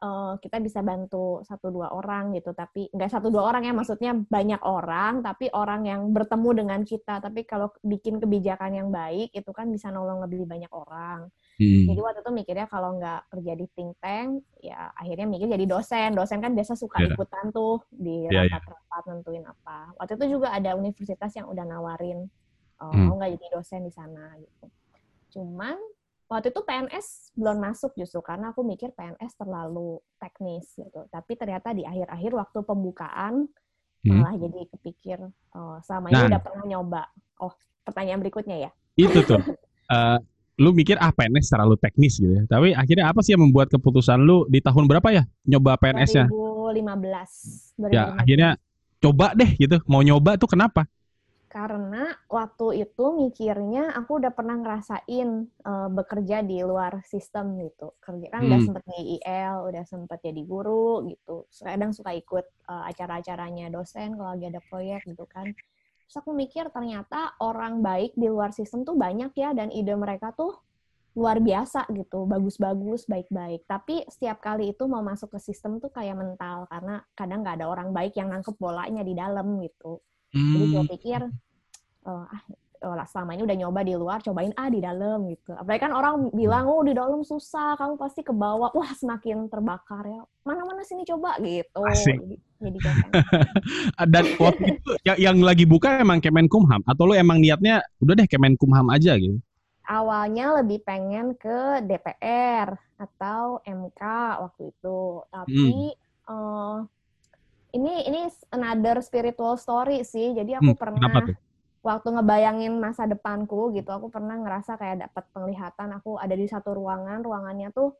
[0.00, 4.12] eh, kita bisa bantu satu dua orang gitu tapi nggak satu dua orang ya maksudnya
[4.16, 9.50] banyak orang tapi orang yang bertemu dengan kita tapi kalau bikin kebijakan yang baik itu
[9.52, 11.28] kan bisa nolong lebih banyak orang
[11.60, 11.92] Hmm.
[11.92, 16.16] jadi waktu itu mikirnya kalau nggak kerja di think tank ya akhirnya mikir jadi dosen
[16.16, 17.12] dosen kan biasa suka Iya.
[17.12, 18.56] ikutan tuh di Iya, iya.
[18.56, 22.32] rapat-rapat nentuin apa waktu itu juga ada universitas yang udah nawarin
[22.80, 23.12] oh, Hmm.
[23.12, 24.66] mau nggak jadi dosen di sana gitu
[25.36, 25.76] cuman
[26.30, 31.74] waktu itu PNS belum masuk justru karena aku mikir PNS terlalu teknis gitu tapi ternyata
[31.74, 33.50] di akhir-akhir waktu pembukaan
[34.00, 34.16] Hmm.
[34.16, 35.20] malah jadi kepikir
[35.52, 36.28] oh, selama ini Nah.
[36.32, 37.02] udah pernah nyoba
[37.36, 37.52] oh
[37.84, 39.36] pertanyaan berikutnya ya Itu tuh.
[39.90, 40.18] Eh,
[40.56, 42.46] lu mikir ah PNS terlalu teknis gitu ya.
[42.46, 46.30] Tapi akhirnya apa sih yang membuat keputusan lu di tahun berapa ya nyoba PNS-nya?
[46.30, 48.22] 2015 Ya, 2015.
[48.22, 48.50] akhirnya
[49.00, 49.76] coba deh gitu.
[49.84, 50.86] Mau nyoba tuh kenapa?
[51.50, 57.90] Karena waktu itu mikirnya aku udah pernah ngerasain uh, bekerja di luar sistem gitu.
[57.98, 58.48] Kerja kan hmm.
[58.54, 61.50] udah sempet di IL, udah sempet jadi guru gitu.
[61.50, 65.50] Kadang suka ikut uh, acara-acaranya dosen kalau lagi ada proyek gitu kan.
[66.06, 70.30] Terus aku mikir ternyata orang baik di luar sistem tuh banyak ya dan ide mereka
[70.30, 70.54] tuh
[71.18, 73.66] luar biasa gitu, bagus-bagus, baik-baik.
[73.66, 77.66] Tapi setiap kali itu mau masuk ke sistem tuh kayak mental karena kadang nggak ada
[77.66, 79.98] orang baik yang nangkep bolanya di dalam gitu.
[80.30, 80.54] Hmm.
[80.54, 81.20] Jadi gue pikir,
[82.06, 82.42] oh, ah
[82.84, 85.52] oh, selama ini udah nyoba di luar, cobain ah di dalam gitu.
[85.52, 88.72] Apalagi kan orang bilang, oh di dalam susah, kamu pasti ke bawah.
[88.72, 90.20] Wah semakin terbakar ya.
[90.44, 91.80] Mana-mana sini coba gitu.
[91.84, 92.16] Asik.
[92.60, 92.76] Jadi,
[94.12, 96.84] Dan waktu itu yang, yang lagi buka emang Kemenkumham?
[96.84, 99.40] Atau lu emang niatnya udah deh Kemenkumham aja gitu?
[99.90, 104.02] Awalnya lebih pengen ke DPR atau MK
[104.44, 105.00] waktu itu.
[105.32, 105.66] Tapi
[105.96, 106.30] hmm.
[106.30, 106.76] uh,
[107.74, 110.32] ini ini another spiritual story sih.
[110.34, 111.10] Jadi aku hmm, pernah
[111.80, 116.76] waktu ngebayangin masa depanku gitu, aku pernah ngerasa kayak dapat penglihatan aku ada di satu
[116.76, 117.96] ruangan, ruangannya tuh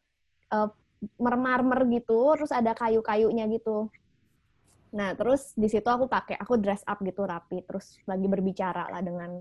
[0.53, 0.69] uh,
[1.17, 3.89] mermarmer gitu, terus ada kayu-kayunya gitu.
[4.93, 9.01] Nah, terus di situ aku pakai aku dress up gitu rapi, terus lagi berbicara lah
[9.01, 9.41] dengan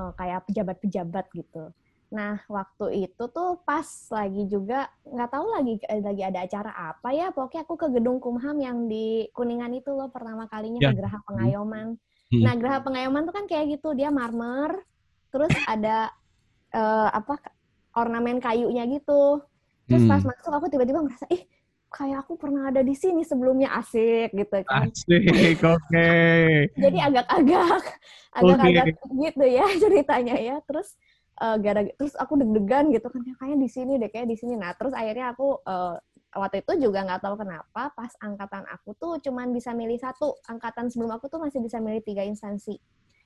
[0.00, 1.68] uh, kayak pejabat-pejabat gitu.
[2.14, 3.84] Nah, waktu itu tuh pas
[4.14, 7.34] lagi juga nggak tahu lagi eh, lagi ada acara apa ya.
[7.34, 10.94] Pokoknya aku ke gedung Kumham yang di Kuningan itu loh pertama kalinya ya.
[10.94, 11.98] ke Geraha Pengayoman.
[12.30, 12.42] Hmm.
[12.46, 14.78] Nah, Geraha Pengayoman tuh kan kayak gitu, dia marmer,
[15.34, 16.14] terus ada
[16.70, 17.34] uh, apa
[17.98, 19.42] ornamen kayunya gitu.
[19.90, 20.10] Terus hmm.
[20.14, 21.42] pas masuk aku tiba-tiba ngerasa, ih
[21.94, 24.90] kayak aku pernah ada di sini sebelumnya asik gitu kan.
[24.90, 25.78] Asik, oke.
[25.78, 26.66] Okay.
[26.84, 27.82] Jadi agak-agak
[28.34, 29.18] agak-agak okay.
[29.30, 30.56] gitu ya ceritanya ya.
[30.66, 30.98] Terus
[31.40, 34.54] uh, gara terus aku deg-degan gitu kan ya, kayaknya di sini deh kayak di sini.
[34.54, 35.98] Nah terus akhirnya aku uh,
[36.34, 40.38] waktu itu juga nggak tahu kenapa pas angkatan aku tuh cuman bisa milih satu.
[40.46, 42.78] Angkatan sebelum aku tuh masih bisa milih tiga instansi.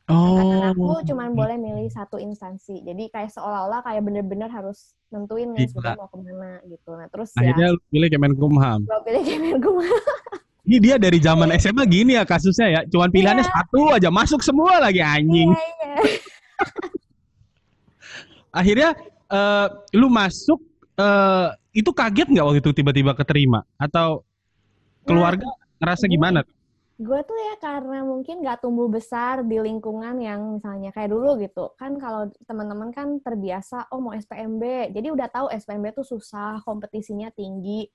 [0.09, 0.40] Oh.
[0.40, 2.80] angkatan aku cuman boleh milih satu instansi.
[2.80, 6.96] Jadi kayak seolah-olah kayak bener-bener harus nentuin nih sudah mau ke mana gitu.
[6.96, 8.80] Nah terus ya akhirnya ya, pilih Kemenkumham.
[8.88, 10.00] Gue pilih Kemenkumham.
[10.68, 12.80] Ini dia dari zaman SMA gini ya kasusnya ya.
[12.88, 13.52] Cuman pilihannya yeah.
[13.56, 15.48] satu aja masuk semua lagi anjing.
[15.52, 16.96] Yeah, yeah
[18.53, 18.96] akhirnya
[19.28, 20.61] uh, lu masuk
[20.99, 24.26] uh, itu kaget nggak waktu itu tiba-tiba keterima atau
[25.07, 26.40] keluarga nah, ngerasa gimana?
[26.99, 31.70] Gue tuh ya karena mungkin nggak tumbuh besar di lingkungan yang misalnya kayak dulu gitu
[31.78, 37.30] kan kalau teman-teman kan terbiasa oh mau SPMB jadi udah tahu SPMB tuh susah kompetisinya
[37.30, 37.86] tinggi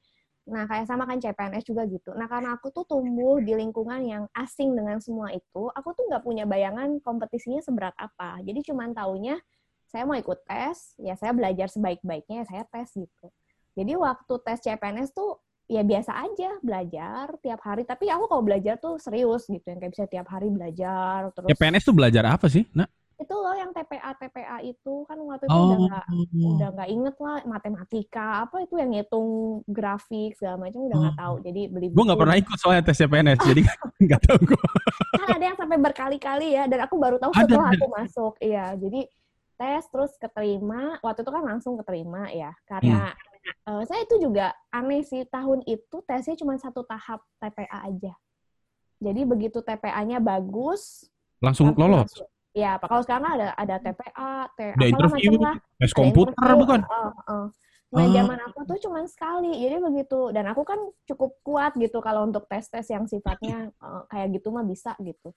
[0.43, 2.11] Nah, kayak sama kan CPNS juga gitu.
[2.19, 6.19] Nah, karena aku tuh tumbuh di lingkungan yang asing dengan semua itu, aku tuh nggak
[6.19, 8.43] punya bayangan kompetisinya seberat apa.
[8.43, 9.39] Jadi cuman taunya
[9.93, 13.27] saya mau ikut tes, ya saya belajar sebaik-baiknya, ya saya tes gitu.
[13.77, 15.37] Jadi waktu tes CPNS tuh
[15.69, 17.85] ya biasa aja belajar tiap hari.
[17.85, 21.29] Tapi aku kalau belajar tuh serius gitu, yang kayak bisa tiap hari belajar.
[21.37, 22.65] Terus CPNS tuh belajar apa sih?
[22.73, 25.63] Nah itu loh yang TPA TPA itu kan waktu itu oh.
[25.63, 30.97] udah nggak udah nggak inget lah matematika apa itu yang ngitung grafik segala macam udah
[30.97, 31.21] nggak oh.
[31.21, 33.61] tahu jadi beli gue nggak pernah ikut soalnya tes CPNS jadi
[34.09, 34.63] nggak tahu gue
[35.13, 37.77] kan ada yang sampai berkali-kali ya dan aku baru tahu setelah ada.
[37.77, 39.01] aku masuk iya jadi
[39.55, 43.69] tes terus keterima waktu itu kan langsung keterima ya karena hmm.
[43.69, 48.13] uh, saya itu juga aneh sih tahun itu tesnya cuma satu tahap TPA aja
[49.03, 51.07] jadi begitu TPA-nya bagus
[51.43, 56.33] langsung lolos langsung, ya kalau sekarang ada ada TPA T ada interview lah tes komputer
[56.33, 57.47] interview, bukan uh, uh.
[57.93, 59.53] Nah, zaman aku tuh cuma sekali.
[59.53, 60.33] Jadi begitu.
[60.33, 64.65] Dan aku kan cukup kuat gitu kalau untuk tes-tes yang sifatnya uh, kayak gitu mah
[64.65, 65.29] bisa gitu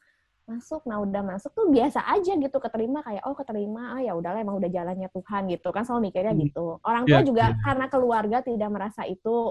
[0.47, 4.39] masuk nah udah masuk tuh biasa aja gitu keterima kayak oh keterima ah ya udahlah
[4.39, 6.43] emang udah jalannya Tuhan gitu kan selalu mikirnya hmm.
[6.47, 7.59] gitu orang tua yeah, juga yeah.
[7.67, 9.51] karena keluarga tidak merasa itu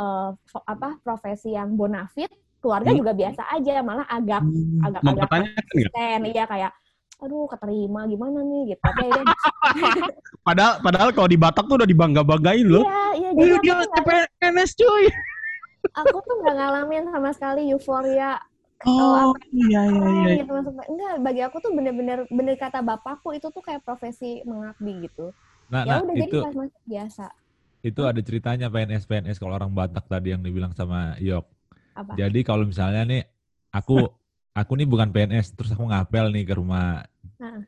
[0.00, 0.32] uh,
[0.64, 2.32] apa profesi yang bonafit
[2.64, 2.98] keluarga hmm.
[3.04, 4.80] juga biasa aja malah agak hmm.
[4.80, 6.72] agak agak konsisten iya kayak
[7.20, 9.22] aduh keterima gimana nih gitu tapi ya
[10.48, 14.72] padahal padahal kalau di Batak tuh udah dibangga banggain loh iya iya jadi dia CPNS
[14.72, 15.04] cuy
[16.00, 18.40] aku tuh nggak ngalamin sama sekali euforia
[18.88, 20.28] Oh, apa, iya iya iya.
[20.40, 20.52] Gitu,
[20.90, 25.22] enggak, bagi aku tuh bener-bener bener kata bapakku itu tuh kayak profesi mengabdi gitu.
[25.70, 27.24] Nah, ya nah, udah itu, jadi pas masuk biasa.
[27.80, 31.48] Itu ada ceritanya PNS PNS kalau orang Batak tadi yang dibilang sama Yok.
[31.96, 32.14] Apa?
[32.20, 33.22] Jadi kalau misalnya nih
[33.72, 34.04] aku
[34.52, 37.04] aku nih bukan PNS terus aku ngapel nih ke rumah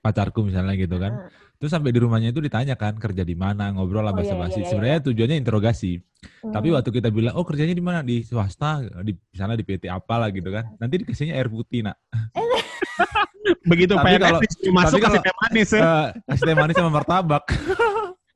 [0.00, 1.12] pacarku misalnya gitu kan.
[1.26, 1.28] Nah.
[1.56, 4.58] Terus sampai di rumahnya itu ditanya kan kerja di mana, ngobrol lah oh, iya, basa-basi.
[4.58, 5.06] Iya, iya, Sebenarnya iya.
[5.06, 5.92] tujuannya interogasi.
[6.42, 6.52] Hmm.
[6.52, 10.34] Tapi waktu kita bilang, "Oh, kerjanya di mana?" Di swasta, di sana di PT apalah
[10.34, 10.74] gitu kan.
[10.82, 11.96] Nanti dikasihnya air putih, Nak.
[13.70, 14.38] Begitu tapi kalau,
[14.78, 15.80] masuk tapi kasih teh manis ya.
[15.82, 17.44] Uh, kasih teh manis sama martabak.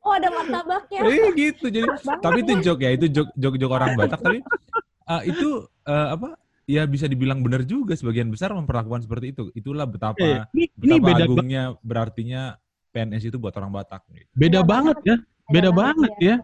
[0.06, 1.00] oh, ada martabaknya.
[1.02, 1.66] Iya gitu.
[1.66, 1.86] Jadi
[2.22, 4.38] tapi itu joke ya, itu joke joke, joke orang Batak tapi
[5.10, 9.44] uh, itu uh, apa ya bisa dibilang benar juga sebagian besar memperlakukan seperti itu.
[9.54, 12.42] Itulah betapa eh, ini, ini betapa beda agungnya berartinya
[12.90, 14.02] PNS itu buat orang Batak.
[14.10, 14.28] Gitu.
[14.34, 15.16] Beda, beda banget ya.
[15.16, 16.36] Beda, beda banget ya.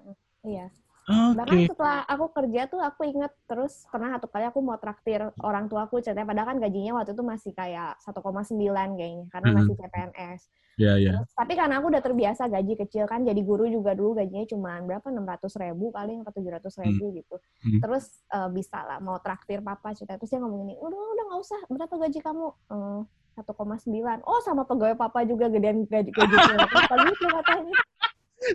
[0.47, 0.67] Iya.
[1.03, 1.35] Okay.
[1.35, 5.67] Bahkan setelah aku kerja tuh aku inget terus pernah satu kali aku mau traktir orang
[5.67, 8.55] tua aku ceritanya padahal kan gajinya waktu itu masih kayak 1,9
[8.95, 9.57] kayaknya karena hmm.
[9.59, 10.41] masih CPNS.
[10.83, 11.13] Iya, yeah, iya.
[11.15, 11.23] Yeah.
[11.39, 15.07] Tapi karena aku udah terbiasa gaji kecil kan jadi guru juga dulu gajinya cuma berapa
[15.07, 17.17] 600 ribu paling atau 700 ribu hmm.
[17.23, 17.37] gitu.
[17.39, 17.81] Hmm.
[17.87, 18.05] Terus
[18.35, 21.61] uh, bisa lah mau traktir papa cerita terus dia ngomong ini, udah udah nggak usah
[21.71, 22.47] berapa gaji kamu?
[22.67, 23.01] Uh,
[23.39, 24.29] 1,9.
[24.29, 26.37] Oh sama pegawai papa juga gedean gaji gaji
[27.17, 27.79] gitu katanya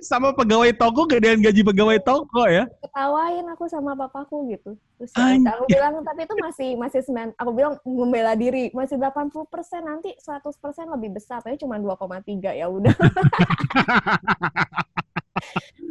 [0.03, 2.67] sama pegawai toko gedean gaji pegawai toko ya?
[2.83, 4.75] Ketawain aku sama papaku gitu.
[4.97, 9.29] Terus ya, aku bilang tapi itu masih masih semen aku bilang membela diri masih 80
[9.45, 12.97] persen nanti 100 persen lebih besar tapi cuma 2,3 ya udah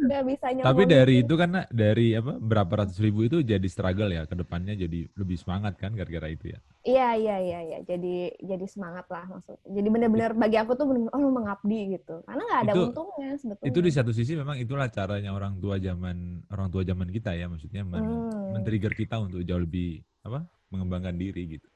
[0.07, 0.67] nggak bisa nyoba.
[0.71, 4.77] Tapi dari itu kan dari apa berapa ratus ribu itu jadi struggle ya ke depannya
[4.77, 6.59] jadi lebih semangat kan gara-gara itu ya.
[6.87, 9.59] Iya iya iya iya jadi jadi semangat lah maksud.
[9.67, 13.67] Jadi benar-benar bagi aku tuh benar oh mengabdi gitu karena nggak ada itu, untungnya sebetulnya.
[13.73, 17.51] Itu di satu sisi memang itulah caranya orang tua zaman orang tua zaman kita ya
[17.51, 18.55] maksudnya men, hmm.
[18.55, 21.67] men-trigger kita untuk jauh lebih apa mengembangkan diri gitu.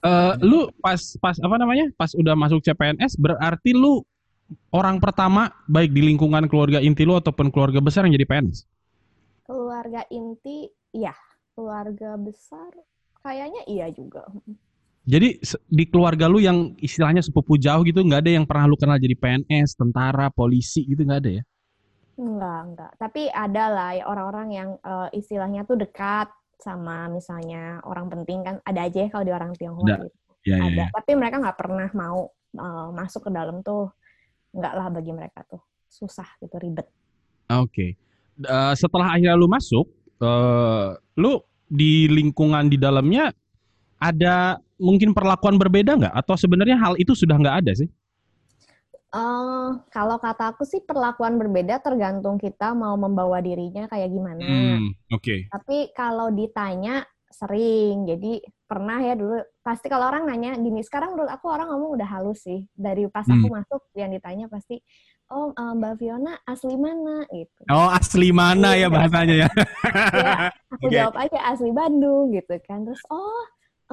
[0.00, 4.00] Uh, lu pas pas apa namanya pas udah masuk CPNS berarti lu
[4.70, 8.58] orang pertama baik di lingkungan keluarga inti lu ataupun keluarga besar yang jadi PNS?
[9.46, 11.14] Keluarga inti, iya.
[11.54, 12.70] Keluarga besar,
[13.20, 14.24] kayaknya iya juga.
[15.04, 19.00] Jadi di keluarga lu yang istilahnya sepupu jauh gitu, nggak ada yang pernah lu kenal
[19.00, 21.44] jadi PNS, tentara, polisi gitu nggak ada ya?
[22.20, 22.92] Enggak, enggak.
[23.00, 26.28] Tapi ada lah ya orang-orang yang uh, istilahnya tuh dekat
[26.60, 30.06] sama misalnya orang penting kan ada aja ya kalau di orang Tionghoa gitu.
[30.44, 30.68] Ya, ada.
[30.68, 30.86] Ya, ya.
[30.92, 32.28] Tapi mereka nggak pernah mau
[32.60, 33.88] uh, masuk ke dalam tuh
[34.50, 36.86] nggak lah bagi mereka tuh susah gitu ribet.
[37.50, 37.90] Oke, okay.
[38.46, 39.90] uh, setelah akhirnya lu masuk,
[40.22, 43.34] uh, lu di lingkungan di dalamnya
[43.98, 46.14] ada mungkin perlakuan berbeda nggak?
[46.14, 47.90] Atau sebenarnya hal itu sudah nggak ada sih?
[49.10, 54.38] Uh, kalau kata aku sih perlakuan berbeda tergantung kita mau membawa dirinya kayak gimana.
[54.38, 55.18] Hmm, Oke.
[55.18, 55.40] Okay.
[55.50, 61.30] Tapi kalau ditanya sering, jadi pernah ya dulu pasti kalau orang nanya gini sekarang menurut
[61.30, 62.66] aku orang ngomong udah halus sih.
[62.74, 63.56] Dari pas aku hmm.
[63.62, 64.82] masuk yang ditanya pasti
[65.30, 67.24] oh uh, Mbak Fiona asli mana?
[67.30, 67.62] Gitu.
[67.70, 68.88] Oh asli mana ya iya.
[68.90, 70.32] bahasanya ya, ya
[70.74, 70.96] aku okay.
[70.98, 72.82] jawab aja asli Bandung gitu kan.
[72.82, 73.42] Terus oh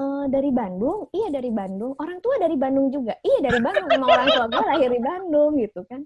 [0.02, 1.06] uh, dari Bandung?
[1.14, 1.94] Iya dari Bandung.
[1.96, 3.14] Orang tua dari Bandung juga?
[3.22, 3.86] Iya dari Bandung.
[3.94, 6.02] Emang orang tua gue lahir di Bandung gitu kan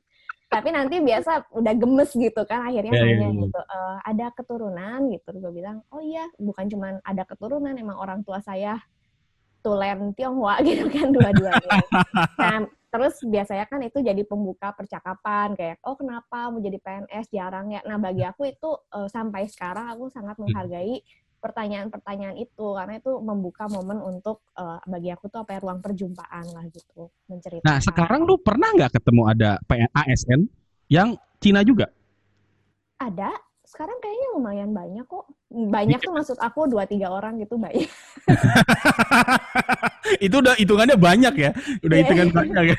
[0.53, 5.01] tapi nanti biasa udah gemes gitu kan akhirnya yeah, nanya yeah, gitu e, ada keturunan?
[5.09, 5.29] Gitu.
[5.41, 8.77] Gue bilang oh iya bukan cuma ada keturunan emang orang tua saya
[9.65, 11.81] tulen Tionghoa gitu kan dua-duanya.
[12.37, 17.73] Nah terus biasanya kan itu jadi pembuka percakapan kayak oh kenapa mau jadi PNS jarang
[17.73, 17.81] ya.
[17.89, 20.45] Nah bagi aku itu uh, sampai sekarang aku sangat hmm.
[20.45, 21.01] menghargai
[21.43, 26.47] pertanyaan-pertanyaan itu karena itu membuka momen untuk uh, bagi aku tuh apa ya ruang perjumpaan
[26.55, 27.67] lah gitu menceritakan.
[27.67, 29.59] Nah sekarang lu pernah nggak ketemu ada
[30.07, 30.47] ASN
[30.87, 31.91] yang Cina juga?
[33.03, 33.35] Ada.
[33.67, 35.27] Sekarang kayaknya lumayan banyak kok.
[35.51, 37.89] Banyak tuh maksud aku dua tiga orang gitu banyak.
[40.27, 42.05] itu udah hitungannya banyak ya, udah yeah.
[42.05, 42.77] hitungan banyak ya.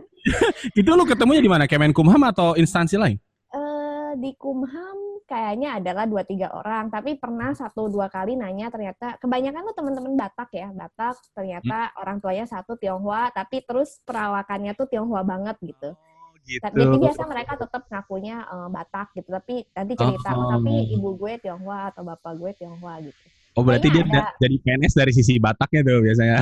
[0.80, 1.64] itu lu ketemunya di mana?
[1.64, 3.16] Kemenkumham atau instansi lain?
[3.48, 9.14] Uh, di Kumham kayaknya adalah dua tiga orang tapi pernah satu dua kali nanya ternyata
[9.22, 12.00] kebanyakan tuh teman-teman Batak ya Batak ternyata hmm.
[12.02, 15.94] orang tuanya satu Tionghoa tapi terus perawakannya tuh Tionghoa banget gitu.
[15.94, 16.66] Oh, gitu.
[16.66, 20.50] Jadi biasa mereka tetap ngakunya uh, Batak gitu tapi nanti cerita oh.
[20.58, 23.22] tapi ibu gue Tionghoa atau bapak gue Tionghoa gitu.
[23.54, 24.38] Oh berarti kayaknya dia ada...
[24.42, 26.38] jadi PNS dari sisi Bataknya tuh biasanya.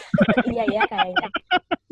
[0.56, 1.28] iya iya kayaknya.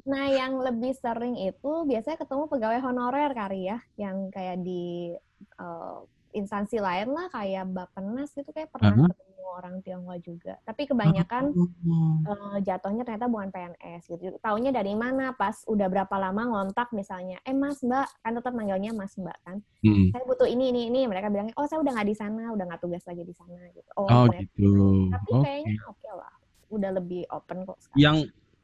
[0.08, 5.12] Nah, yang lebih sering itu biasanya ketemu pegawai honorer kali ya, yang kayak di
[5.60, 6.00] uh,
[6.32, 9.10] instansi lain lah kayak Bappenas gitu kayak pernah uh -huh.
[9.10, 10.54] ketemu orang Tionghoa juga.
[10.62, 12.16] Tapi kebanyakan uh -huh.
[12.28, 14.36] uh, jatuhnya ternyata bukan PNS gitu.
[14.38, 15.32] Taunya dari mana?
[15.34, 19.56] Pas udah berapa lama ngontak misalnya, eh Mas Mbak, kan tetap manggilnya Mas Mbak kan.
[19.60, 20.06] -huh.
[20.14, 21.00] Saya butuh ini ini ini.
[21.08, 23.90] Mereka bilang, oh saya udah nggak di sana, udah nggak tugas lagi di sana gitu.
[23.96, 24.72] Oh, oh gitu.
[25.10, 25.42] Tapi okay.
[25.44, 26.34] kayaknya oke okay lah,
[26.70, 27.76] udah lebih open kok.
[27.80, 27.98] Sekarang.
[27.98, 28.16] Yang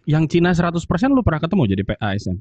[0.04, 0.76] yang Cina 100%
[1.16, 2.36] lu pernah ketemu jadi ASN?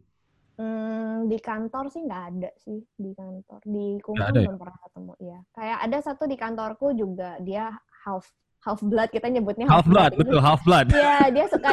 [0.59, 0.92] Hmm,
[1.27, 3.59] di kantor sih nggak ada sih di kantor.
[3.63, 4.41] Di kumpulan ya?
[4.47, 5.39] belum pernah ketemu ya.
[5.55, 7.73] Kayak ada satu di kantorku juga dia
[8.05, 8.27] half
[8.63, 10.19] half blood kita nyebutnya half, half blood, blood.
[10.23, 10.87] betul half blood.
[10.95, 11.69] Iya, dia suka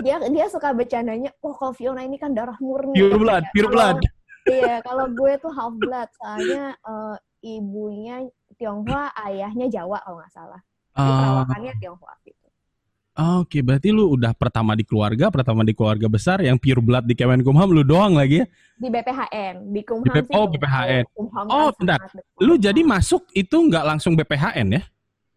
[0.00, 3.52] dia dia suka bercandanya, "Oh, kalau Fiona ini kan darah murni." Pure blood, ya.
[3.52, 3.96] pure blood.
[4.44, 8.24] Iya, kalau gue tuh half blood, soalnya uh, ibunya
[8.56, 10.60] Tionghoa, ayahnya Jawa kalau nggak salah.
[10.94, 12.43] uh, perawakannya Tionghoa gitu.
[13.14, 17.14] Oke, berarti lu udah pertama di keluarga, pertama di keluarga besar, yang pure blood di
[17.14, 18.46] Kemenkumham lu doang lagi ya?
[18.74, 21.04] Di BPHN, di Kumham di Oh, BPHN.
[21.46, 22.02] oh, bentar.
[22.42, 24.82] Lu jadi masuk itu nggak langsung BPHN ya?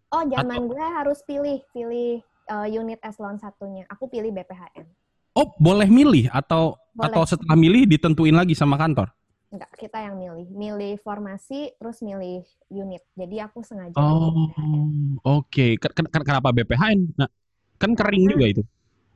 [0.09, 0.73] Oh, zaman Atau...
[0.73, 3.86] gue harus pilih, pilih uh, unit eselon satunya.
[3.93, 4.89] Aku pilih BPHN.
[5.38, 7.13] Oh, boleh milih atau boleh.
[7.13, 9.13] atau setelah milih ditentuin lagi sama kantor?
[9.53, 10.49] Enggak, kita yang milih.
[10.49, 12.41] Milih formasi terus milih
[12.73, 13.05] unit.
[13.13, 14.49] Jadi aku sengaja Oh,
[15.21, 15.45] oke.
[15.45, 15.78] Okay.
[15.78, 17.13] Ken kenapa BPHN?
[17.13, 17.30] Nah,
[17.78, 18.63] kan kering juga itu.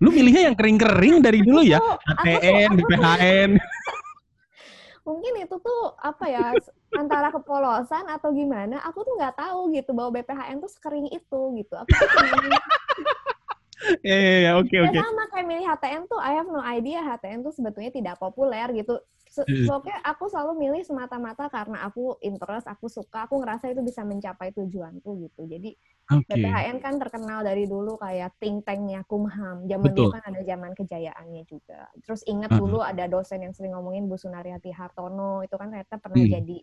[0.01, 1.77] Lu milihnya yang kering-kering dari dulu ya?
[2.17, 3.51] ATN, BPHN.
[5.07, 6.53] Mungkin itu tuh apa ya
[6.93, 8.81] antara kepolosan atau gimana?
[8.85, 11.73] Aku tuh nggak tahu gitu bahwa BPHN tuh sekering itu gitu.
[11.77, 12.09] Aku tuh
[14.05, 14.99] Iya, iya, iya, oke, ya, oke.
[15.01, 19.01] Sama kayak milih HTN tuh, I have no idea HTN tuh sebetulnya tidak populer gitu.
[19.31, 24.03] So, Pokoknya aku selalu milih semata-mata karena aku interest, aku suka, aku ngerasa itu bisa
[24.03, 25.47] mencapai tujuanku gitu.
[25.47, 25.71] Jadi
[26.11, 26.35] okay.
[26.35, 29.63] BPHN kan terkenal dari dulu kayak think tanknya Kumham.
[29.71, 31.87] Zaman dulu kan ada zaman kejayaannya juga.
[32.03, 32.61] Terus ingat uh -huh.
[32.67, 36.33] dulu ada dosen yang sering ngomongin Bu Sunaryati Hartono, itu kan ternyata pernah hmm.
[36.35, 36.57] jadi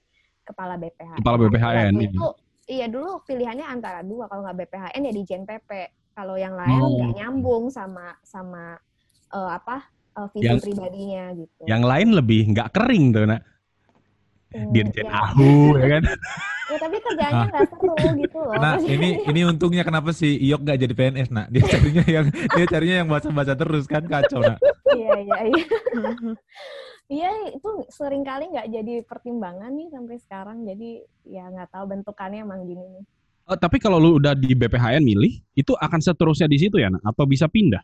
[0.45, 1.19] kepala BPHN.
[1.25, 1.93] Kepala BPHN.
[1.97, 2.27] Nah, itu,
[2.69, 4.29] iya dulu pilihannya antara dua.
[4.29, 5.71] Kalau nggak BPHN ya di JNPP
[6.13, 7.17] kalau yang lain nggak oh.
[7.17, 8.77] nyambung sama sama
[9.33, 9.89] uh, apa
[10.19, 11.63] uh, visi yang, pribadinya gitu.
[11.71, 13.43] Yang lain lebih nggak kering tuh nak.
[14.49, 15.13] Hmm, Dirjen ya.
[15.13, 16.03] Ahu ya kan.
[16.73, 18.55] ya tapi kerjanya nggak seru gitu loh.
[18.57, 21.47] Nah ini ini untungnya kenapa sih Iyok nggak jadi PNS nak?
[21.53, 24.59] Dia carinya yang dia carinya yang baca-baca terus kan kacau nak.
[24.93, 25.65] Iya iya iya.
[27.09, 32.45] Iya itu sering kali nggak jadi pertimbangan nih sampai sekarang jadi ya nggak tahu bentukannya
[32.45, 33.05] emang gini nih.
[33.49, 37.25] Uh, tapi kalau lu udah di BPHN milih, itu akan seterusnya di situ ya, atau
[37.25, 37.81] bisa pindah?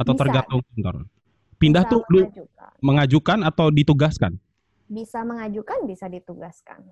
[0.00, 0.24] Atau bisa.
[0.24, 1.04] tergantung kantor?
[1.56, 2.20] Pindah bisa tuh lu
[2.84, 4.36] mengajukan atau ditugaskan?
[4.86, 6.84] Bisa mengajukan, bisa ditugaskan.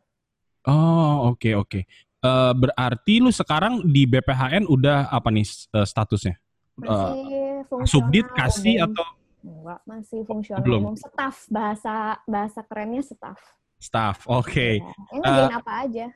[0.65, 1.69] Oh, oke okay, oke.
[1.69, 1.83] Okay.
[2.25, 5.45] Uh, berarti lu sekarang di BPHN udah apa nih
[5.77, 6.41] uh, statusnya?
[6.81, 8.87] Masih uh, subdit kasih umum.
[8.91, 9.07] atau
[9.45, 10.81] Enggak, masih fungsional Belum.
[10.89, 10.97] umum.
[10.97, 13.37] Staff bahasa bahasa kerennya staff.
[13.77, 14.49] Staff, oke.
[14.49, 14.81] Okay.
[15.12, 16.07] Ya, uh, apa aja.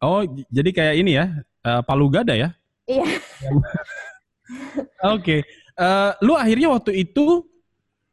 [0.00, 0.20] Oh,
[0.52, 2.52] jadi kayak ini ya, uh, palu gada ya?
[2.84, 3.04] Iya.
[5.14, 5.14] Oke.
[5.16, 5.40] okay.
[5.78, 7.46] Uh, eh, lu akhirnya waktu itu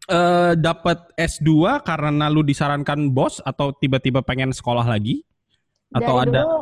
[0.08, 5.24] uh, dapat S2 karena lu disarankan bos atau tiba-tiba pengen sekolah lagi?
[5.92, 6.60] Atau dari ada dulu,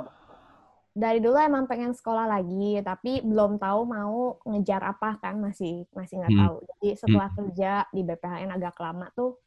[0.94, 6.22] dari dulu emang pengen sekolah lagi, tapi belum tahu mau ngejar apa kan masih masih
[6.22, 6.42] nggak hmm.
[6.46, 6.56] tahu.
[6.70, 7.38] Jadi setelah hmm.
[7.42, 9.42] kerja di BPHN agak lama tuh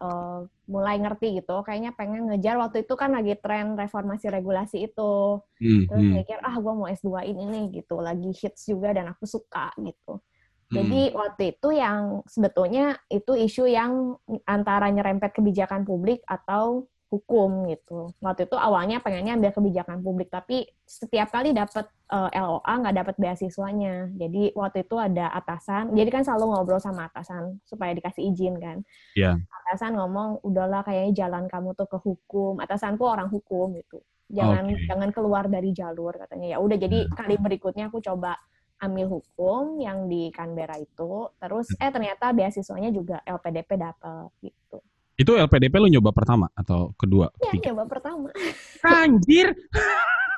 [0.00, 5.40] uh, mulai ngerti gitu kayaknya pengen ngejar waktu itu kan lagi tren reformasi regulasi itu
[5.62, 6.14] hmm, terus hmm.
[6.20, 10.20] mikir ah gue mau S2 ini nih gitu lagi hits juga dan aku suka gitu
[10.66, 11.14] jadi hmm.
[11.14, 18.10] waktu itu yang sebetulnya itu isu yang antara nyerempet kebijakan publik atau hukum gitu.
[18.18, 22.96] Waktu itu awalnya pengennya ambil kebijakan publik, tapi setiap kali dapat uh, eh, LOA nggak
[22.98, 24.10] dapat beasiswanya.
[24.18, 28.82] Jadi waktu itu ada atasan, jadi kan selalu ngobrol sama atasan supaya dikasih izin kan.
[29.14, 29.38] Yeah.
[29.62, 32.58] Atasan ngomong, udahlah kayaknya jalan kamu tuh ke hukum.
[32.58, 34.02] Atasanku orang hukum gitu.
[34.26, 34.90] Jangan okay.
[34.90, 36.46] jangan keluar dari jalur katanya.
[36.54, 37.14] Ya udah jadi hmm.
[37.14, 38.34] kali berikutnya aku coba
[38.76, 44.78] ambil hukum yang di Canberra itu, terus eh ternyata beasiswanya juga LPDP dapat gitu.
[45.16, 47.32] Itu LPDP lu nyoba pertama atau kedua?
[47.40, 48.28] Iya, nyoba pertama.
[48.84, 49.48] Anjir.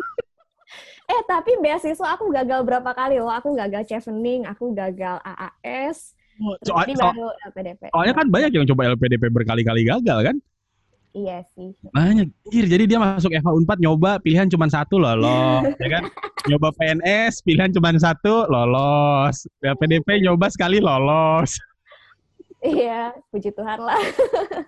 [1.12, 3.34] eh, tapi beasiswa aku gagal berapa kali loh.
[3.34, 6.14] Aku gagal chevening, aku gagal AAS.
[6.38, 7.90] Oh, soal, baru LPDP.
[7.90, 10.36] Soalnya kan banyak yang coba LPDP berkali-kali gagal kan?
[11.18, 11.74] Iya sih.
[11.90, 12.30] Banyak.
[12.30, 16.04] Anjir, jadi dia masuk Eva Unpad nyoba pilihan cuma satu lolos, ya kan?
[16.46, 19.50] Nyoba PNS pilihan cuma satu lolos.
[19.58, 21.58] LPDP nyoba sekali lolos.
[22.62, 24.02] Iya, puji Tuhan lah.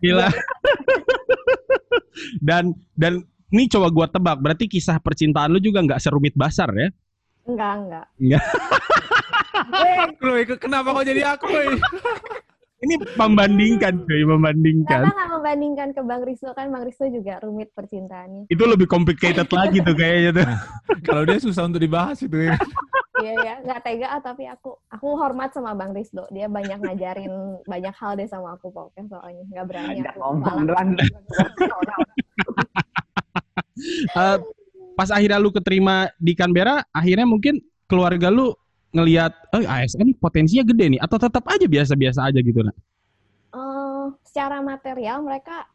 [0.03, 0.30] Gila.
[2.46, 6.90] dan dan ini coba gua tebak, berarti kisah percintaan lu juga nggak serumit basar ya?
[7.46, 8.07] Enggak, enggak.
[8.18, 8.44] Enggak.
[10.22, 11.46] Chloe, kenapa kok jadi aku,
[12.81, 15.05] Ini membandingkan, cuy, membandingkan.
[15.05, 18.49] Kenapa nggak membandingkan ke Bang Risto kan Bang Risto juga rumit percintaannya.
[18.49, 20.49] Itu lebih complicated lagi tuh kayaknya tuh.
[21.07, 22.57] Kalau dia susah untuk dibahas itu ya.
[23.20, 26.24] Iya ya, nggak tega ah, tapi aku aku hormat sama Bang Rizdo.
[26.33, 30.24] Dia banyak ngajarin banyak hal deh sama aku pokoknya soalnya nggak berani Ada aku
[34.16, 34.37] uh,
[34.99, 38.57] pas akhirnya lu keterima di Canberra, akhirnya mungkin keluarga lu
[38.91, 42.76] ngelihat, oh ASN potensinya gede nih, atau tetap aja biasa-biasa aja gitu nak?
[43.51, 45.66] Uh, secara material mereka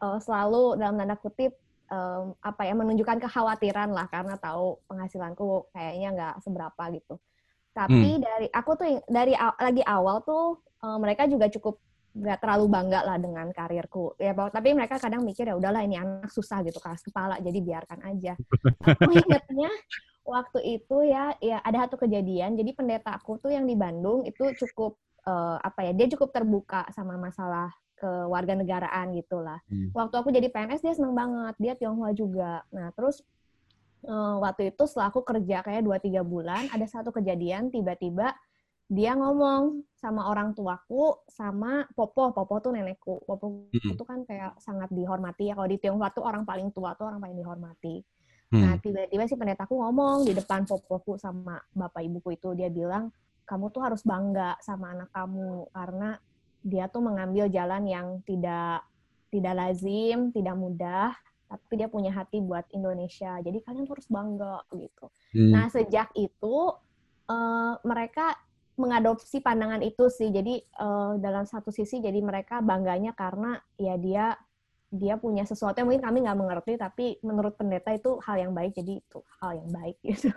[0.00, 1.56] uh, selalu dalam tanda kutip
[1.92, 7.14] um, apa ya menunjukkan kekhawatiran lah karena tahu penghasilanku kayaknya nggak seberapa gitu.
[7.72, 8.20] Tapi hmm.
[8.20, 11.80] dari aku tuh dari lagi awal tuh um, mereka juga cukup
[12.12, 16.28] nggak terlalu bangga lah dengan karirku ya tapi mereka kadang mikir ya udahlah ini anak
[16.28, 18.36] susah gitu keras kepala jadi biarkan aja
[18.84, 19.72] aku ingetnya
[20.22, 24.44] waktu itu ya ya ada satu kejadian jadi pendeta aku tuh yang di Bandung itu
[24.60, 29.62] cukup uh, apa ya dia cukup terbuka sama masalah ke warga negaraan gitulah.
[29.70, 29.94] Hmm.
[29.94, 32.66] Waktu aku jadi PNS dia seneng banget, dia Tionghoa juga.
[32.74, 33.22] Nah terus
[34.10, 38.34] uh, waktu itu setelah aku kerja kayak 2-3 bulan, ada satu kejadian tiba-tiba
[38.90, 43.22] dia ngomong sama orang tuaku sama Popo, Popo tuh nenekku.
[43.22, 43.94] Popo mm-hmm.
[43.94, 45.54] itu kan kayak sangat dihormati ya.
[45.54, 48.02] Kalau di Tionghoa tuh orang paling tua tuh orang paling dihormati.
[48.52, 48.60] Mm.
[48.60, 53.08] Nah, tiba-tiba si pendetaku ngomong di depan Popoku sama bapak ibuku itu dia bilang,
[53.48, 56.20] "Kamu tuh harus bangga sama anak kamu karena
[56.62, 58.84] dia tuh mengambil jalan yang tidak
[59.32, 61.16] tidak lazim, tidak mudah,
[61.48, 63.40] tapi dia punya hati buat Indonesia.
[63.40, 65.48] Jadi kalian harus bangga gitu." Mm.
[65.48, 66.76] Nah, sejak itu
[67.32, 68.36] uh, mereka
[68.76, 70.32] mengadopsi pandangan itu sih.
[70.32, 74.36] Jadi uh, dalam satu sisi jadi mereka bangganya karena ya dia
[74.92, 78.76] dia punya sesuatu yang mungkin kami nggak mengerti, tapi menurut pendeta itu hal yang baik,
[78.76, 80.28] jadi itu hal yang baik gitu.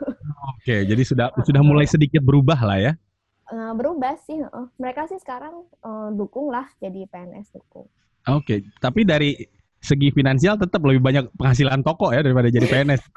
[0.55, 2.93] Oke, jadi sudah sudah mulai sedikit berubah lah ya?
[3.51, 7.91] Uh, berubah sih, uh, mereka sih sekarang uh, dukung lah jadi PNS dukung.
[8.31, 9.35] Oke, tapi dari
[9.83, 13.03] segi finansial tetap lebih banyak penghasilan toko ya daripada jadi PNS.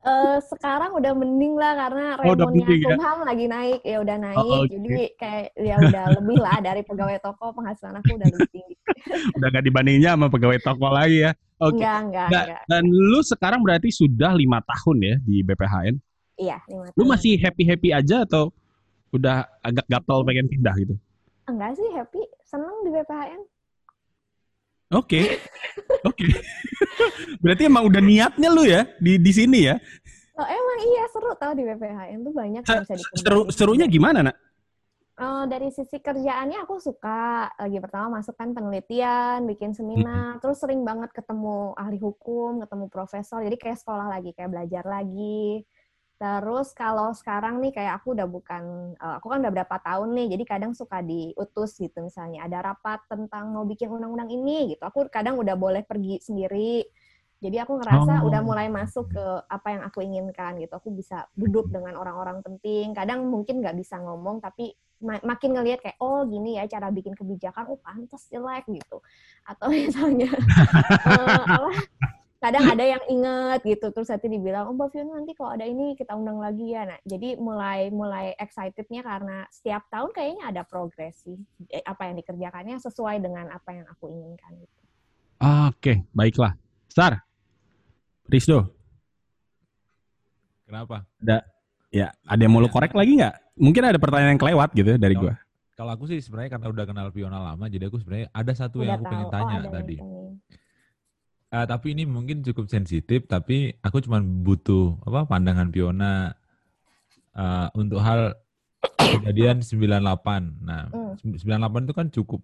[0.00, 3.26] Uh, sekarang udah mending lah karena oh, remonnya Kumham ya?
[3.28, 3.80] lagi naik.
[3.84, 4.72] Ya udah naik oh, okay.
[4.72, 7.52] jadi kayak ya udah lebih lah dari pegawai toko.
[7.52, 8.74] Penghasilan aku udah lebih tinggi.
[9.36, 11.32] Udah gak dibandingnya sama pegawai toko lagi ya?
[11.60, 11.76] Oke.
[11.76, 11.84] Okay.
[11.84, 12.62] enggak, enggak, nah, enggak.
[12.68, 15.94] dan lu sekarang berarti sudah lima tahun ya di BPHN
[16.40, 16.96] iya lima tahun.
[16.96, 18.48] lu masih happy happy aja atau
[19.12, 20.94] udah agak gatel pengen pindah gitu?
[21.44, 22.22] Enggak sih happy.
[22.46, 23.40] Seneng di BPHN
[24.90, 25.22] Oke.
[25.22, 25.26] Okay.
[26.02, 26.26] Oke.
[26.26, 26.30] Okay.
[27.42, 29.78] Berarti emang udah niatnya lu ya di di sini ya?
[30.34, 34.36] Oh, emang iya seru tau di BPHN tuh banyak yang bisa Seru serunya gimana, Nak?
[35.20, 37.52] Uh, dari sisi kerjaannya aku suka.
[37.60, 40.40] Lagi pertama masuk kan penelitian, bikin seminar, hmm.
[40.40, 43.44] terus sering banget ketemu ahli hukum, ketemu profesor.
[43.44, 45.62] Jadi kayak sekolah lagi, kayak belajar lagi.
[46.20, 50.36] Terus kalau sekarang nih kayak aku udah bukan, uh, aku kan udah berapa tahun nih,
[50.36, 54.84] jadi kadang suka diutus gitu misalnya ada rapat tentang mau bikin undang-undang ini gitu.
[54.84, 56.84] Aku kadang udah boleh pergi sendiri.
[57.40, 58.28] Jadi aku ngerasa oh.
[58.28, 60.76] udah mulai masuk ke apa yang aku inginkan gitu.
[60.76, 62.92] Aku bisa duduk dengan orang-orang penting.
[62.92, 67.64] Kadang mungkin nggak bisa ngomong, tapi makin ngelihat kayak oh gini ya cara bikin kebijakan,
[67.72, 69.00] oh pantas jelek gitu.
[69.48, 70.28] Atau misalnya
[71.08, 71.70] uh, apa,
[72.40, 75.92] kadang ada yang inget gitu terus nanti dibilang oh Mbak Fiona nanti kalau ada ini
[75.92, 76.88] kita undang lagi ya.
[76.88, 81.36] Nah jadi mulai mulai excitednya karena setiap tahun kayaknya ada progresi
[81.68, 84.78] eh, apa yang dikerjakannya sesuai dengan apa yang aku inginkan gitu.
[85.68, 86.56] Oke baiklah.
[86.88, 87.20] Sar
[88.26, 88.72] Rizdo.
[90.64, 91.04] Kenapa?
[91.20, 91.44] Ada
[91.92, 93.60] ya ada yang mau lu korek lagi nggak?
[93.60, 95.34] Mungkin ada pertanyaan yang kelewat gitu dari gue
[95.80, 98.92] kalau aku sih sebenarnya karena udah kenal Fiona lama jadi aku sebenarnya ada satu udah
[98.92, 99.12] yang aku tahu.
[99.16, 99.96] pengen tanya oh, tadi
[101.50, 106.30] Uh, tapi ini mungkin cukup sensitif, tapi aku cuma butuh apa pandangan Piona
[107.34, 108.38] uh, untuk hal
[108.96, 110.62] kejadian 98.
[110.62, 110.86] Nah,
[111.18, 111.42] mm.
[111.42, 112.40] 98 itu kan cukup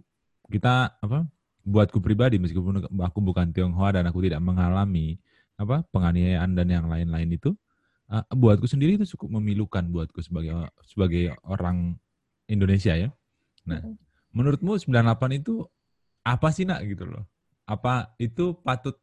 [0.51, 1.23] kita apa?
[1.63, 5.19] Buatku pribadi meskipun aku bukan Tionghoa dan aku tidak mengalami
[5.55, 7.55] apa penganiayaan dan yang lain-lain itu,
[8.11, 11.95] uh, buatku sendiri itu cukup memilukan buatku sebagai sebagai orang
[12.51, 13.15] Indonesia ya.
[13.71, 13.95] Nah, mm.
[14.35, 15.63] menurutmu 98 itu
[16.27, 17.23] apa sih nak gitu loh?
[17.67, 18.95] Apa itu patut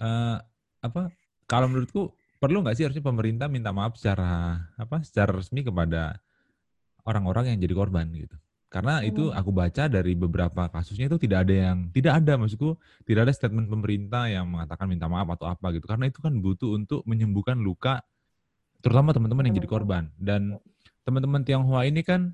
[0.00, 0.40] uh,
[0.80, 1.12] apa
[1.44, 6.16] kalau menurutku perlu nggak sih harusnya pemerintah minta maaf secara apa secara resmi kepada
[7.04, 8.36] orang-orang yang jadi korban gitu?
[8.70, 9.34] Karena itu hmm.
[9.34, 13.66] aku baca dari beberapa kasusnya itu tidak ada yang tidak ada maksudku tidak ada statement
[13.66, 15.90] pemerintah yang mengatakan minta maaf atau apa gitu.
[15.90, 18.00] Karena itu kan butuh untuk menyembuhkan luka
[18.80, 20.08] terutama teman-teman yang jadi korban.
[20.16, 20.56] Dan
[21.02, 22.32] teman-teman Tionghoa ini kan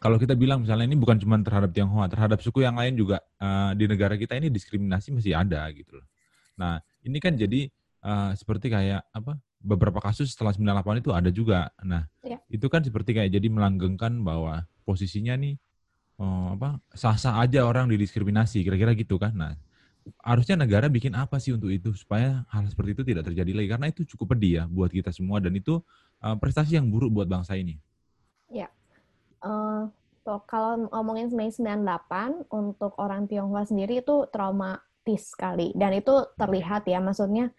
[0.00, 3.76] kalau kita bilang misalnya ini bukan cuma terhadap Tionghoa, terhadap suku yang lain juga uh,
[3.76, 6.08] di negara kita ini diskriminasi masih ada gitu loh.
[6.56, 7.68] Nah, ini kan jadi
[8.00, 9.36] uh, seperti kayak apa?
[9.60, 11.68] Beberapa kasus setelah 98 itu ada juga.
[11.84, 12.40] Nah, ya.
[12.48, 15.60] itu kan seperti kayak jadi melanggengkan bahwa posisinya nih
[16.16, 16.80] uh, apa?
[16.96, 19.36] sah-sah aja orang didiskriminasi, kira-kira gitu kan.
[19.36, 19.52] Nah,
[20.24, 23.86] harusnya negara bikin apa sih untuk itu supaya hal seperti itu tidak terjadi lagi karena
[23.92, 25.76] itu cukup pedih ya buat kita semua dan itu
[26.24, 27.76] uh, prestasi yang buruk buat bangsa ini.
[28.48, 28.72] Ya,
[29.44, 29.88] uh,
[30.46, 37.02] kalau ngomongin Mei 98 untuk orang Tionghoa sendiri itu traumatis sekali dan itu terlihat ya
[37.02, 37.50] maksudnya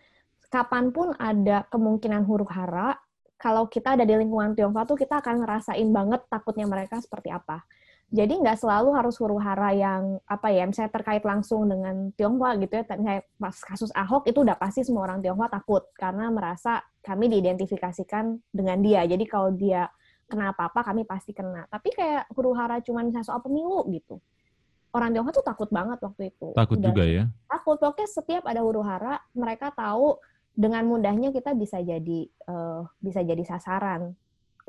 [0.52, 2.96] kapan pun ada kemungkinan huru hara
[3.42, 7.66] kalau kita ada di lingkungan Tionghoa tuh kita akan ngerasain banget takutnya mereka seperti apa.
[8.12, 12.78] Jadi nggak selalu harus huru hara yang apa ya, misalnya terkait langsung dengan Tionghoa gitu
[12.78, 12.84] ya.
[12.86, 18.38] Misalnya pas kasus Ahok itu udah pasti semua orang Tionghoa takut karena merasa kami diidentifikasikan
[18.54, 19.02] dengan dia.
[19.10, 19.90] Jadi kalau dia
[20.32, 21.68] kena apa-apa kami pasti kena.
[21.68, 24.24] Tapi kayak huru hara cuman misalnya soal pemilu gitu.
[24.96, 26.56] Orang Tionghoa tuh takut banget waktu itu.
[26.56, 27.24] Takut Udah, juga ya?
[27.48, 27.76] Takut.
[27.80, 30.20] Pokoknya setiap ada huru hara, mereka tahu
[30.52, 34.16] dengan mudahnya kita bisa jadi uh, bisa jadi sasaran.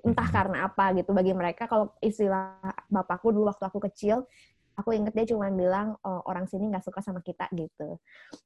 [0.02, 0.34] Entah hmm.
[0.34, 1.70] karena apa gitu bagi mereka.
[1.70, 2.58] Kalau istilah
[2.90, 4.26] bapakku dulu waktu aku kecil,
[4.76, 8.00] aku inget dia cuma bilang oh, orang sini nggak suka sama kita gitu.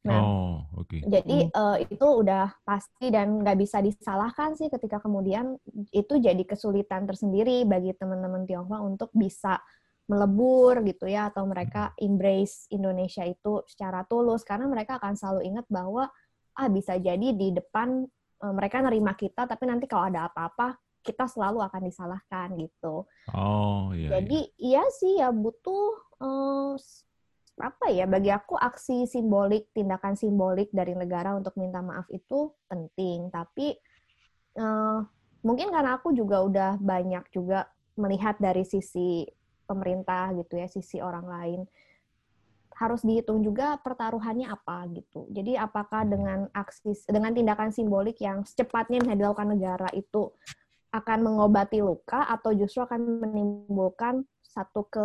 [0.07, 1.03] Nah, oh, okay.
[1.07, 5.55] jadi uh, itu udah pasti dan nggak bisa disalahkan sih ketika kemudian
[5.95, 9.63] itu jadi kesulitan tersendiri bagi teman-teman Tionghoa untuk bisa
[10.07, 15.67] melebur gitu ya atau mereka embrace Indonesia itu secara tulus karena mereka akan selalu ingat
[15.67, 16.07] bahwa
[16.57, 18.07] ah bisa jadi di depan
[18.43, 23.07] uh, mereka nerima kita tapi nanti kalau ada apa-apa kita selalu akan disalahkan gitu.
[23.31, 24.19] Oh iya.
[24.19, 26.75] Jadi iya, iya sih ya butuh uh,
[27.57, 33.33] apa ya bagi aku aksi simbolik tindakan simbolik dari negara untuk minta maaf itu penting.
[33.33, 33.73] Tapi
[34.61, 35.01] uh,
[35.41, 37.65] mungkin karena aku juga udah banyak juga
[37.97, 39.25] melihat dari sisi
[39.65, 41.61] pemerintah gitu ya sisi orang lain.
[42.77, 45.25] Harus dihitung juga pertaruhannya apa gitu.
[45.33, 50.29] Jadi apakah dengan aksi dengan tindakan simbolik yang secepatnya bisa dilakukan negara itu
[50.93, 55.05] akan mengobati luka atau justru akan menimbulkan satu ke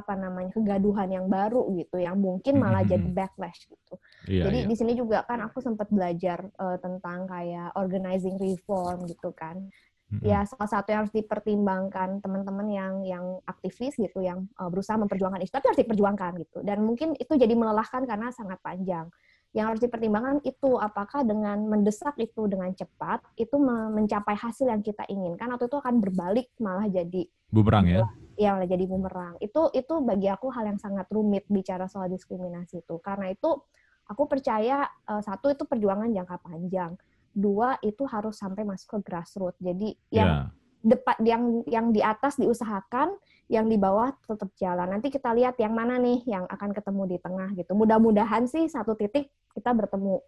[0.00, 2.92] apa namanya kegaduhan yang baru gitu yang mungkin malah mm -hmm.
[2.92, 3.94] jadi backlash gitu.
[4.28, 4.68] Iya, jadi iya.
[4.68, 9.66] di sini juga kan aku sempat belajar uh, tentang kayak organizing reform gitu kan.
[10.06, 10.26] Mm -hmm.
[10.28, 15.42] Ya salah satu yang harus dipertimbangkan teman-teman yang yang aktivis gitu yang uh, berusaha memperjuangkan
[15.42, 16.58] isu tapi harus diperjuangkan gitu.
[16.62, 19.08] Dan mungkin itu jadi melelahkan karena sangat panjang
[19.56, 25.08] yang harus dipertimbangkan itu apakah dengan mendesak itu dengan cepat itu mencapai hasil yang kita
[25.08, 28.04] inginkan atau itu akan berbalik malah jadi bumerang ya
[28.36, 32.84] ya malah jadi bumerang itu itu bagi aku hal yang sangat rumit bicara soal diskriminasi
[32.84, 33.64] itu karena itu
[34.06, 36.92] aku percaya uh, satu itu perjuangan jangka panjang
[37.36, 40.44] dua itu harus sampai masuk ke grassroots jadi yang yeah.
[40.84, 43.16] depan yang yang di atas diusahakan
[43.46, 44.90] yang di bawah tetap jalan.
[44.90, 47.72] Nanti kita lihat yang mana nih yang akan ketemu di tengah gitu.
[47.78, 50.18] Mudah-mudahan sih satu titik kita bertemu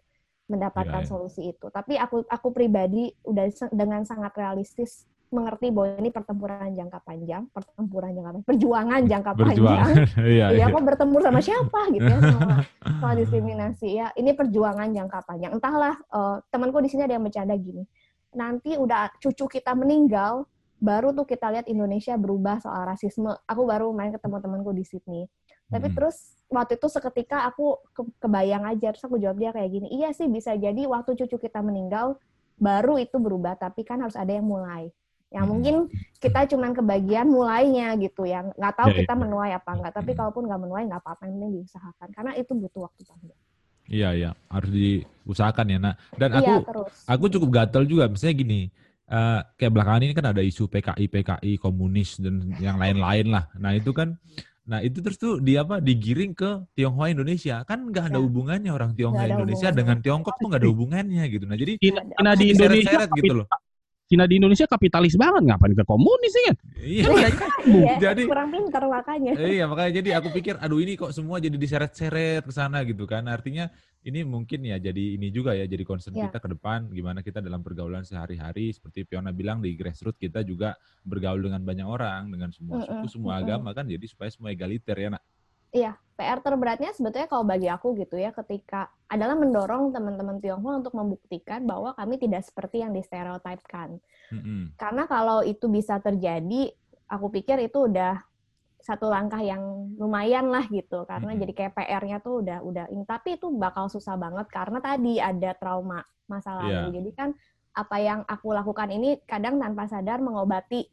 [0.49, 1.09] mendapatkan ya, ya.
[1.09, 1.67] solusi itu.
[1.67, 8.09] Tapi aku aku pribadi udah dengan sangat realistis mengerti bahwa ini pertempuran jangka panjang, pertempuran
[8.17, 9.77] jangka panjang, perjuangan jangka Berjuang.
[9.77, 9.89] panjang.
[10.35, 12.49] iya, ya, kok bertemu sama siapa gitu ya sama,
[12.81, 14.07] sama diskriminasi ya.
[14.17, 15.51] Ini perjuangan jangka panjang.
[15.53, 17.85] Entahlah uh, temanku di sini ada yang bercanda gini.
[18.33, 20.49] Nanti udah cucu kita meninggal,
[20.81, 23.29] baru tuh kita lihat Indonesia berubah soal rasisme.
[23.45, 25.29] Aku baru main ketemu temanku di Sydney.
[25.69, 25.95] Tapi hmm.
[25.95, 26.17] terus
[26.49, 30.25] waktu itu seketika aku ke kebayang aja terus aku jawab dia kayak gini, "Iya sih
[30.25, 32.17] bisa jadi waktu cucu kita meninggal
[32.57, 34.89] baru itu berubah, tapi kan harus ada yang mulai."
[35.29, 35.51] Yang hmm.
[35.53, 35.75] mungkin
[36.17, 39.19] kita cuman kebagian mulainya gitu yang nggak tahu ya, kita ya.
[39.21, 40.17] menuai apa enggak, tapi hmm.
[40.17, 43.39] kalaupun nggak menuai nggak apa-apa, yang penting diusahakan karena itu butuh waktu panjang.
[43.89, 45.95] Iya, iya, harus diusahakan ya, Nak.
[46.13, 46.57] Dan aku iya,
[47.09, 48.61] aku cukup gatel juga misalnya gini,
[49.09, 53.49] uh, kayak belakangan ini kan ada isu PKI PKI komunis dan yang lain-lain lah.
[53.57, 54.13] Nah itu kan,
[54.69, 58.23] nah itu terus tuh di apa digiring ke Tionghoa Indonesia kan nggak ada ya.
[58.23, 61.45] hubungannya orang Tionghoa Indonesia dengan Tiongkok tuh nggak ada hubungannya gitu.
[61.49, 63.47] Nah jadi Cina, di Indonesia gitu loh.
[64.09, 66.57] Cina di Indonesia kapitalis banget ngapain ke komunis ya kan?
[66.81, 67.29] Iya, iya,
[67.61, 69.31] iya, jadi kurang pintar makanya.
[69.37, 73.29] Iya, makanya jadi aku pikir aduh ini kok semua jadi diseret-seret ke sana gitu kan.
[73.29, 73.69] Artinya
[74.01, 76.25] ini mungkin ya jadi ini juga ya jadi concern ya.
[76.25, 80.73] kita ke depan gimana kita dalam pergaulan sehari-hari seperti Piona bilang di grassroots kita juga
[81.05, 85.13] bergaul dengan banyak orang dengan semua suku, semua agama kan jadi supaya semua egaliter ya
[85.13, 85.21] nak.
[85.69, 90.91] Iya, PR terberatnya sebetulnya kalau bagi aku gitu ya, ketika adalah mendorong teman-teman Tionghoa untuk
[90.91, 94.03] membuktikan bahwa kami tidak seperti yang distereotipkan.
[94.35, 94.75] Mm-hmm.
[94.75, 96.75] Karena kalau itu bisa terjadi,
[97.07, 98.19] aku pikir itu udah
[98.83, 101.41] satu langkah yang lumayan lah gitu, karena mm-hmm.
[101.47, 103.07] jadi kayak PR-nya tuh udah udah ini.
[103.07, 106.91] Tapi itu bakal susah banget karena tadi ada trauma masa lalu.
[106.91, 106.93] Yeah.
[106.99, 107.29] Jadi kan
[107.79, 110.83] apa yang aku lakukan ini kadang tanpa sadar mengobati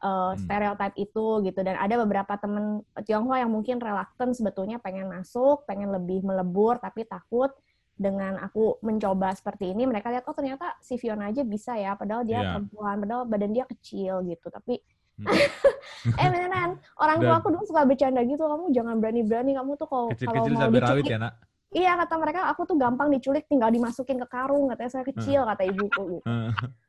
[0.00, 5.64] uh, stereotip itu gitu dan ada beberapa temen Tionghoa yang mungkin reluctant sebetulnya pengen masuk,
[5.68, 7.52] pengen lebih melebur tapi takut
[8.00, 12.24] dengan aku mencoba seperti ini mereka lihat oh ternyata si Fiona aja bisa ya padahal
[12.24, 12.56] dia yeah.
[12.56, 14.80] perempuan padahal badan dia kecil gitu tapi
[15.20, 15.28] hmm.
[16.24, 20.08] eh beneran orang tua aku dulu suka bercanda gitu kamu jangan berani-berani kamu tuh kalau
[20.16, 21.32] kalau mau diculik ya, nak?
[21.70, 25.62] Iya kata mereka aku tuh gampang diculik tinggal dimasukin ke karung katanya saya kecil kata
[25.70, 26.26] ibuku gitu.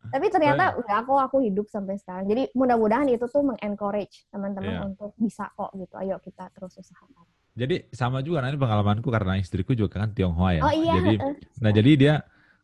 [0.09, 2.25] Tapi ternyata enggak aku aku hidup sampai sekarang.
[2.25, 4.87] Jadi mudah-mudahan itu tuh mengencourage teman-teman yeah.
[4.89, 5.93] untuk bisa kok gitu.
[6.01, 7.29] Ayo kita terus usahakan.
[7.53, 10.61] Jadi sama juga nanti pengalamanku karena istriku juga kan Tionghoa ya.
[10.65, 10.93] Oh iya.
[10.97, 11.15] Jadi
[11.61, 12.13] nah jadi dia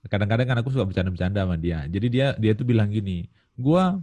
[0.10, 1.86] kadang-kadang kan aku suka bercanda-bercanda sama dia.
[1.86, 4.02] Jadi dia dia tuh bilang gini, gua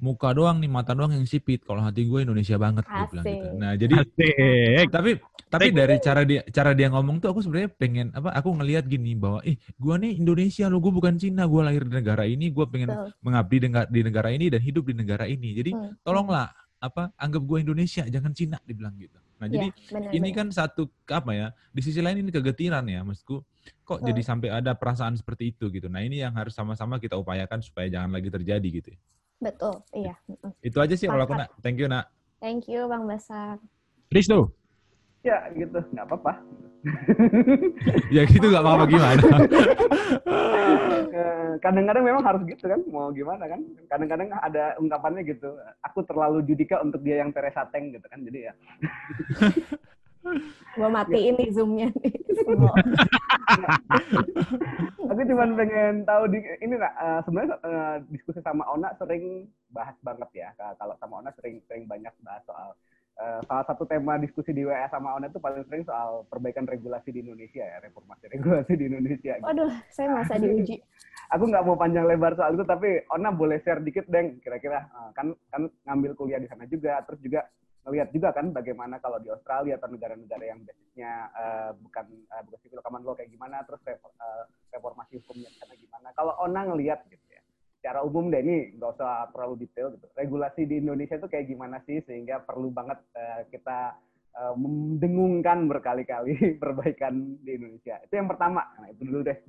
[0.00, 3.48] muka doang nih mata doang yang sipit kalau hati gue Indonesia banget dia bilang gitu.
[3.60, 4.88] Nah jadi Asik.
[4.88, 5.10] tapi
[5.50, 9.12] tapi dari cara dia cara dia ngomong tuh aku sebenarnya pengen apa aku ngelihat gini
[9.12, 12.66] bahwa ih gue nih Indonesia lo gue bukan Cina gue lahir di negara ini gue
[12.66, 13.08] pengen Betul.
[13.20, 13.56] mengabdi
[13.92, 16.00] di negara ini dan hidup di negara ini jadi hmm.
[16.00, 16.48] tolonglah
[16.80, 19.20] apa anggap gue Indonesia jangan Cina dibilang gitu.
[19.40, 20.36] Nah ya, jadi bener, ini bener.
[20.36, 23.44] kan satu apa ya di sisi lain ini kegetiran ya maksudku
[23.84, 24.06] kok hmm.
[24.08, 25.92] jadi sampai ada perasaan seperti itu gitu.
[25.92, 28.88] Nah ini yang harus sama-sama kita upayakan supaya jangan lagi terjadi gitu.
[28.96, 29.00] Ya.
[29.40, 30.14] Betul, iya.
[30.60, 31.48] Itu aja sih kalau aku nak.
[31.64, 32.12] Thank you nak.
[32.44, 33.56] Thank you Bang Basar.
[34.12, 34.52] Risto.
[35.24, 36.32] Ya gitu, nggak apa-apa.
[38.16, 39.24] ya gitu nggak apa-apa gimana?
[41.10, 43.60] Eh, kadang-kadang memang harus gitu kan, mau gimana kan?
[43.88, 48.38] Kadang-kadang ada ungkapannya gitu, aku terlalu judika untuk dia yang Teresa Teng gitu kan, jadi
[48.48, 48.52] ya.
[50.76, 52.14] Gue matiin nih zoomnya nih.
[55.10, 60.30] Aku cuma pengen tahu di ini uh, sebenarnya uh, diskusi sama Ona sering bahas banget
[60.34, 60.48] ya.
[60.56, 62.76] Kalau sama Ona sering sering banyak bahas soal
[63.20, 67.12] uh, salah satu tema diskusi di WA sama Ona itu paling sering soal perbaikan regulasi
[67.12, 69.32] di Indonesia ya, reformasi regulasi di Indonesia.
[69.36, 69.46] Gitu.
[69.46, 70.80] Aduh, saya masa diuji.
[71.30, 74.40] Aku nggak mau panjang lebar soal itu, tapi Ona boleh share dikit, Deng.
[74.42, 77.46] Kira-kira uh, kan kan ngambil kuliah di sana juga, terus juga
[77.86, 82.58] ngelihat juga kan bagaimana kalau di Australia atau negara-negara yang basisnya uh, bukan uh, bukan
[82.60, 87.24] civil common law kayak gimana terus uh, reformasi hukumnya sana gimana kalau Ona ngelihat gitu
[87.32, 87.40] ya
[87.80, 91.80] secara umum deh ini nggak usah terlalu detail gitu regulasi di Indonesia itu kayak gimana
[91.88, 93.96] sih sehingga perlu banget uh, kita
[94.36, 99.40] uh, mendengungkan berkali-kali perbaikan di Indonesia itu yang pertama nah itu dulu deh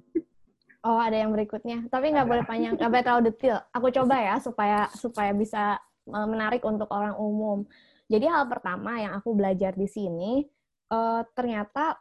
[0.82, 1.86] Oh, ada yang berikutnya.
[1.94, 3.62] Tapi nggak boleh panjang, nggak boleh terlalu detail.
[3.70, 5.78] Aku coba ya supaya supaya bisa
[6.10, 7.70] menarik untuk orang umum.
[8.12, 10.44] Jadi hal pertama yang aku belajar di sini
[10.92, 11.96] uh, ternyata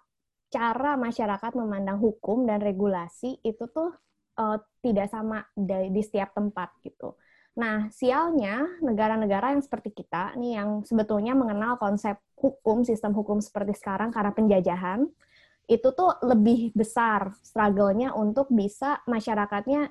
[0.50, 3.94] cara masyarakat memandang hukum dan regulasi itu tuh
[4.42, 7.14] uh, tidak sama di, di setiap tempat gitu.
[7.54, 13.78] Nah, sialnya negara-negara yang seperti kita nih yang sebetulnya mengenal konsep hukum, sistem hukum seperti
[13.78, 15.06] sekarang karena penjajahan,
[15.70, 19.86] itu tuh lebih besar struggle-nya untuk bisa masyarakatnya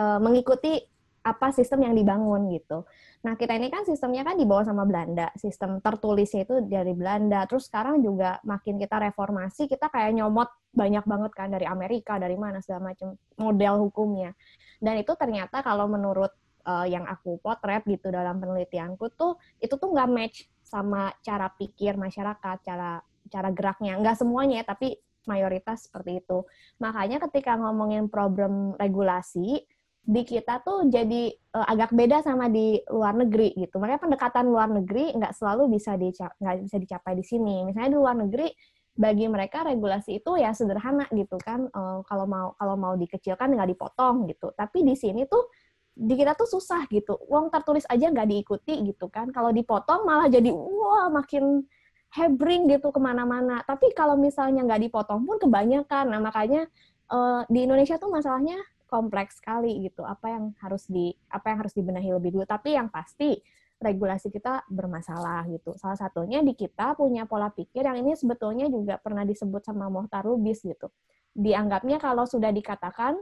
[0.00, 0.80] uh, mengikuti
[1.28, 2.88] apa sistem yang dibangun gitu.
[3.20, 5.28] Nah, kita ini kan sistemnya kan dibawa sama Belanda.
[5.36, 7.44] Sistem tertulisnya itu dari Belanda.
[7.44, 12.40] Terus sekarang juga makin kita reformasi, kita kayak nyomot banyak banget kan dari Amerika, dari
[12.40, 14.32] mana segala macam model hukumnya.
[14.80, 16.32] Dan itu ternyata kalau menurut
[16.64, 22.00] uh, yang aku potret gitu dalam penelitianku tuh itu tuh nggak match sama cara pikir
[22.00, 24.00] masyarakat, cara cara geraknya.
[24.00, 24.96] Nggak semuanya, tapi
[25.28, 26.48] mayoritas seperti itu.
[26.80, 29.60] Makanya ketika ngomongin problem regulasi,
[30.08, 33.76] di kita tuh jadi uh, agak beda sama di luar negeri gitu.
[33.76, 37.68] Makanya pendekatan luar negeri nggak selalu bisa nggak bisa dicapai di sini.
[37.68, 38.48] Misalnya di luar negeri
[38.96, 41.68] bagi mereka regulasi itu ya sederhana gitu kan.
[41.76, 44.48] Uh, kalau mau kalau mau dikecilkan nggak dipotong gitu.
[44.56, 45.52] Tapi di sini tuh
[45.92, 47.20] di kita tuh susah gitu.
[47.28, 49.28] Uang tertulis aja nggak diikuti gitu kan.
[49.28, 51.68] Kalau dipotong malah jadi wah makin
[52.16, 53.60] hebring gitu ke mana-mana.
[53.60, 56.16] Tapi kalau misalnya nggak dipotong pun kebanyakan.
[56.16, 56.64] Nah makanya
[57.12, 58.56] uh, di Indonesia tuh masalahnya
[58.88, 60.02] kompleks sekali gitu.
[60.02, 62.44] Apa yang harus di apa yang harus dibenahi lebih dulu.
[62.48, 63.36] Tapi yang pasti
[63.78, 65.76] regulasi kita bermasalah gitu.
[65.78, 70.26] Salah satunya di kita punya pola pikir yang ini sebetulnya juga pernah disebut sama Mohtar
[70.26, 70.90] Lubis gitu.
[71.36, 73.14] Dianggapnya kalau sudah dikatakan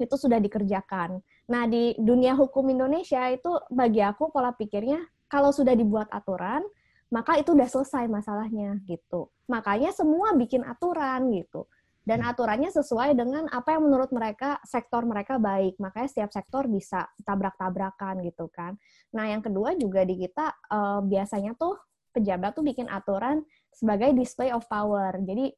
[0.00, 1.20] itu sudah dikerjakan.
[1.50, 6.64] Nah di dunia hukum Indonesia itu bagi aku pola pikirnya kalau sudah dibuat aturan
[7.12, 9.28] maka itu udah selesai masalahnya gitu.
[9.52, 11.68] Makanya semua bikin aturan gitu
[12.04, 12.30] dan hmm.
[12.36, 15.80] aturannya sesuai dengan apa yang menurut mereka sektor mereka baik.
[15.80, 18.76] Makanya setiap sektor bisa tabrak-tabrakan gitu kan.
[19.16, 21.80] Nah yang kedua juga di kita uh, biasanya tuh
[22.12, 23.42] pejabat tuh bikin aturan
[23.72, 25.16] sebagai display of power.
[25.24, 25.50] Jadi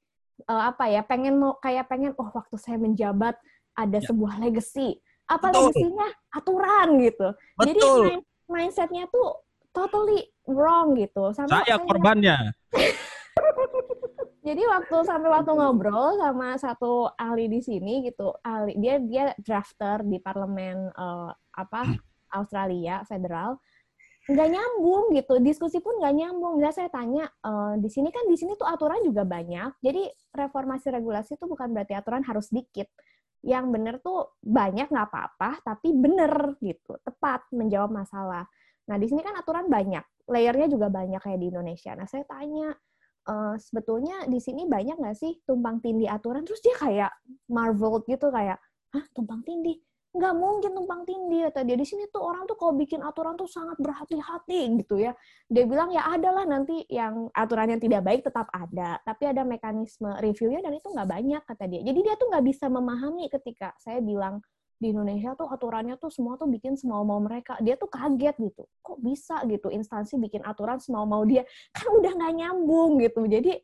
[0.47, 3.35] uh, apa ya pengen mau kayak pengen oh waktu saya menjabat
[3.75, 4.07] ada ya.
[4.07, 5.03] sebuah legacy.
[5.27, 6.09] Apa legasinya?
[6.31, 7.29] Aturan gitu.
[7.59, 7.75] Betul.
[7.75, 9.43] jadi main, mindsetnya tuh
[9.75, 11.35] totally wrong gitu.
[11.35, 12.55] Sama saya korbannya
[14.47, 20.07] Jadi waktu sampai waktu ngobrol sama satu ahli di sini gitu, ahli dia dia drafter
[20.07, 21.83] di parlemen uh, apa
[22.39, 23.59] Australia federal,
[24.31, 26.63] nggak nyambung gitu, diskusi pun nggak nyambung.
[26.63, 30.95] Nggak saya tanya uh, di sini kan di sini tuh aturan juga banyak, jadi reformasi
[30.95, 32.87] regulasi itu bukan berarti aturan harus dikit.
[33.43, 38.47] Yang benar tuh banyak nggak apa-apa, tapi bener gitu, tepat menjawab masalah.
[38.87, 41.99] Nah di sini kan aturan banyak, layernya juga banyak kayak di Indonesia.
[41.99, 42.71] Nah saya tanya
[43.27, 46.47] uh, sebetulnya di sini banyak nggak sih tumpang tindih aturan?
[46.47, 47.11] Terus dia kayak
[47.51, 48.59] marvel gitu kayak
[48.95, 49.77] hah tumpang tindih?
[50.17, 51.77] Nggak mungkin tumpang tindih atau dia.
[51.77, 55.13] Di sini tuh orang tuh kalau bikin aturan tuh sangat berhati-hati gitu ya.
[55.53, 60.09] Dia bilang ya adalah nanti yang aturan yang tidak baik tetap ada tapi ada mekanisme
[60.25, 61.81] reviewnya dan itu nggak banyak kata dia.
[61.85, 64.41] Jadi dia tuh nggak bisa memahami ketika saya bilang
[64.77, 67.57] di Indonesia tuh aturannya tuh semua tuh bikin semau-mau mereka.
[67.65, 68.69] Dia tuh kaget gitu.
[68.85, 71.43] Kok bisa gitu instansi bikin aturan semau-mau dia?
[71.77, 73.25] Kan udah nggak nyambung gitu.
[73.25, 73.57] Jadi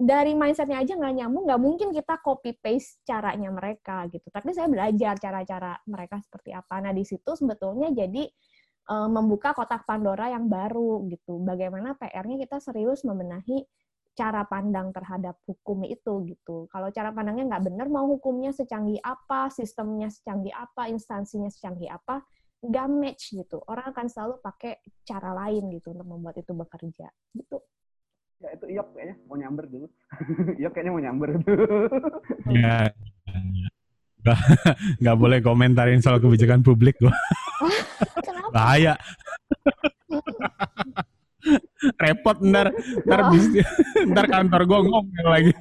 [0.00, 4.26] dari mindsetnya aja nggak nyambung, nggak mungkin kita copy paste caranya mereka gitu.
[4.32, 6.80] Tapi saya belajar cara-cara mereka seperti apa.
[6.80, 8.24] Nah di situ sebetulnya jadi
[8.90, 11.38] uh, membuka kotak Pandora yang baru gitu.
[11.44, 13.60] Bagaimana PR-nya kita serius membenahi
[14.20, 16.68] cara pandang terhadap hukum itu gitu.
[16.68, 22.20] Kalau cara pandangnya nggak benar, mau hukumnya secanggih apa, sistemnya secanggih apa, instansinya secanggih apa,
[22.60, 23.64] nggak match gitu.
[23.64, 24.76] Orang akan selalu pakai
[25.08, 27.08] cara lain gitu untuk membuat itu bekerja.
[27.32, 27.56] Gitu.
[28.40, 29.86] Ya itu Iyok kayaknya mau nyamber dulu.
[30.60, 31.64] Iyok kayaknya mau nyamber dulu.
[32.52, 32.92] Ya.
[34.20, 34.36] Gak,
[35.00, 37.16] gak boleh komentarin soal kebijakan publik gua.
[38.56, 39.00] Bahaya.
[42.10, 42.74] Repot ntar
[43.06, 43.32] ntar, oh.
[44.12, 45.52] ntar kantor gue ngomong lagi.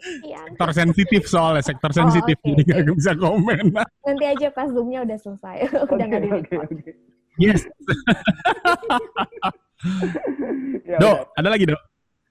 [0.00, 0.48] Iya.
[0.48, 2.96] sektor sensitif soalnya sektor sensitif oh, okay, jadi okay.
[2.96, 3.64] bisa komen.
[4.08, 6.92] Nanti aja pas zoomnya udah selesai, udah nggak okay, okay, okay.
[7.36, 7.68] Yes.
[10.88, 11.24] ya, do, ya.
[11.36, 11.76] ada lagi do?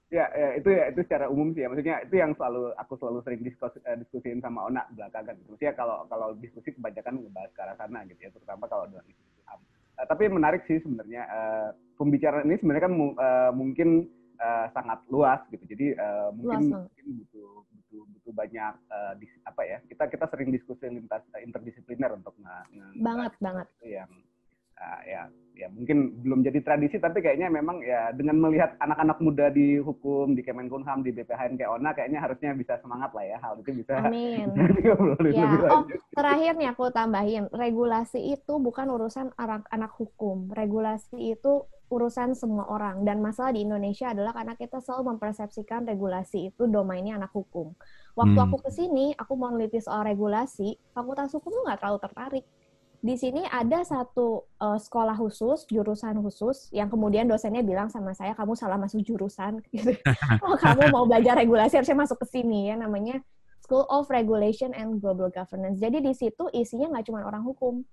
[0.10, 1.70] Ya, ya, itu ya itu secara umum sih ya.
[1.70, 5.38] Maksudnya itu yang selalu aku selalu sering diskus, uh, diskusiin sama Ona belakangan.
[5.46, 9.06] Maksudnya kalau kalau diskusi kebanyakan ngebahas ke arah sana gitu ya, terutama kalau dalam
[10.08, 11.70] tapi menarik sih sebenarnya uh,
[12.00, 14.08] pembicaraan ini sebenarnya kan uh, mungkin
[14.40, 15.64] uh, sangat luas gitu.
[15.68, 19.78] Jadi uh, mungkin, luas, mungkin butuh butuh butuh banyak uh, dis, apa ya?
[19.90, 22.58] Kita kita sering diskusi lintas uh, interdisipliner untuk nge,
[23.04, 24.12] banget banget yang
[24.80, 25.28] uh, ya
[25.60, 30.32] ya mungkin belum jadi tradisi tapi kayaknya memang ya dengan melihat anak-anak muda di hukum
[30.32, 34.00] di Kemenkumham di BPHN kayak Ona kayaknya harusnya bisa semangat lah ya hal itu bisa
[34.00, 34.48] Amin.
[35.36, 35.48] ya.
[35.68, 35.84] oh
[36.16, 42.70] terakhir nih aku tambahin regulasi itu bukan urusan anak anak hukum regulasi itu urusan semua
[42.70, 47.76] orang dan masalah di Indonesia adalah karena kita selalu mempersepsikan regulasi itu domainnya anak hukum
[48.16, 48.46] waktu hmm.
[48.48, 52.46] aku ke sini aku mau neliti soal regulasi fakultas hukum tuh nggak terlalu tertarik
[53.00, 58.36] di sini ada satu uh, sekolah khusus, jurusan khusus, yang kemudian dosennya bilang sama saya,
[58.36, 59.64] kamu salah masuk jurusan.
[59.72, 59.96] Gitu.
[60.44, 63.24] oh, kamu mau belajar regulasi harusnya masuk ke sini ya, namanya
[63.64, 65.80] School of Regulation and Global Governance.
[65.80, 67.88] Jadi di situ isinya nggak cuma orang hukum,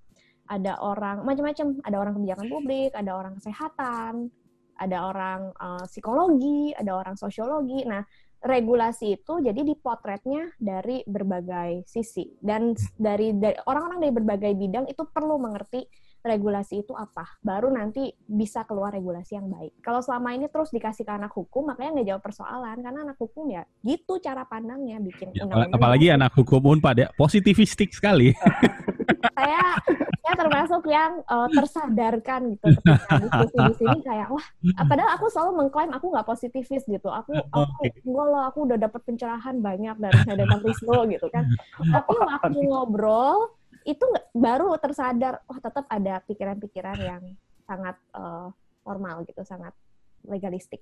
[0.51, 4.35] ada orang macam-macam, ada orang kebijakan publik, ada orang kesehatan,
[4.77, 7.87] ada orang uh, psikologi, ada orang sosiologi.
[7.87, 8.03] Nah,
[8.47, 12.31] regulasi itu jadi dipotretnya dari berbagai sisi.
[12.39, 13.35] Dan dari
[13.67, 15.85] orang-orang dari berbagai bidang itu perlu mengerti
[16.27, 17.39] regulasi itu apa?
[17.41, 19.79] Baru nanti bisa keluar regulasi yang baik.
[19.81, 22.77] Kalau selama ini terus dikasih ke anak hukum makanya nggak jawab persoalan.
[22.83, 27.95] Karena anak hukum ya gitu cara pandangnya bikin ya, apalagi anak hukum unpad ya positivistik
[27.95, 28.35] sekali.
[29.37, 29.79] Saya
[30.27, 34.47] saya termasuk yang uh, tersadarkan gitu ketika diskusi di sini kayak wah
[34.91, 37.07] padahal aku selalu mengklaim aku nggak positivis gitu.
[37.07, 41.47] Aku aku enggak lah aku udah dapat pencerahan banyak dari saya Wisnu gitu kan.
[41.95, 43.55] Tapi waktu ngobrol
[43.87, 44.03] itu
[44.47, 47.23] baru tersadar wah tetap ada pikiran-pikiran yang
[47.67, 48.47] sangat uh,
[48.87, 49.75] formal gitu sangat
[50.23, 50.79] legalistik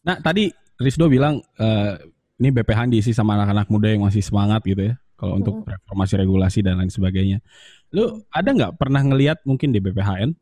[0.00, 0.48] nah tadi
[0.80, 2.00] Rizdo bilang uh,
[2.40, 6.58] ini BPH diisi sama anak-anak muda yang masih semangat gitu ya kalau untuk reformasi regulasi
[6.60, 7.38] dan lain sebagainya.
[7.94, 10.34] Lu ada nggak pernah ngelihat mungkin di BPHN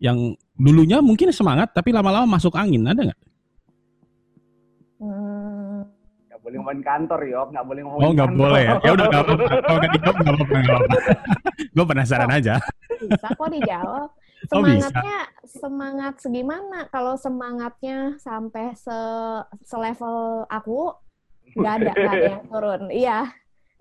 [0.00, 3.20] yang dulunya mungkin semangat tapi lama-lama masuk angin, ada nggak?
[6.44, 7.48] Boleh ngomongin kantor, Yok.
[7.56, 8.74] Nggak boleh ngomongin Oh, nggak boleh ya?
[8.84, 9.46] Ya udah nggak apa-apa.
[9.64, 10.56] Kalau nggak dijawab, nggak apa-apa.
[11.74, 12.54] Gue penasaran oh, aja.
[13.00, 14.08] Bisa kok dijawab.
[14.44, 16.78] Semangatnya, oh, semangat segimana?
[16.92, 18.98] Kalau semangatnya sampai se
[19.64, 20.92] selevel aku,
[21.56, 22.82] nggak ada, nggak ada yang turun.
[22.92, 23.18] Iya,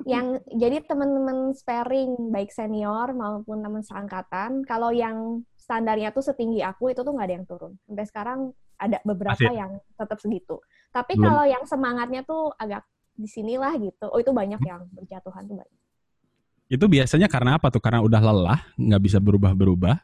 [0.07, 6.91] yang jadi teman-teman sparing baik senior maupun teman seangkatan kalau yang standarnya tuh setinggi aku
[6.91, 8.39] itu tuh nggak ada yang turun sampai sekarang
[8.75, 9.55] ada beberapa Masih.
[9.55, 10.59] yang tetap segitu
[10.91, 11.23] tapi Belum.
[11.31, 12.83] kalau yang semangatnya tuh agak
[13.15, 15.79] di sinilah gitu oh itu banyak yang berjatuhan tuh banyak
[16.67, 19.95] itu biasanya karena apa tuh karena udah lelah nggak bisa berubah-berubah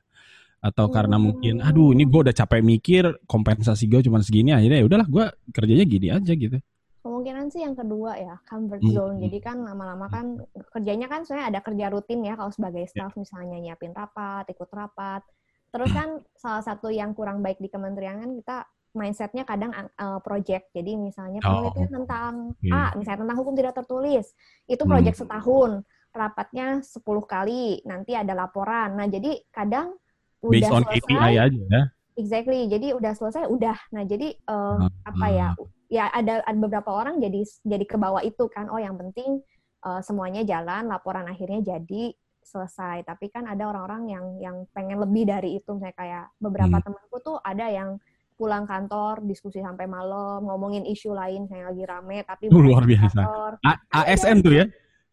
[0.59, 0.93] atau hmm.
[0.93, 5.07] karena mungkin aduh ini gue udah capek mikir kompensasi gue cuma segini akhirnya ya udahlah
[5.07, 6.59] gue kerjanya gini aja gitu
[6.99, 9.15] Kemungkinan sih yang kedua ya, comfort hmm, zone.
[9.15, 9.23] Hmm.
[9.23, 10.35] Jadi kan lama-lama kan
[10.75, 12.91] kerjanya kan sebenarnya ada kerja rutin ya kalau sebagai ya.
[12.91, 15.23] staff misalnya nyiapin rapat, ikut rapat.
[15.69, 18.57] Terus kan salah satu yang kurang baik di kementerian kan kita
[18.97, 20.73] mindsetnya kadang uh, project.
[20.73, 21.95] Jadi misalnya penelitian oh.
[22.01, 22.33] tentang
[22.65, 22.89] yeah.
[22.89, 24.33] A, misalnya tentang hukum tidak tertulis,
[24.65, 25.23] itu project hmm.
[25.25, 25.71] setahun,
[26.09, 28.97] rapatnya 10 kali, nanti ada laporan.
[28.97, 29.93] Nah jadi kadang
[30.41, 31.83] udah Based on selesai, KPI aja ya.
[32.19, 32.67] Exactly.
[32.67, 33.77] Jadi udah selesai, udah.
[33.93, 35.49] Nah jadi uh, uh, apa ya?
[35.89, 39.41] ya ada, ada beberapa orang jadi jadi ke bawah itu kan oh yang penting
[39.83, 42.13] uh, semuanya jalan laporan akhirnya jadi
[42.43, 46.85] selesai tapi kan ada orang-orang yang yang pengen lebih dari itu misalnya kayak beberapa hmm.
[46.85, 47.99] temanku tuh ada yang
[48.39, 53.19] pulang kantor diskusi sampai malam ngomongin isu lain kayak lagi rame tapi uh, luar biasa
[53.67, 53.73] A
[54.07, 54.65] ASN tuh ya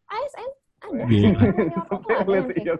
[0.07, 0.51] ASN
[0.87, 2.75] ada iya.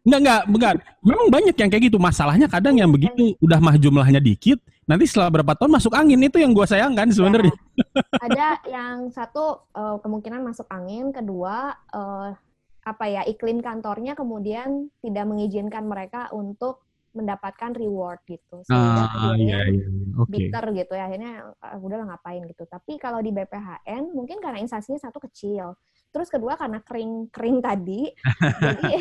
[0.00, 0.74] Enggak, enggak, enggak.
[1.04, 1.98] Memang banyak yang kayak gitu.
[2.00, 4.56] Masalahnya kadang yang begitu udah mah jumlahnya dikit,
[4.88, 7.52] nanti setelah berapa tahun masuk angin itu yang gue sayangkan sebenarnya.
[7.52, 7.84] Ya.
[8.24, 12.32] Ada yang satu uh, kemungkinan masuk angin, kedua uh,
[12.80, 18.62] apa ya iklim kantornya kemudian tidak mengizinkan mereka untuk mendapatkan reward gitu.
[18.66, 19.86] Sehingga ah, iya, iya.
[20.22, 20.46] Okay.
[20.46, 21.10] bitter gitu ya.
[21.10, 22.64] Akhirnya uh, udah ngapain gitu.
[22.70, 25.74] Tapi kalau di BPHN mungkin karena instansinya satu kecil.
[26.14, 28.14] Terus kedua karena kering-kering tadi.
[28.78, 28.94] jadi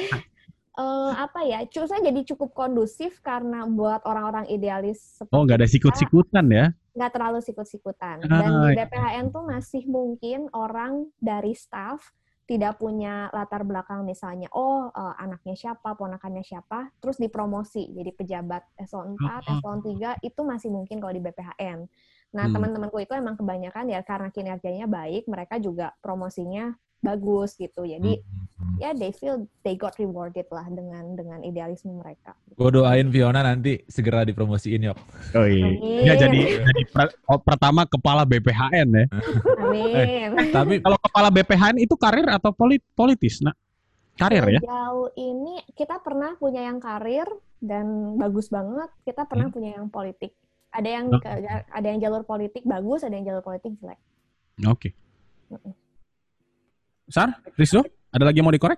[0.77, 1.61] uh, apa ya?
[1.69, 5.21] Saya jadi cukup kondusif karena buat orang-orang idealis.
[5.29, 6.65] Oh, nggak ada sikut-sikutan ya?
[6.97, 8.25] Nggak terlalu sikut-sikutan.
[8.25, 9.33] Dan ah, di BPHN iya.
[9.33, 12.09] tuh masih mungkin orang dari staff
[12.49, 18.65] tidak punya latar belakang misalnya, oh uh, anaknya siapa, ponakannya siapa, terus dipromosi jadi pejabat
[18.73, 21.85] eselon 4, eselon 3 itu masih mungkin kalau di BPHN.
[22.33, 22.53] Nah, hmm.
[22.57, 27.87] teman-temanku itu emang kebanyakan ya karena kinerjanya baik, mereka juga promosinya bagus gitu.
[27.87, 28.77] Jadi hmm.
[28.79, 32.35] ya they feel they got rewarded lah dengan dengan idealisme mereka.
[32.55, 34.99] Gue doain Fiona nanti segera dipromosiin yuk.
[35.35, 36.13] Oh iya.
[36.13, 36.81] Ya, jadi jadi
[37.31, 39.05] oh, pertama kepala BPHN ya.
[39.63, 39.95] Amin.
[39.95, 43.55] eh, tapi kalau kepala BPHN itu karir atau polit politis, nak?
[44.19, 44.59] Karir ya?
[44.59, 47.25] Jauh ini kita pernah punya yang karir
[47.63, 48.91] dan bagus banget.
[49.07, 49.55] Kita pernah hmm.
[49.55, 50.35] punya yang politik.
[50.69, 51.21] Ada yang oh.
[51.71, 53.97] ada yang jalur politik bagus, ada yang jalur politik jelek.
[54.67, 54.91] Oke.
[54.91, 55.78] Okay.
[57.09, 57.81] Sar, Rizdo,
[58.13, 58.77] ada lagi yang mau dikorek?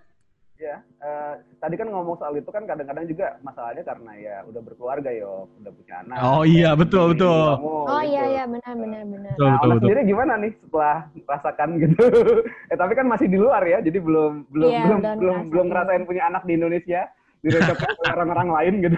[0.56, 5.12] Ya, uh, tadi kan ngomong soal itu kan kadang-kadang juga masalahnya karena ya udah berkeluarga
[5.12, 6.16] yo, udah punya anak.
[6.24, 7.60] Oh iya, betul betul.
[7.60, 8.12] Kamu, oh gitu.
[8.16, 9.34] iya iya benar benar benar.
[9.36, 9.82] Betul, nah, betul, betul.
[9.84, 12.06] sendiri gimana nih setelah merasakan gitu?
[12.72, 16.04] eh tapi kan masih di luar ya, jadi belum belum yeah, belum belum belum ngerasain
[16.08, 17.02] punya anak di Indonesia
[17.42, 18.98] direcokin orang-orang lain gitu.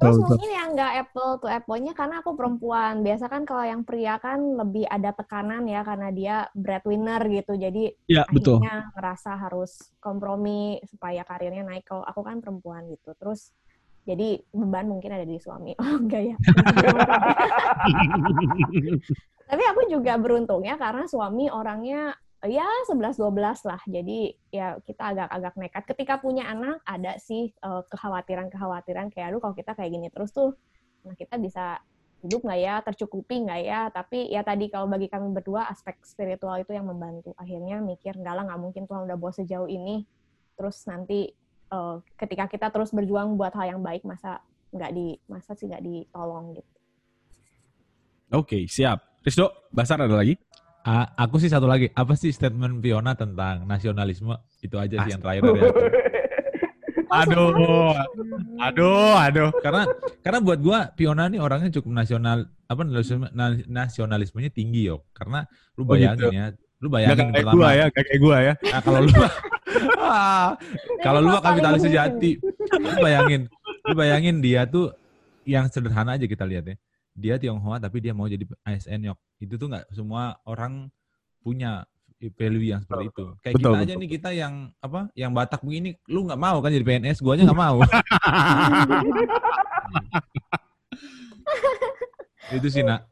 [0.00, 3.04] Terus mungkin yang nggak apple to apple-nya karena aku perempuan.
[3.04, 7.52] Biasa kan kalau yang pria kan lebih ada tekanan ya karena dia breadwinner gitu.
[7.60, 8.92] Jadi ya, akhirnya betul.
[8.96, 11.84] ngerasa harus kompromi supaya karirnya naik.
[11.84, 13.12] Kalau aku kan perempuan gitu.
[13.20, 13.52] Terus
[14.06, 15.76] jadi beban mungkin ada di suami.
[15.82, 16.36] Oh enggak ya.
[19.46, 22.16] Tapi aku juga beruntung ya karena suami orangnya
[22.48, 23.80] ya 11-12 lah.
[23.86, 25.84] Jadi ya kita agak-agak nekat.
[25.86, 30.56] Ketika punya anak ada sih uh, kekhawatiran-kekhawatiran kayak aduh kalau kita kayak gini terus tuh
[31.06, 31.78] nah kita bisa
[32.26, 33.80] hidup nggak ya, tercukupi nggak ya.
[33.92, 37.36] Tapi ya tadi kalau bagi kami berdua aspek spiritual itu yang membantu.
[37.38, 40.02] Akhirnya mikir enggak lah nggak mungkin Tuhan udah bawa sejauh ini.
[40.56, 41.30] Terus nanti
[41.70, 44.42] uh, ketika kita terus berjuang buat hal yang baik masa
[44.74, 46.72] nggak di masa sih nggak ditolong gitu.
[48.34, 49.22] Oke, okay, siap.
[49.22, 50.38] Rizdo, Basar ada lagi?
[50.86, 51.90] Uh, aku sih satu lagi.
[51.98, 54.38] Apa sih statement Fiona tentang nasionalisme?
[54.62, 55.82] Itu aja sih yang terakhir dari aku.
[57.26, 57.90] aduh,
[58.62, 59.50] aduh, aduh.
[59.58, 59.82] Karena
[60.22, 62.82] karena buat gua Fiona nih orangnya cukup nasional apa
[63.66, 65.02] nasionalismenya tinggi yo.
[65.10, 65.42] Karena
[65.74, 66.38] lu oh, bayangin oh gitu.
[66.38, 66.46] ya,
[66.78, 67.58] lu bayangin gak kayak pertama.
[67.58, 68.54] gua ya, kayak gua ya.
[68.54, 69.10] Nah, kalau lu
[71.06, 72.30] kalau lu kapitalis sejati,
[72.78, 73.42] lu bayangin,
[73.90, 74.94] lu bayangin dia tuh
[75.42, 76.78] yang sederhana aja kita lihat ya
[77.16, 79.16] dia Tionghoa tapi dia mau jadi ASN yok.
[79.40, 80.92] Itu tuh nggak semua orang
[81.40, 81.88] punya
[82.36, 83.24] value yang seperti itu.
[83.40, 83.84] Kayak betul, kita betul.
[83.84, 87.34] aja nih kita yang apa, yang Batak begini, lu nggak mau kan jadi PNS, gua
[87.36, 87.80] aja nggak mau.
[92.56, 93.02] itu sih nak.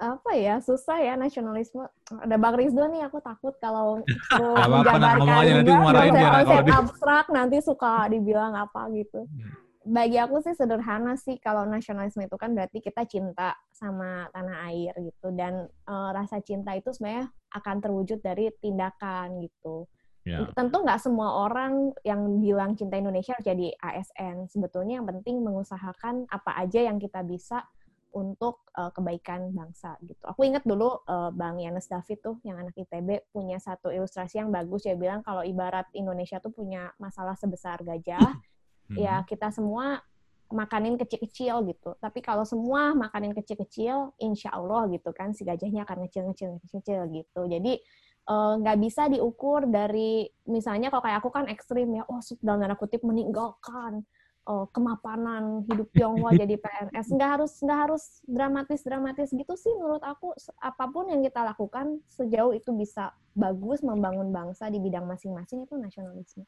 [0.00, 1.86] Apa ya susah ya nasionalisme.
[2.10, 4.02] Ada Bang Rizdo nih, aku takut kalau
[4.58, 6.30] ngomong aja nanti marahin dia.
[6.42, 9.26] Konsep abstrak nanti suka dibilang apa gitu.
[9.26, 14.68] Hmm bagi aku sih sederhana sih kalau nasionalisme itu kan berarti kita cinta sama tanah
[14.68, 19.88] air gitu dan uh, rasa cinta itu sebenarnya akan terwujud dari tindakan gitu.
[20.28, 20.52] Yeah.
[20.52, 24.52] Tentu nggak semua orang yang bilang cinta Indonesia harus jadi ASN.
[24.52, 27.64] Sebetulnya yang penting mengusahakan apa aja yang kita bisa
[28.12, 30.20] untuk uh, kebaikan bangsa gitu.
[30.28, 34.50] Aku ingat dulu uh, Bang Yanes David tuh yang anak ITB punya satu ilustrasi yang
[34.50, 38.20] bagus ya bilang kalau ibarat Indonesia tuh punya masalah sebesar gajah
[38.98, 39.26] ya hmm.
[39.28, 40.02] kita semua
[40.50, 41.94] makanin kecil-kecil gitu.
[42.02, 47.40] Tapi kalau semua makanin kecil-kecil, insya Allah gitu kan si gajahnya akan ngecil-ngecil kecil gitu.
[47.46, 47.78] Jadi
[48.26, 52.66] eh, nggak uh, bisa diukur dari misalnya kalau kayak aku kan ekstrim ya, oh dalam
[52.66, 54.02] tanda kutip meninggalkan
[54.50, 57.06] uh, kemapanan hidup Tionghoa jadi PNS.
[57.14, 60.34] Nggak harus nggak harus dramatis dramatis gitu sih menurut aku.
[60.58, 65.78] Apa pun yang kita lakukan sejauh itu bisa bagus membangun bangsa di bidang masing-masing itu
[65.78, 66.44] nasionalisme.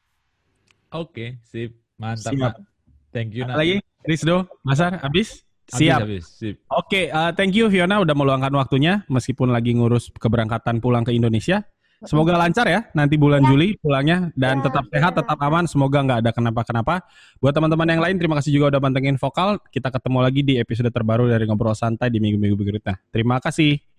[0.93, 1.73] Oke, okay, sip.
[2.03, 2.53] Mantap, Siap.
[3.15, 3.47] Thank you.
[3.47, 5.47] Lagi, Rizdo, Masar, habis?
[5.71, 6.03] Siap.
[6.03, 6.55] Habis, habis.
[6.67, 11.15] Oke, okay, uh, thank you Fiona udah meluangkan waktunya meskipun lagi ngurus keberangkatan pulang ke
[11.15, 11.63] Indonesia.
[12.03, 13.47] Semoga lancar ya nanti bulan ya.
[13.47, 15.17] Juli pulangnya dan ya, tetap sehat, ya.
[15.23, 15.63] tetap aman.
[15.71, 16.99] Semoga nggak ada kenapa-kenapa.
[17.39, 19.55] Buat teman-teman yang lain, terima kasih juga udah pantengin vokal.
[19.71, 22.99] Kita ketemu lagi di episode terbaru dari Ngobrol Santai di minggu-minggu berikutnya.
[23.07, 23.92] Terima kasih.